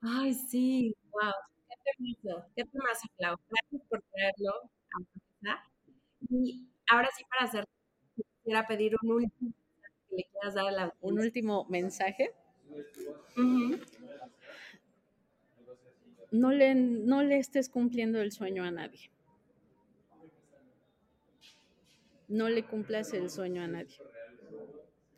Ay, 0.00 0.32
sí, 0.32 0.94
wow. 1.10 1.32
Qué 1.66 1.74
temazo, 1.96 2.46
qué 2.54 2.64
temazo, 2.66 3.08
Clau. 3.16 3.36
Gracias 3.48 3.82
por 3.88 4.00
traerlo 4.12 4.70
a. 5.42 5.64
Y 6.30 6.68
ahora 6.88 7.08
sí, 7.16 7.24
para 7.28 7.48
hacer, 7.48 7.64
quisiera 8.46 8.66
pedir 8.68 8.94
un 9.02 9.10
último 9.10 9.52
que 10.08 10.16
le 10.16 10.24
quieras 10.30 10.54
dar 10.54 10.68
a 10.68 10.70
la 10.70 10.94
Un 11.00 11.18
último 11.18 11.66
mensaje. 11.68 12.32
No 16.30 16.52
le, 16.52 16.76
no 16.76 17.24
le 17.24 17.38
estés 17.38 17.68
cumpliendo 17.68 18.20
el 18.20 18.30
sueño 18.30 18.62
a 18.62 18.70
nadie. 18.70 19.10
No 22.28 22.48
le 22.48 22.64
cumplas 22.64 23.12
el 23.14 23.30
sueño 23.30 23.62
a 23.62 23.66
nadie. 23.66 23.96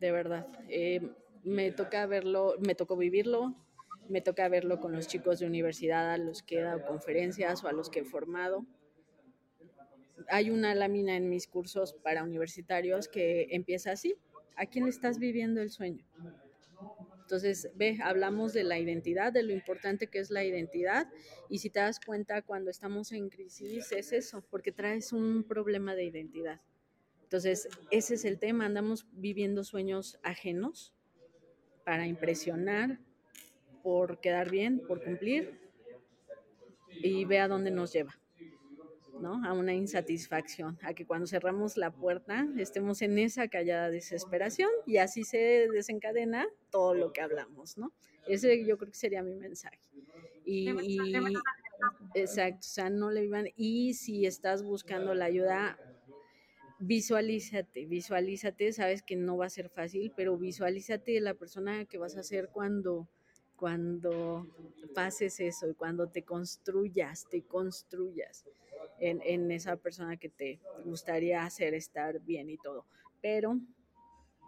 De 0.01 0.11
verdad. 0.11 0.47
Eh, 0.69 1.13
me 1.45 1.71
toca 1.71 2.07
verlo, 2.07 2.55
me 2.67 2.75
tocó 2.75 2.97
vivirlo, 2.97 3.55
me 4.09 4.23
toca 4.23 4.49
verlo 4.49 4.81
con 4.81 4.93
los 4.93 5.07
chicos 5.07 5.39
de 5.39 5.47
universidad 5.47 6.13
a 6.13 6.19
los 6.19 6.43
que 6.43 6.61
he 6.61 6.63
dado 6.63 6.87
conferencias 6.87 7.63
o 7.63 7.69
a 7.69 7.73
los 7.73 7.91
que 7.91 8.01
he 8.01 8.05
formado. 8.05 8.65
Hay 10.29 10.51
una 10.51 10.75
lámina 10.75 11.17
en 11.17 11.29
mis 11.29 11.47
cursos 11.47 11.95
para 11.95 12.25
universitarios 12.25 13.09
que 13.09 13.49
empieza 13.51 13.93
así. 13.93 14.17
¿A 14.57 14.67
quién 14.67 14.85
le 14.85 14.91
estás 14.91 15.19
viviendo 15.19 15.61
el 15.61 15.71
sueño? 15.71 16.05
Entonces, 17.29 17.71
ve, 17.75 17.99
hablamos 18.03 18.55
de 18.55 18.65
la 18.65 18.79
identidad, 18.79 19.35
de 19.35 19.43
lo 19.43 19.53
importante 19.53 20.07
que 20.07 20.19
es 20.19 20.31
la 20.31 20.45
identidad, 20.45 21.09
y 21.51 21.59
si 21.59 21.69
te 21.69 21.79
das 21.79 22.01
cuenta, 22.01 22.41
cuando 22.41 22.71
estamos 22.71 23.13
en 23.13 23.29
crisis 23.29 23.93
es 23.93 24.13
eso, 24.13 24.43
porque 24.51 24.73
traes 24.73 25.13
un 25.13 25.45
problema 25.45 25.95
de 25.95 26.05
identidad. 26.05 26.63
Entonces, 27.25 27.69
ese 27.91 28.15
es 28.15 28.25
el 28.25 28.39
tema, 28.39 28.65
andamos 28.65 29.07
viviendo 29.13 29.63
sueños 29.63 30.19
ajenos 30.23 30.95
para 31.85 32.07
impresionar, 32.07 32.99
por 33.83 34.21
quedar 34.21 34.51
bien, 34.51 34.81
por 34.81 35.05
cumplir, 35.05 35.61
y 36.89 37.27
ve 37.27 37.41
a 37.41 37.49
dónde 37.49 37.71
nos 37.71 37.93
lleva. 37.93 38.19
¿No? 39.21 39.45
A 39.45 39.53
una 39.53 39.75
insatisfacción, 39.75 40.79
a 40.83 40.95
que 40.95 41.07
cuando 41.07 41.27
cerramos 41.27 41.77
la 41.77 41.91
puerta 41.91 42.47
estemos 42.57 43.03
en 43.03 43.19
esa 43.19 43.49
callada 43.49 43.91
desesperación 43.91 44.71
y 44.87 44.99
así 44.99 45.25
se 45.25 45.69
desencadena 45.73 46.47
todo 46.71 46.95
lo 46.95 47.13
que 47.13 47.21
hablamos, 47.21 47.77
¿no? 47.79 47.93
Ese 48.27 48.65
yo 48.65 48.79
creo 48.79 48.91
que 48.91 48.99
sería 48.99 49.23
mi 49.23 49.35
mensaje. 49.35 49.81
Y, 50.45 50.71
y 50.83 51.13
exacto, 52.15 52.61
o 52.61 52.71
sea, 52.71 52.91
no 52.91 53.11
le 53.11 53.23
vivan. 53.23 53.49
Y 53.57 53.95
si 53.95 54.27
estás 54.27 54.63
buscando 54.63 55.15
la 55.15 55.27
ayuda, 55.27 55.79
visualízate, 56.79 57.87
visualízate, 57.87 58.73
sabes 58.73 59.03
que 59.03 59.17
no 59.17 59.37
va 59.37 59.47
a 59.47 59.51
ser 59.51 59.69
fácil, 59.69 60.13
pero 60.17 60.37
visualízate 60.37 61.21
la 61.21 61.35
persona 61.35 61.85
que 61.85 61.99
vas 61.99 62.17
a 62.17 62.23
ser 62.23 62.49
cuando 62.51 63.09
cuando 63.59 64.47
pases 64.95 65.41
eso 65.41 65.69
y 65.69 65.75
cuando 65.75 66.09
te 66.09 66.23
construyas, 66.23 67.27
te 67.29 67.43
construyas 67.43 68.45
en, 69.01 69.21
en, 69.25 69.51
esa 69.51 69.77
persona 69.77 70.17
que 70.17 70.29
te 70.29 70.61
gustaría 70.85 71.45
hacer 71.45 71.75
estar 71.75 72.21
bien 72.21 72.51
y 72.51 72.57
todo. 72.59 72.85
Pero 73.21 73.59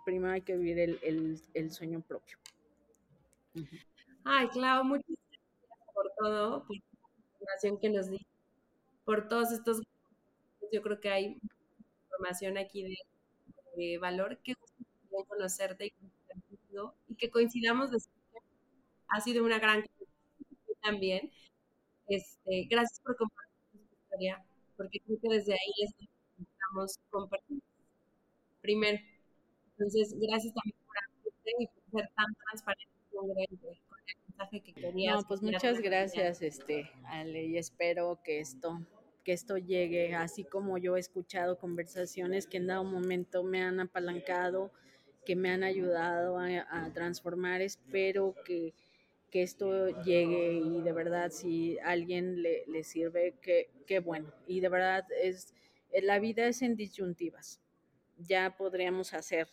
primero 0.04 0.32
hay 0.32 0.42
que 0.42 0.56
vivir 0.56 0.78
el, 0.78 0.98
el, 1.02 1.40
el 1.54 1.70
sueño 1.70 2.00
propio. 2.00 2.36
Ay, 4.24 4.48
Clau, 4.48 4.84
muchas 4.84 5.06
gracias 5.08 5.94
por 5.94 6.12
todo, 6.18 6.66
por 6.66 6.76
la 6.76 6.82
información 7.32 7.80
que 7.80 7.90
nos 7.90 8.10
diste, 8.10 8.26
por 9.04 9.28
todos 9.28 9.52
estos. 9.52 9.80
Yo 10.72 10.82
creo 10.82 11.00
que 11.00 11.10
hay 11.10 11.40
información 12.04 12.58
aquí 12.58 12.82
de, 12.84 12.96
de 13.76 13.98
valor 13.98 14.38
que 14.42 14.54
gustaría 14.54 15.26
conocerte 15.26 15.86
y, 15.86 15.92
que 17.16 17.30
coincidamos 17.30 17.90
ha 19.08 19.20
sido 19.20 19.44
una 19.44 19.58
gran 19.58 19.84
también. 20.82 21.30
Este, 22.06 22.66
gracias 22.70 23.00
por 23.00 23.16
compartir 23.16 23.49
historia, 24.20 24.44
porque 24.76 25.00
creo 25.00 25.18
que 25.20 25.28
desde 25.28 25.52
ahí 25.52 25.84
es 25.84 25.94
donde 25.96 26.50
estamos 26.50 26.98
compartiendo. 27.10 27.64
Primero, 28.60 28.98
entonces, 29.72 30.14
gracias 30.18 30.52
también 30.54 30.76
por 30.86 30.96
y 31.58 31.66
por 31.66 32.00
ser 32.00 32.10
tan 32.14 32.34
transparente 32.34 32.94
y 33.10 33.16
congruente 33.16 33.56
con 33.88 33.98
el 34.06 34.28
mensaje 34.28 34.60
que 34.60 34.72
querías. 34.72 35.16
No, 35.16 35.28
pues 35.28 35.42
muchas 35.42 35.80
gracias, 35.80 36.42
este, 36.42 36.90
Ale, 37.04 37.46
y 37.46 37.56
espero 37.58 38.20
que 38.22 38.40
esto 38.40 38.80
que 39.24 39.32
esto 39.34 39.58
llegue, 39.58 40.14
así 40.14 40.44
como 40.44 40.78
yo 40.78 40.96
he 40.96 41.00
escuchado 41.00 41.58
conversaciones 41.58 42.46
que 42.46 42.56
en 42.56 42.68
dado 42.68 42.84
momento 42.84 43.42
me 43.42 43.62
han 43.62 43.78
apalancado, 43.78 44.72
que 45.26 45.36
me 45.36 45.50
han 45.50 45.62
ayudado 45.62 46.38
a, 46.38 46.46
a 46.70 46.90
transformar, 46.94 47.60
espero 47.60 48.34
que, 48.46 48.72
que 49.30 49.42
esto 49.42 49.88
llegue 50.02 50.52
y 50.54 50.82
de 50.82 50.92
verdad 50.92 51.30
si 51.30 51.78
a 51.78 51.90
alguien 51.90 52.42
le, 52.42 52.64
le 52.66 52.84
sirve, 52.84 53.34
que, 53.40 53.70
que, 53.86 54.00
bueno. 54.00 54.32
Y 54.46 54.60
de 54.60 54.68
verdad 54.68 55.04
es, 55.22 55.54
la 56.02 56.18
vida 56.18 56.46
es 56.46 56.62
en 56.62 56.76
disyuntivas. 56.76 57.60
Ya 58.18 58.54
podríamos 58.54 59.14
hacer, 59.14 59.48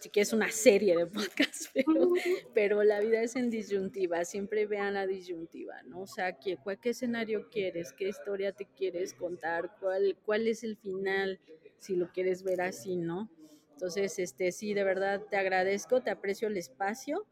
si 0.00 0.08
quieres, 0.08 0.32
una 0.32 0.50
serie 0.50 0.96
de 0.96 1.06
podcasts, 1.06 1.70
pero, 1.74 2.12
pero 2.52 2.82
la 2.82 2.98
vida 2.98 3.22
es 3.22 3.36
en 3.36 3.48
disyuntiva. 3.48 4.24
Siempre 4.24 4.66
vean 4.66 4.94
la 4.94 5.06
disyuntiva, 5.06 5.82
¿no? 5.84 6.00
O 6.00 6.06
sea, 6.06 6.36
¿qué, 6.38 6.56
cuál, 6.56 6.80
¿qué 6.80 6.90
escenario 6.90 7.48
quieres? 7.48 7.92
¿Qué 7.92 8.08
historia 8.08 8.52
te 8.52 8.66
quieres 8.66 9.14
contar? 9.14 9.76
¿Cuál, 9.78 10.16
¿Cuál 10.24 10.48
es 10.48 10.64
el 10.64 10.76
final? 10.76 11.38
Si 11.78 11.94
lo 11.94 12.10
quieres 12.10 12.42
ver 12.42 12.60
así, 12.62 12.96
¿no? 12.96 13.30
Entonces, 13.72 14.18
este, 14.18 14.50
sí, 14.50 14.74
de 14.74 14.82
verdad 14.82 15.22
te 15.30 15.36
agradezco, 15.36 16.00
te 16.00 16.10
aprecio 16.10 16.48
el 16.48 16.56
espacio 16.56 17.26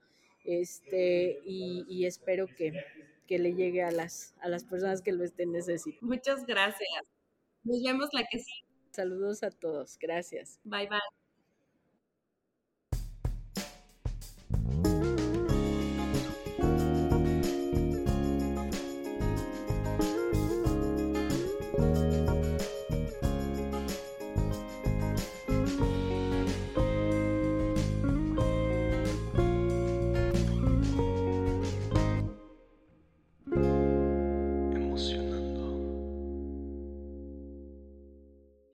este, 0.45 1.41
y, 1.45 1.85
y 1.89 2.07
espero 2.07 2.47
que, 2.47 2.73
que, 3.27 3.39
le 3.39 3.55
llegue 3.55 3.83
a 3.83 3.91
las, 3.91 4.35
a 4.41 4.49
las 4.49 4.65
personas 4.65 5.03
que 5.03 5.12
lo 5.12 5.25
estén 5.25 5.53
necesitando. 5.53 6.07
Muchas 6.07 6.45
gracias. 6.47 7.03
Nos 7.65 7.83
vemos 7.83 8.09
la 8.12 8.25
que 8.31 8.39
sí. 8.39 8.53
Saludos 8.93 9.43
a 9.43 9.51
todos. 9.51 9.99
Gracias. 9.99 10.61
Bye 10.65 10.89
bye. 10.89 11.24